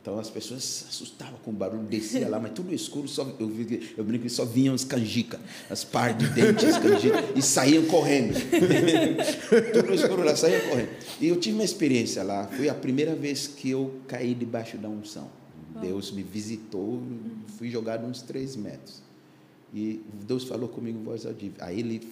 [0.00, 3.52] Então as pessoas se assustavam com o barulho, descia lá, mas tudo escuro, só, eu,
[3.96, 5.40] eu brinco que só vinham os canjica,
[5.70, 8.34] as par de dentes, canjica, e saíam correndo.
[9.72, 10.90] tudo escuro lá, saíam correndo.
[11.20, 14.88] E eu tive uma experiência lá, foi a primeira vez que eu caí debaixo da
[14.88, 15.30] unção.
[15.80, 17.02] Deus me visitou,
[17.56, 19.02] fui jogado uns três metros.
[19.74, 21.56] E Deus falou comigo voz audível.
[21.60, 22.08] Aí ele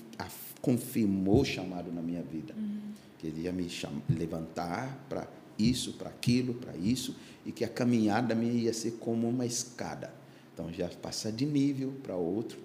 [0.63, 2.55] confirmou o chamado na minha vida.
[2.57, 2.81] Uhum.
[3.19, 7.69] Que ele ia me chamar, levantar para isso, para aquilo, para isso, e que a
[7.69, 10.13] caminhada minha ia ser como uma escada.
[10.55, 12.59] Então, já passar de nível para outro.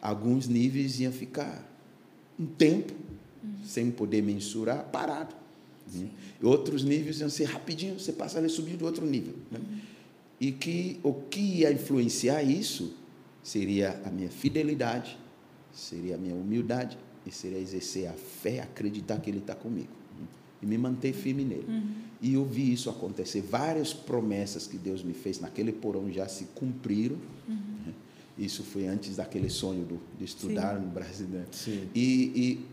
[0.00, 1.68] Alguns níveis iam ficar
[2.38, 2.94] um tempo,
[3.42, 3.64] Uhum.
[3.64, 5.34] sem poder mensurar, parado.
[5.94, 6.08] Né?
[6.42, 9.34] E outros níveis iam ser rapidinho, você passa a subir do outro nível.
[9.50, 9.58] Né?
[9.58, 9.78] Uhum.
[10.40, 12.94] E que o que ia influenciar isso
[13.42, 15.18] seria a minha fidelidade,
[15.72, 19.88] seria a minha humildade, e seria exercer a fé, acreditar que Ele está comigo.
[20.18, 20.26] né?
[20.62, 21.66] E me manter firme nele.
[21.68, 21.90] Uhum.
[22.22, 23.42] E eu vi isso acontecer.
[23.42, 27.16] Várias promessas que Deus me fez naquele porão já se cumpriram.
[27.46, 27.92] né?
[28.38, 30.84] Isso foi antes daquele sonho do, de estudar Sim.
[30.86, 31.26] no Brasil.
[31.28, 31.44] né?
[31.52, 31.88] Sim.
[31.94, 32.66] E, e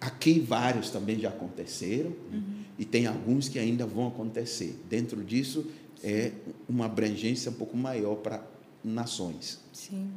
[0.00, 2.10] aqui vários também já aconteceram.
[2.32, 2.42] né?
[2.78, 4.76] E tem alguns que ainda vão acontecer.
[4.90, 5.64] Dentro disso
[6.02, 6.32] é
[6.68, 8.42] uma abrangência um pouco maior para
[8.84, 9.60] nações.
[9.72, 10.08] Sim.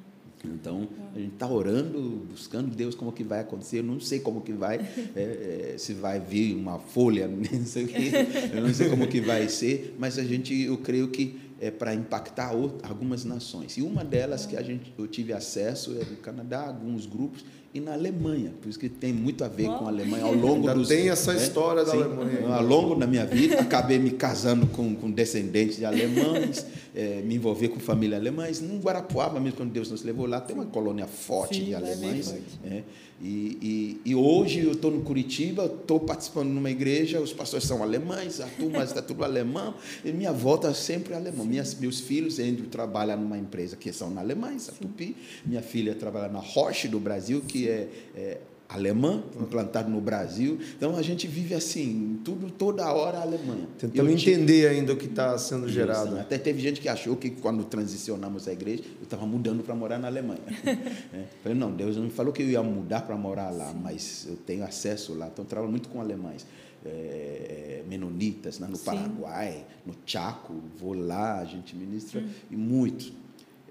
[0.44, 3.80] Então, a gente está orando, buscando Deus como que vai acontecer.
[3.80, 4.78] Eu não sei como que vai,
[5.16, 8.12] é, é, se vai vir uma folha, não sei o quê,
[8.54, 11.96] eu não sei como que vai ser, mas a gente, eu creio que é para
[11.96, 13.78] impactar out- algumas nações.
[13.78, 17.44] E uma delas que a gente, eu tive acesso é no Canadá, alguns grupos,
[17.76, 20.70] e na Alemanha, por isso que tem muito a ver com a Alemanha ao longo
[20.70, 20.88] Ainda dos...
[20.88, 21.44] tem essa né?
[21.44, 22.48] história da Sim, Alemanha.
[22.56, 26.66] Ao longo da minha vida, acabei me casando com, com descendentes de alemães,
[26.96, 28.62] eh, me envolver com família alemães.
[28.62, 31.76] No Guarapuava, mesmo quando Deus nos levou lá, tem uma colônia forte Sim, de é
[31.76, 32.34] alemães.
[32.64, 32.84] né?
[33.22, 37.82] E, e, e hoje eu estou no Curitiba, estou participando numa igreja, os pastores são
[37.82, 39.74] alemães, a turma está tudo alemão,
[40.04, 41.46] e minha volta sempre é alemã.
[41.46, 45.16] Minhas, meus filhos, Andrew trabalha numa empresa que são na Alemanha, a Tupi.
[45.46, 50.60] Minha filha trabalha na Roche do Brasil, que é, é alemã, implantado no Brasil.
[50.76, 53.68] Então a gente vive assim, tudo toda hora a Alemanha.
[53.78, 56.08] Tentando Eu tive- entender ainda o que está sendo gerado.
[56.14, 59.76] Isso, Até teve gente que achou que quando transicionamos a igreja, eu estava mudando para
[59.76, 60.42] morar na Alemanha.
[61.14, 61.26] É.
[61.44, 64.36] Falei, não, Deus não me falou que eu ia mudar para morar lá, mas eu
[64.36, 65.28] tenho acesso lá.
[65.32, 66.46] Então, eu trabalho muito com alemães.
[66.86, 68.86] É, menonitas, né, no Sim.
[68.86, 73.12] Paraguai, no Chaco, vou lá, a gente ministra, e muito.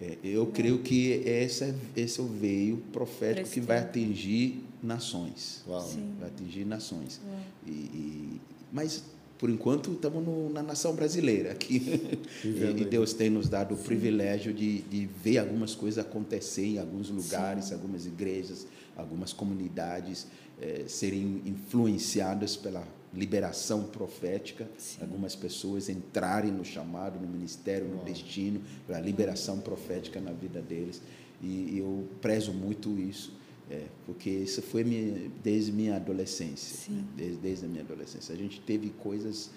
[0.04, 5.62] É, eu creio que esse é, esse é o veio profético que vai atingir nações.
[5.66, 5.80] Uau.
[5.80, 6.14] Sim.
[6.20, 7.20] Vai atingir nações.
[7.66, 8.40] E, e-
[8.70, 9.02] mas
[9.38, 11.82] por enquanto estamos no, na nação brasileira aqui
[12.44, 12.48] e,
[12.82, 17.08] e, Deus tem nos dado o privilégio de, de ver algumas coisas acontecer em alguns
[17.08, 17.74] lugares, Sim.
[17.74, 18.66] algumas igrejas,
[18.96, 20.26] algumas comunidades
[20.60, 24.98] eh, serem influenciadas pela liberação profética, Sim.
[25.02, 31.00] algumas pessoas entrarem no chamado, no ministério, no destino, para liberação profética na vida deles.
[31.42, 33.32] E, eu prezo muito isso,
[33.70, 37.04] é, porque isso foi minha, desde minha adolescência, né?
[37.16, 38.34] desde, desde a minha adolescência.
[38.34, 39.50] A gente teve coisas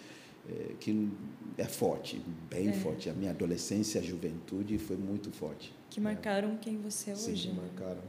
[0.49, 1.09] é, que
[1.57, 2.73] é forte, bem é.
[2.73, 3.09] forte.
[3.09, 5.73] A minha adolescência, a juventude foi muito forte.
[5.89, 7.43] Que marcaram quem você é hoje.
[7.43, 7.61] Sim, né?
[7.61, 8.01] marcaram.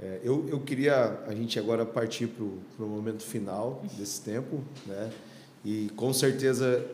[0.00, 5.10] É, eu, eu queria a gente agora partir para o momento final desse tempo, né?
[5.64, 6.84] E com certeza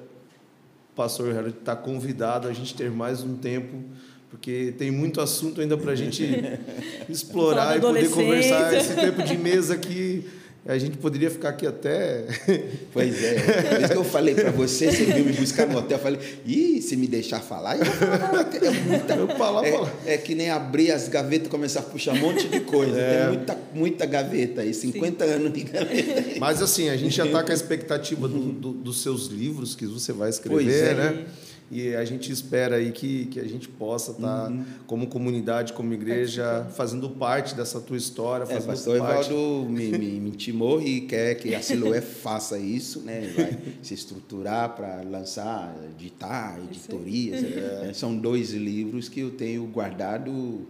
[0.92, 3.82] o pastor Harold está convidado a gente ter mais um tempo,
[4.30, 6.24] porque tem muito assunto ainda para a gente
[7.08, 10.28] explorar e poder conversar esse tempo de mesa aqui
[10.66, 12.26] a gente poderia ficar aqui até.
[12.92, 13.34] Pois é.
[13.34, 15.96] Por isso que eu falei para você, você veio me buscar no hotel.
[15.96, 18.50] Eu falei, ih, se me deixar falar, eu vou falar.
[18.52, 19.92] É, muita, eu falar, é, falar.
[20.06, 23.00] é que nem abrir as gavetas e começar a puxar um monte de coisa.
[23.00, 23.20] É.
[23.20, 25.32] Tem muita, muita gaveta aí, 50 Sim.
[25.32, 26.40] anos de gaveta.
[26.40, 29.86] Mas assim, a gente já está com a expectativa do, do, dos seus livros que
[29.86, 30.94] você vai escrever, é.
[30.94, 31.24] né?
[31.70, 34.64] E a gente espera aí que, que a gente possa estar, tá, uhum.
[34.88, 38.42] como comunidade, como igreja, fazendo parte dessa tua história.
[38.48, 39.30] É, pastor parte...
[39.30, 43.32] Evaldo me, me, me intimou e quer que a Siloé faça isso, né?
[43.36, 47.44] vai se estruturar para lançar, editar, editorias.
[47.44, 50.66] É, são dois livros que eu tenho guardado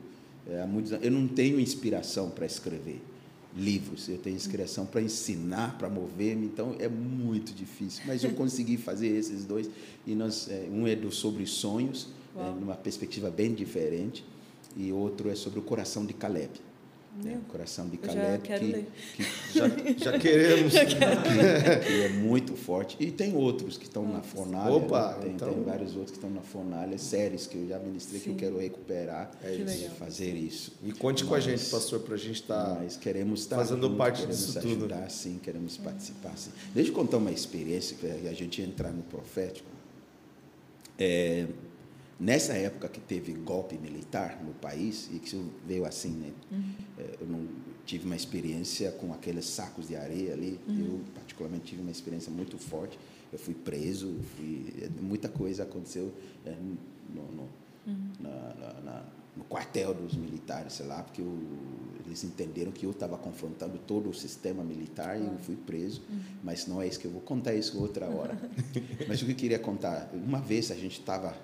[0.46, 1.04] é, há muitos anos.
[1.04, 3.00] Eu não tenho inspiração para escrever
[3.56, 8.02] livros, eu tenho inscrição para ensinar, para mover-me, então é muito difícil.
[8.06, 9.68] Mas eu consegui fazer esses dois
[10.06, 14.24] e nós, é, um é do sobre sonhos, é, numa perspectiva bem diferente,
[14.76, 16.50] e outro é sobre o coração de Caleb.
[17.24, 18.84] É, o coração de Caleb, já que,
[19.16, 20.72] que já, já, queremos.
[20.72, 22.96] já que, que, é muito forte.
[23.00, 24.72] E tem outros que estão na Fornalha.
[24.72, 25.18] Opa, né?
[25.22, 25.52] tem, então...
[25.52, 28.24] tem vários outros que estão na Fornalha, séries que eu já ministrei, Sim.
[28.24, 30.72] que eu quero recuperar é isso, fazer isso.
[30.84, 33.88] E conte mas, com a gente, pastor, para a gente estar tá queremos estar fazendo
[33.88, 35.10] junto, parte queremos disso ajudar, tudo.
[35.10, 36.36] sim, queremos participar.
[36.36, 36.52] Sim.
[36.72, 39.68] Deixa eu contar uma experiência, que a gente entrar no profético.
[40.96, 41.46] É,
[42.20, 46.32] Nessa época que teve golpe militar no país, e que isso veio assim, né?
[46.52, 46.74] Uhum.
[46.98, 47.48] É, eu não
[47.86, 50.60] tive uma experiência com aqueles sacos de areia ali.
[50.68, 50.78] Uhum.
[50.78, 52.98] Eu, particularmente, tive uma experiência muito forte.
[53.32, 56.12] Eu fui preso, fui, é, muita coisa aconteceu
[56.44, 57.48] é, no, no,
[57.86, 58.10] uhum.
[58.20, 61.38] na, na, na, no, quartel dos militares, sei lá, porque eu,
[62.04, 66.02] eles entenderam que eu estava confrontando todo o sistema militar e eu fui preso.
[66.06, 66.20] Uhum.
[66.44, 68.38] Mas não é isso que eu vou contar isso outra hora.
[69.08, 71.34] Mas o que eu queria contar, uma vez a gente estava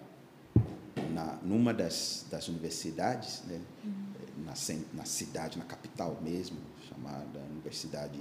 [1.12, 4.44] na, numa das, das universidades, né, uhum.
[4.44, 4.54] na,
[4.94, 6.58] na cidade, na capital mesmo,
[6.88, 8.18] chamada Universidade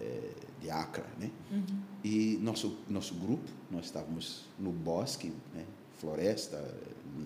[0.00, 0.30] é,
[0.60, 1.06] de Accra.
[1.18, 1.30] Né?
[1.50, 1.64] Uhum.
[2.04, 5.64] E nosso, nosso grupo, nós estávamos no bosque, né,
[5.98, 6.62] floresta,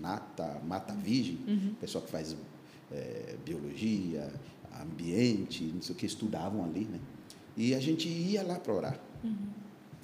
[0.00, 1.74] nata, mata virgem, uhum.
[1.80, 2.36] pessoal que faz
[2.90, 4.32] é, biologia,
[4.80, 6.84] ambiente, não sei o que, estudavam ali.
[6.84, 6.98] Né?
[7.56, 9.00] E a gente ia lá para orar.
[9.22, 9.48] Uhum.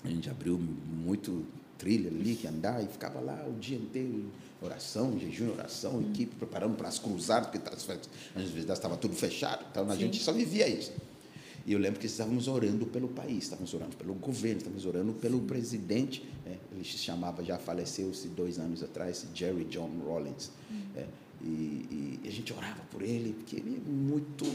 [0.05, 1.45] A gente abriu muito
[1.81, 4.31] trilha ali, que andar, e ficava lá o dia inteiro
[4.63, 6.11] oração, jejum, oração, hum.
[6.11, 7.67] equipe preparando para as cruzadas, porque
[8.37, 10.01] às vezes estava tudo fechado, então a Sim.
[10.01, 10.93] gente só vivia isso.
[11.67, 15.39] E eu lembro que estávamos orando pelo país, estávamos orando pelo governo, estávamos orando pelo
[15.39, 15.47] Sim.
[15.47, 16.25] presidente.
[16.45, 16.57] Né?
[16.73, 20.51] Ele se chamava, já faleceu-se dois anos atrás, Jerry John Rawlings.
[20.71, 20.81] Hum.
[20.97, 21.07] É,
[21.43, 24.47] e, e, a gente orava por ele, porque ele é muito,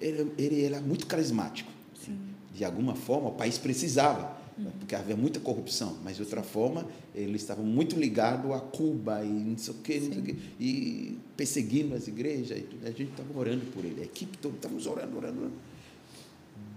[0.00, 1.70] ele, ele era muito carismático.
[2.04, 2.18] Sim.
[2.54, 4.41] De alguma forma, o país precisava
[4.78, 9.28] porque havia muita corrupção, mas de outra forma eles estavam muito ligados a Cuba e
[9.28, 12.86] não sei o quê, não sei o quê e perseguindo as igrejas e tudo.
[12.86, 15.54] A gente estava orando por ele, a equipe toda, estávamos orando, orando, orando.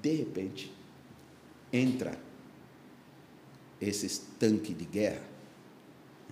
[0.01, 0.71] De repente,
[1.71, 2.17] entra
[3.81, 5.21] esses tanques de guerra,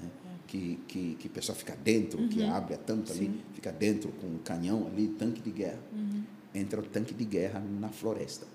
[0.01, 0.09] né,
[0.47, 2.29] que, que, que o pessoal fica dentro, uhum.
[2.29, 3.25] que abre a tampa Sim.
[3.25, 5.79] ali, fica dentro com um canhão ali, tanque de guerra.
[5.91, 6.23] Uhum.
[6.55, 8.45] Entra o tanque de guerra na floresta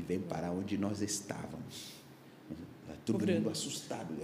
[0.00, 2.00] e vem parar onde nós estávamos.
[3.04, 4.14] Todo mundo assustado.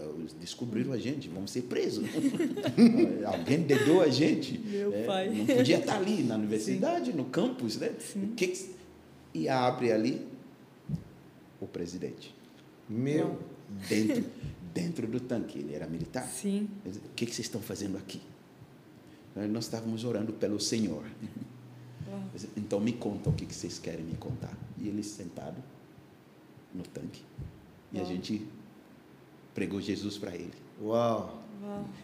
[0.40, 2.06] Descobriram a gente, vamos ser presos.
[3.24, 4.58] Alguém dedou a gente.
[4.58, 5.30] Meu é, pai.
[5.30, 7.16] Não podia estar ali na universidade, Sim.
[7.16, 7.92] no campus, né?
[7.98, 8.32] Sim.
[8.36, 8.70] Que,
[9.34, 10.26] e abre ali
[11.60, 12.34] o presidente.
[12.88, 13.38] Meu.
[13.88, 14.24] Dentro,
[14.72, 15.58] dentro do tanque.
[15.58, 16.26] Ele era militar.
[16.26, 16.68] Sim.
[16.84, 18.20] o que, que vocês estão fazendo aqui?
[19.34, 21.04] Nós estávamos orando pelo Senhor.
[22.56, 24.56] Então me conta o que, que vocês querem me contar.
[24.78, 25.62] E ele sentado
[26.74, 27.22] no tanque.
[27.92, 28.46] E a gente
[29.54, 30.52] pregou Jesus para ele.
[30.82, 31.42] Uau!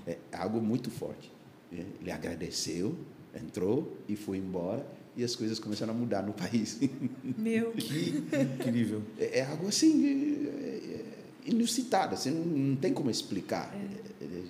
[0.07, 1.31] É algo muito forte.
[1.73, 2.97] É, ele agradeceu,
[3.35, 4.87] entrou e foi embora.
[5.15, 6.81] E as coisas começaram a mudar no país.
[7.23, 7.73] Meu!
[7.73, 8.25] Que
[8.59, 9.03] incrível!
[9.19, 10.47] É, é algo assim.
[10.47, 13.75] É, é, inusitada, assim, não, não tem como explicar.
[13.75, 14.43] É.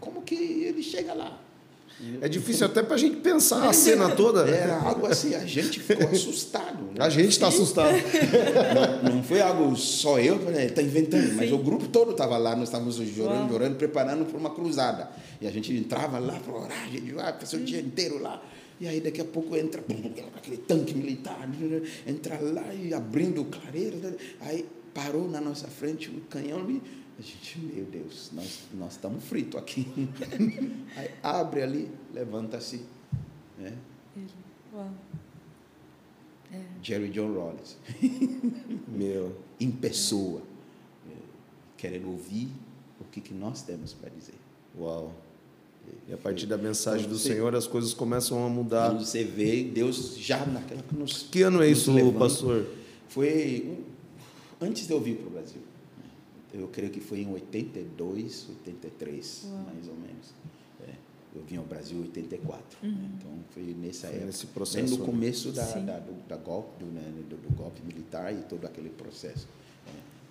[0.00, 1.42] Como que ele chega lá?
[2.20, 4.44] É difícil até para a gente pensar a cena toda.
[4.44, 4.58] Né?
[4.58, 6.84] Era algo assim, a gente ficou assustado.
[6.84, 6.96] Né?
[6.98, 7.94] A gente está assustado.
[9.04, 11.36] Não, não, foi algo só eu, ele está inventando, Sim.
[11.36, 15.08] mas o grupo todo estava lá, nós estávamos chorando, chorando, preparando para uma cruzada.
[15.40, 18.42] E a gente entrava lá para orar, a gente vai passar o dia inteiro lá.
[18.80, 19.82] E aí daqui a pouco entra
[20.36, 21.48] aquele tanque militar,
[22.06, 23.98] entra lá e abrindo clareiro.
[24.40, 26.82] Aí parou na nossa frente o canhão e
[27.18, 29.86] a gente, meu Deus, nós, nós estamos fritos aqui.
[30.96, 32.84] Aí abre ali, levanta-se.
[33.56, 33.72] Né?
[34.72, 34.90] Uau.
[36.52, 36.60] É.
[36.82, 37.76] Jerry John Rollins.
[38.88, 39.36] meu.
[39.60, 40.42] Em pessoa.
[41.08, 41.14] É,
[41.76, 42.48] querendo ouvir
[43.00, 44.34] o que, que nós temos para dizer.
[44.76, 45.12] Uau.
[46.08, 48.90] E a partir da mensagem do Senhor as coisas começam a mudar.
[48.90, 51.28] Quando você vê Deus já naquela que nos.
[51.30, 52.66] Que ano é isso, pastor?
[53.08, 53.84] Foi
[54.60, 55.62] antes de eu vir para o Brasil
[56.60, 59.64] eu creio que foi em 82, 83, Uau.
[59.64, 60.34] mais ou menos.
[60.86, 60.92] É,
[61.34, 62.78] eu vim ao Brasil em 84.
[62.82, 62.90] Uhum.
[62.90, 63.10] Né?
[63.18, 64.26] Então, foi nessa foi época.
[64.26, 64.88] Nesse processo.
[64.90, 68.42] Bem no começo da, da, do, da golpe, do, né, do, do, golpe militar e
[68.42, 69.48] todo aquele processo.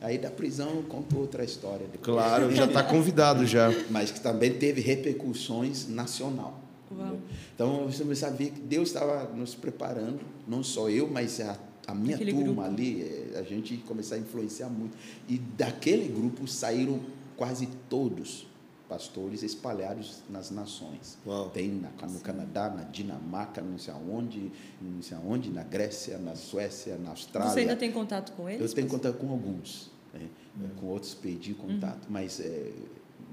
[0.02, 0.06] É.
[0.06, 1.88] Aí da prisão contou outra história.
[1.92, 2.04] Depois.
[2.04, 3.70] Claro, já está convidado já.
[3.92, 6.62] Mas que também teve repercussões nacional.
[6.92, 7.18] Uau.
[7.54, 11.58] Então, você sabia que Deus estava nos preparando, não só eu, mas a
[11.88, 12.62] a minha Aquele turma grupo.
[12.62, 14.98] ali, é, a gente começou a influenciar muito.
[15.28, 17.00] E daquele grupo saíram
[17.36, 18.48] quase todos
[18.88, 21.18] pastores espalhados nas nações.
[21.26, 21.50] Uau.
[21.50, 24.52] Tem na, no Canadá, na Dinamarca, não sei aonde,
[24.82, 27.52] não sei aonde, na Grécia, na Suécia, na Austrália.
[27.52, 28.62] Você ainda tem contato com eles?
[28.62, 29.90] Eu tenho contato com alguns.
[30.14, 30.30] Né?
[30.56, 30.70] Uhum.
[30.80, 32.12] Com outros perdi contato, uhum.
[32.12, 32.72] mas é,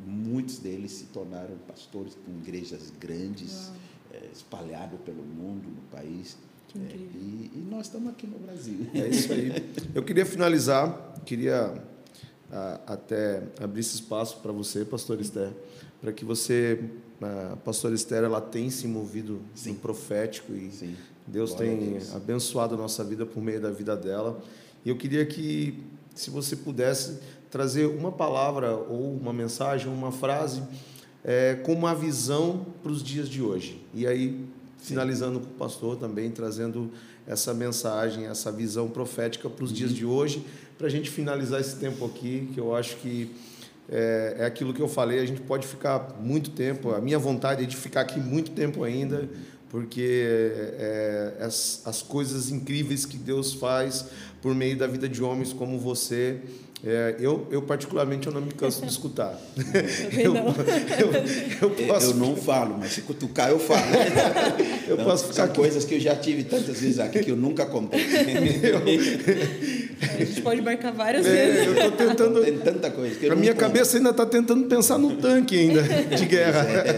[0.06, 3.70] muitos deles se tornaram pastores com igrejas grandes,
[4.12, 6.38] é, espalhados pelo mundo, no país.
[6.70, 7.10] Que incrível.
[7.14, 8.86] É, e, e, nós estamos aqui no Brasil.
[8.94, 9.52] É isso aí.
[9.92, 11.82] Eu queria finalizar, queria
[12.50, 15.50] a, até abrir esse espaço para você, pastor Esther,
[16.00, 16.80] para que você,
[17.20, 19.72] a pastor Esther, ela tem se movido Sim.
[19.72, 20.96] no profético e Sim.
[21.26, 22.14] Deus Glória tem Deus.
[22.14, 24.40] abençoado a nossa vida por meio da vida dela.
[24.84, 25.82] E eu queria que,
[26.14, 27.18] se você pudesse
[27.50, 30.62] trazer uma palavra ou uma mensagem, uma frase
[31.24, 33.84] é, com uma visão para os dias de hoje.
[33.92, 34.48] E aí
[34.82, 36.90] finalizando com o pastor também, trazendo
[37.26, 39.76] essa mensagem, essa visão profética para os uhum.
[39.76, 40.44] dias de hoje,
[40.76, 43.30] para a gente finalizar esse tempo aqui, que eu acho que
[43.88, 47.64] é, é, aquilo que eu falei, a gente pode ficar muito tempo, a minha vontade
[47.64, 49.28] é de ficar aqui muito tempo ainda,
[49.68, 50.24] porque
[50.78, 54.06] é, é as, as coisas incríveis que Deus faz
[54.40, 56.40] por meio da vida de homens como você,
[56.82, 59.38] é, eu, eu, particularmente, eu não me canso de escutar.
[60.16, 60.46] Eu, não.
[60.48, 61.12] eu,
[61.62, 62.10] eu, posso...
[62.10, 63.80] eu não falo, mas se cutucar, eu falo.
[64.88, 65.56] eu não, posso ficar são aqui.
[65.56, 68.00] coisas que eu já tive tantas vezes aqui que eu nunca contei.
[70.00, 71.66] A gente pode marcar várias é, vezes.
[71.66, 72.42] Eu estou tentando.
[72.42, 73.18] Tem tanta coisa.
[73.18, 73.60] Que a minha conto.
[73.60, 76.66] cabeça ainda está tentando pensar no tanque ainda de guerra.
[76.70, 76.88] É,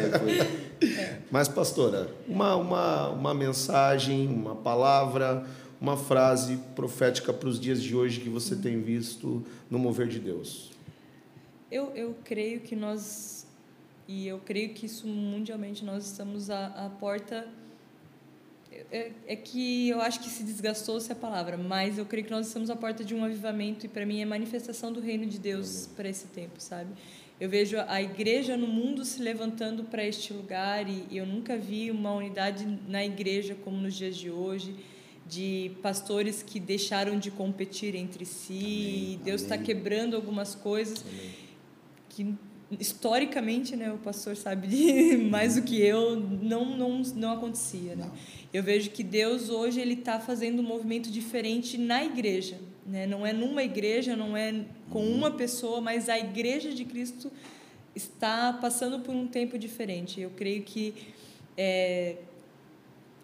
[0.85, 5.45] é, mas, pastora, uma, uma, uma mensagem, uma palavra
[5.83, 10.21] uma frase profética para os dias de hoje que você tem visto no mover de
[10.21, 10.71] Deus?
[11.69, 13.49] Eu, eu creio que nós,
[14.07, 17.49] e eu creio que isso mundialmente, nós estamos à, à porta.
[18.91, 22.47] É, é, que eu acho que se desgastou-se a palavra, mas eu creio que nós
[22.47, 25.91] estamos à porta de um avivamento e para mim é manifestação do reino de Deus
[25.95, 26.91] para esse tempo, sabe?
[27.39, 31.91] Eu vejo a igreja no mundo se levantando para este lugar e eu nunca vi
[31.91, 34.75] uma unidade na igreja como nos dias de hoje
[35.27, 39.15] de pastores que deixaram de competir entre si.
[39.15, 41.31] Amém, Deus está quebrando algumas coisas amém.
[42.09, 42.35] que
[42.81, 48.05] historicamente, né, o pastor sabe de, mais do que eu, não não não acontecia, né?
[48.07, 48.43] Não.
[48.53, 53.07] Eu vejo que Deus hoje ele está fazendo um movimento diferente na igreja, né?
[53.07, 55.15] Não é numa igreja, não é com uhum.
[55.15, 57.31] uma pessoa, mas a igreja de Cristo
[57.95, 60.21] está passando por um tempo diferente.
[60.21, 60.95] Eu creio que
[61.57, 62.17] é,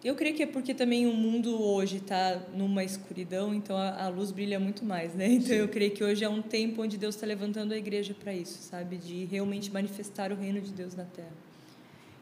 [0.03, 4.07] eu creio que é porque também o mundo hoje está numa escuridão, então a, a,
[4.07, 5.27] luz brilha muito mais, né?
[5.27, 5.55] Então Sim.
[5.55, 8.59] eu creio que hoje é um tempo onde Deus está levantando a igreja para isso,
[8.61, 8.95] sabe?
[8.97, 11.33] De realmente manifestar o reino de Deus na Terra.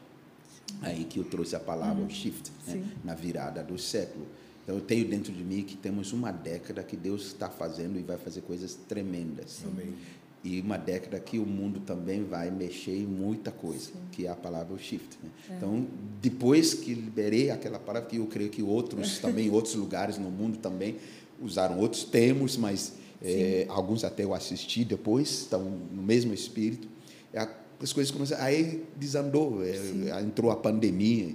[0.66, 0.78] Sim.
[0.82, 2.10] Aí que eu trouxe a palavra uhum.
[2.10, 2.84] shift, né?
[3.04, 4.26] na virada do século.
[4.62, 8.02] Então eu tenho dentro de mim que temos uma década que Deus está fazendo e
[8.02, 9.62] vai fazer coisas tremendas.
[9.64, 9.94] Amém.
[10.42, 13.98] E uma década que o mundo também vai mexer em muita coisa, Sim.
[14.10, 15.18] que é a palavra shift.
[15.22, 15.30] Né?
[15.50, 15.56] É.
[15.56, 15.86] Então,
[16.20, 20.56] depois que liberei aquela palavra, que eu creio que outros também, outros lugares no mundo
[20.58, 20.96] também
[21.40, 26.88] usaram outros termos, mas é, alguns até eu assisti depois, estão no mesmo espírito.
[27.34, 27.46] É,
[27.82, 31.34] as coisas começaram, aí desandou, é, entrou a pandemia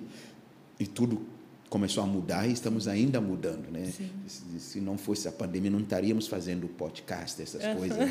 [0.79, 1.21] e tudo
[1.69, 3.85] começou a mudar e estamos ainda mudando, né?
[4.27, 7.97] Se, se, não fosse a pandemia, não estaríamos fazendo podcast, essas coisas.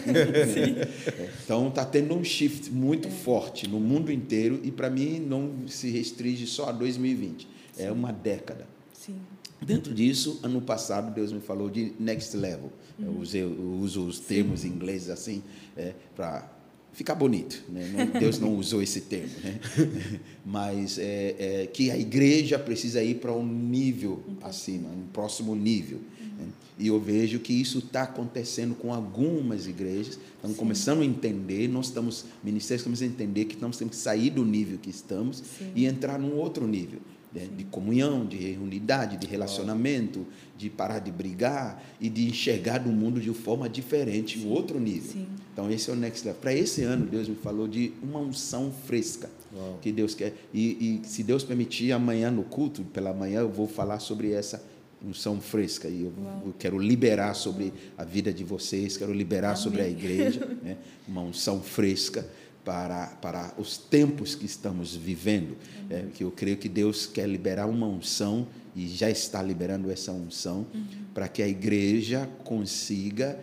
[1.45, 3.11] Então, está tendo um shift muito é.
[3.11, 7.47] forte no mundo inteiro e, para mim, não se restringe só a 2020.
[7.77, 7.87] É Sim.
[7.87, 8.67] É uma década.
[8.93, 9.21] Sim.
[9.61, 12.73] Dentro disso, ano passado, Deus me falou de next level.
[12.99, 13.07] Uhum.
[13.07, 15.43] Eu, usei, eu uso os termos em inglês assim,
[15.77, 16.54] é, para
[16.95, 17.63] ficar bonito.
[17.69, 18.11] Né?
[18.19, 19.61] Deus não usou esse termo, né?
[20.45, 25.99] mas é, é, que a igreja precisa ir para um nível acima, um próximo nível.
[26.39, 26.47] Né?
[26.79, 30.61] E eu vejo que isso está acontecendo com algumas igrejas, estamos Sim.
[30.61, 34.45] começando a entender, nós estamos, ministérios, estamos a entender que nós temos que sair do
[34.45, 35.73] nível que estamos Sim.
[35.75, 37.01] e entrar num outro nível
[37.35, 37.49] né?
[37.57, 43.21] de comunhão, de unidade, de relacionamento, de parar de brigar e de enxergar do mundo
[43.21, 45.13] de forma diferente, em outro nível.
[45.13, 45.27] Sim.
[45.53, 46.41] Então, esse é o next level.
[46.41, 49.79] Para esse ano, Deus me falou de uma unção fresca Uau.
[49.83, 50.35] que Deus quer.
[50.53, 54.63] E, e, se Deus permitir, amanhã no culto, pela manhã, eu vou falar sobre essa
[55.07, 56.13] unção fresca e eu,
[56.47, 59.63] eu quero liberar sobre a vida de vocês, quero liberar Amém.
[59.63, 60.79] sobre a igreja, né?
[61.07, 62.27] uma unção fresca
[62.65, 65.57] para, para os tempos que estamos vivendo.
[65.91, 70.11] É, que eu creio que Deus quer liberar uma unção e já está liberando essa
[70.11, 70.85] unção uhum.
[71.13, 73.39] para que a igreja consiga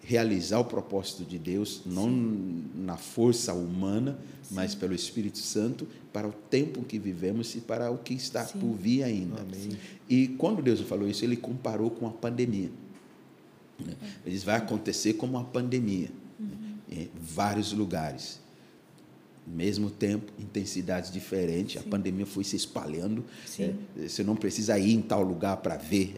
[0.00, 2.64] realizar o propósito de Deus, não Sim.
[2.76, 4.54] na força humana, Sim.
[4.54, 8.58] mas pelo Espírito Santo, para o tempo que vivemos e para o que está Sim.
[8.58, 9.42] por vir ainda.
[9.42, 9.76] Amém.
[10.08, 12.70] E quando Deus falou isso, ele comparou com a pandemia.
[13.78, 13.94] Né?
[14.24, 16.74] Ele diz, vai acontecer como a pandemia, uhum.
[16.90, 18.40] em vários lugares
[19.48, 21.80] mesmo tempo, intensidades diferentes.
[21.80, 21.86] Sim.
[21.86, 23.24] A pandemia foi se espalhando.
[23.58, 23.72] É,
[24.08, 26.16] você não precisa ir em tal lugar para ver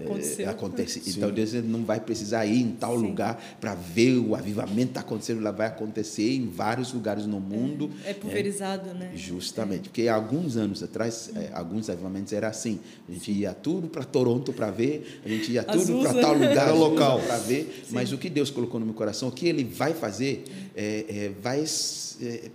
[0.00, 0.46] Aconteceu.
[0.46, 1.02] É, acontece.
[1.06, 3.06] Então Deus não vai precisar ir em tal Sim.
[3.06, 7.90] lugar para ver o avivamento está acontecendo, ela vai acontecer em vários lugares no mundo.
[8.04, 9.10] É, é pulverizado, é, né?
[9.14, 12.80] Justamente, porque alguns anos atrás, é, alguns avivamentos era assim.
[13.08, 16.72] A gente ia tudo para Toronto para ver, a gente ia tudo para tal lugar
[16.74, 17.82] local para ver.
[17.86, 17.94] Sim.
[17.94, 20.44] Mas o que Deus colocou no meu coração, o que Ele vai fazer,
[20.74, 21.64] é, é vai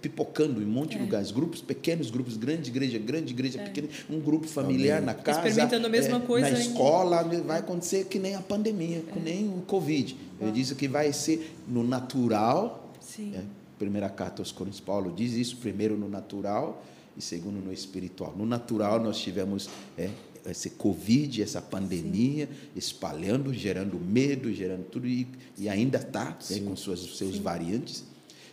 [0.01, 4.19] pipocando em um monte de lugares, grupos pequenos, grupos grande igreja, grande igreja pequena, um
[4.19, 5.07] grupo familiar Amém.
[5.07, 9.19] na casa, experimentando a mesma coisa na escola vai acontecer que nem a pandemia, que
[9.19, 10.15] nem o Covid.
[10.39, 12.93] Ele diz que vai ser no natural.
[12.99, 13.33] Sim.
[13.35, 13.43] É,
[13.77, 16.83] primeira carta aos Coríntios, Paulo diz isso, primeiro no natural
[17.17, 18.33] e segundo no espiritual.
[18.35, 20.09] No natural nós tivemos é,
[20.45, 22.69] esse Covid, essa pandemia Sim.
[22.75, 27.41] espalhando, gerando medo, gerando tudo, e, e ainda está é, com suas, seus Sim.
[27.41, 28.03] variantes.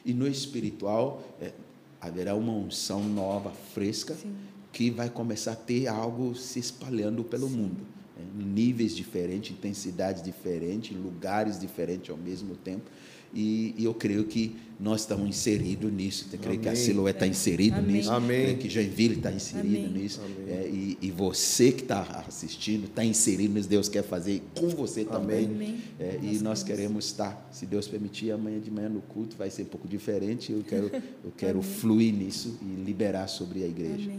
[0.05, 1.53] E no espiritual é,
[2.01, 4.35] haverá uma unção nova, fresca, Sim.
[4.73, 7.93] que vai começar a ter algo se espalhando pelo mundo
[8.35, 12.91] níveis diferentes, intensidades diferentes, lugares diferentes ao mesmo tempo.
[13.35, 16.27] E, e, eu creio que nós estamos inseridos nisso.
[16.31, 16.61] Eu creio Amém.
[16.61, 18.13] que a Siloé está inserida nisso.
[18.13, 18.57] Amém.
[18.59, 20.21] Que Joinville está inserido nisso.
[20.47, 23.69] É, e, e, você que está assistindo está inserido nisso.
[23.69, 25.79] Deus quer fazer com você também.
[25.99, 29.63] É, e nós queremos estar, se Deus permitir, amanhã de manhã no culto vai ser
[29.63, 30.53] um pouco diferente.
[30.53, 30.91] Eu quero,
[31.25, 34.11] eu quero fluir nisso e liberar sobre a igreja.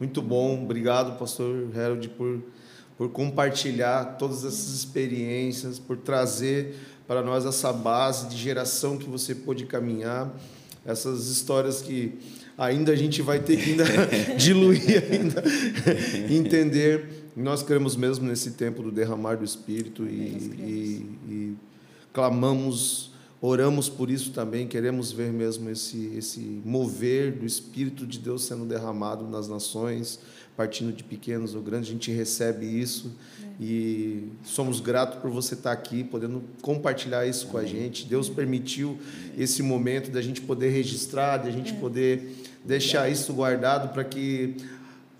[0.00, 0.64] Muito bom.
[0.64, 2.42] Obrigado, pastor Harold, por
[2.98, 6.74] por compartilhar todas essas experiências, por trazer
[7.06, 10.28] para nós essa base de geração que você pôde caminhar,
[10.84, 12.18] essas histórias que
[12.56, 13.84] ainda a gente vai ter que ainda
[14.36, 15.44] diluir ainda,
[16.28, 17.30] entender.
[17.36, 21.56] Nós queremos mesmo nesse tempo do derramar do Espírito e, e, e
[22.12, 28.44] clamamos, oramos por isso também, queremos ver mesmo esse, esse mover do Espírito de Deus
[28.44, 30.18] sendo derramado nas nações,
[30.58, 33.62] partindo de pequenos ou grandes, a gente recebe isso é.
[33.62, 37.52] e somos gratos por você estar aqui, podendo compartilhar isso Amém.
[37.52, 38.04] com a gente.
[38.06, 38.98] Deus permitiu
[39.36, 41.76] esse momento da gente poder registrar, da gente é.
[41.76, 44.56] poder deixar isso guardado para que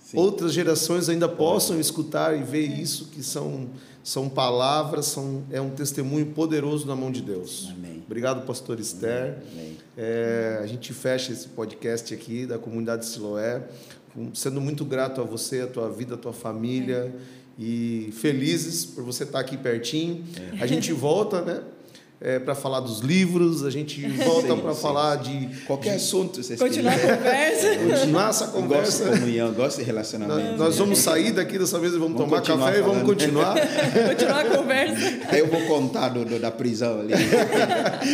[0.01, 0.19] Sim.
[0.19, 2.81] outras gerações ainda possam escutar e ver é.
[2.81, 3.69] isso que são
[4.03, 7.69] são palavras, são, é um testemunho poderoso na mão de Deus.
[7.71, 8.03] Amém.
[8.07, 9.37] Obrigado, pastor Esther.
[9.53, 9.77] Amém.
[9.99, 13.69] É, a gente fecha esse podcast aqui da comunidade Siloé
[14.35, 17.63] sendo muito grato a você, a tua vida, a tua família é.
[17.63, 20.25] e felizes por você estar aqui pertinho.
[20.59, 20.63] É.
[20.63, 21.63] A gente volta, né?
[22.21, 26.43] é, para falar dos livros, a gente volta para falar de qualquer de, assunto.
[26.43, 27.77] Vocês continuar a conversa.
[27.77, 29.05] Continuar essa conversa.
[29.05, 30.51] Gosto de comunhão, gosto de relacionamento.
[30.51, 32.77] Nós, nós vamos sair daqui dessa vez e vamos, vamos tomar café falando.
[32.77, 33.55] e vamos continuar.
[34.09, 35.19] continuar a conversa.
[35.29, 37.15] Aí eu vou contar do, do da prisão ali.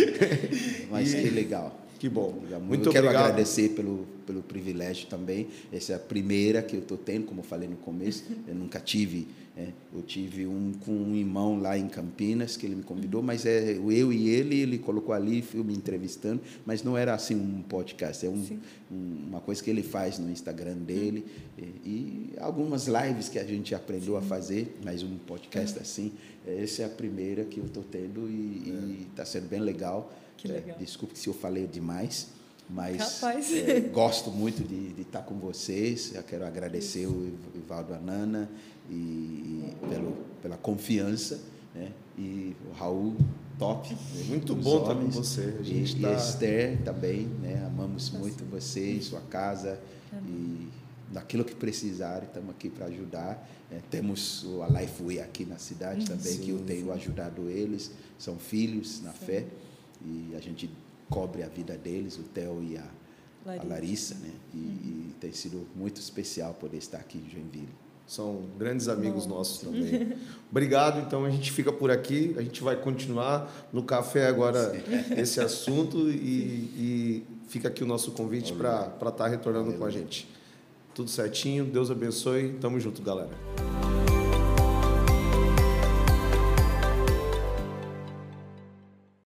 [0.90, 1.84] Mas e, que legal.
[2.05, 2.35] Que bom.
[2.60, 3.31] Muito eu quero obrigado.
[3.31, 5.48] agradecer pelo, pelo privilégio também.
[5.72, 8.24] Essa é a primeira que eu estou tendo, como eu falei no começo.
[8.47, 9.26] Eu nunca tive.
[9.56, 13.47] É, eu tive um com um irmão lá em Campinas que ele me convidou, mas
[13.47, 17.62] é eu e ele, ele colocou ali, fui me entrevistando, mas não era assim um
[17.62, 18.44] podcast, é um,
[18.90, 21.24] um, uma coisa que ele faz no Instagram dele
[21.56, 24.18] e, e algumas lives que a gente aprendeu Sim.
[24.18, 26.10] a fazer, mas um podcast assim,
[26.44, 29.26] essa é a primeira que eu estou tendo e está é.
[29.26, 30.12] sendo bem legal.
[30.45, 30.77] Que legal.
[30.77, 32.29] É, desculpe se eu falei demais,
[32.69, 36.15] mas é, gosto muito de, de, estar com vocês.
[36.15, 37.12] Eu quero agradecer Isso.
[37.12, 38.51] o Ivaldo Anana
[38.91, 40.12] e, e pelo,
[40.43, 41.41] pela confiança,
[41.75, 41.93] né?
[42.19, 43.16] E o Raul
[43.59, 43.97] top.
[44.27, 45.57] Muito bom estar com você.
[45.59, 46.12] A gente e, tá...
[46.12, 47.65] e Esther também, né?
[47.66, 48.19] Amamos Nossa.
[48.19, 49.81] muito você, sua casa
[50.12, 50.69] e
[51.11, 53.49] naquilo que precisarem, estamos aqui para ajudar.
[53.73, 56.91] É, temos o Lifeway aqui na cidade também, sim, que eu tenho sim.
[56.91, 57.91] ajudado eles.
[58.19, 59.25] São filhos na sim.
[59.25, 59.47] fé
[60.05, 60.70] e a gente
[61.09, 62.85] cobre a vida deles, o Theo e a
[63.44, 64.31] Larissa, a Larissa né?
[64.52, 64.64] E, uhum.
[65.10, 67.68] e, tem sido muito especial poder estar aqui em Joinville.
[68.06, 69.36] São grandes amigos Bom.
[69.36, 70.12] nossos também.
[70.51, 75.14] Obrigado, então a gente fica por aqui, a gente vai continuar no café agora Sim.
[75.20, 79.78] esse assunto e, e, fica aqui o nosso convite para estar tá retornando Valeu.
[79.78, 80.28] com a gente.
[80.94, 83.31] Tudo certinho, Deus abençoe, tamo junto, galera.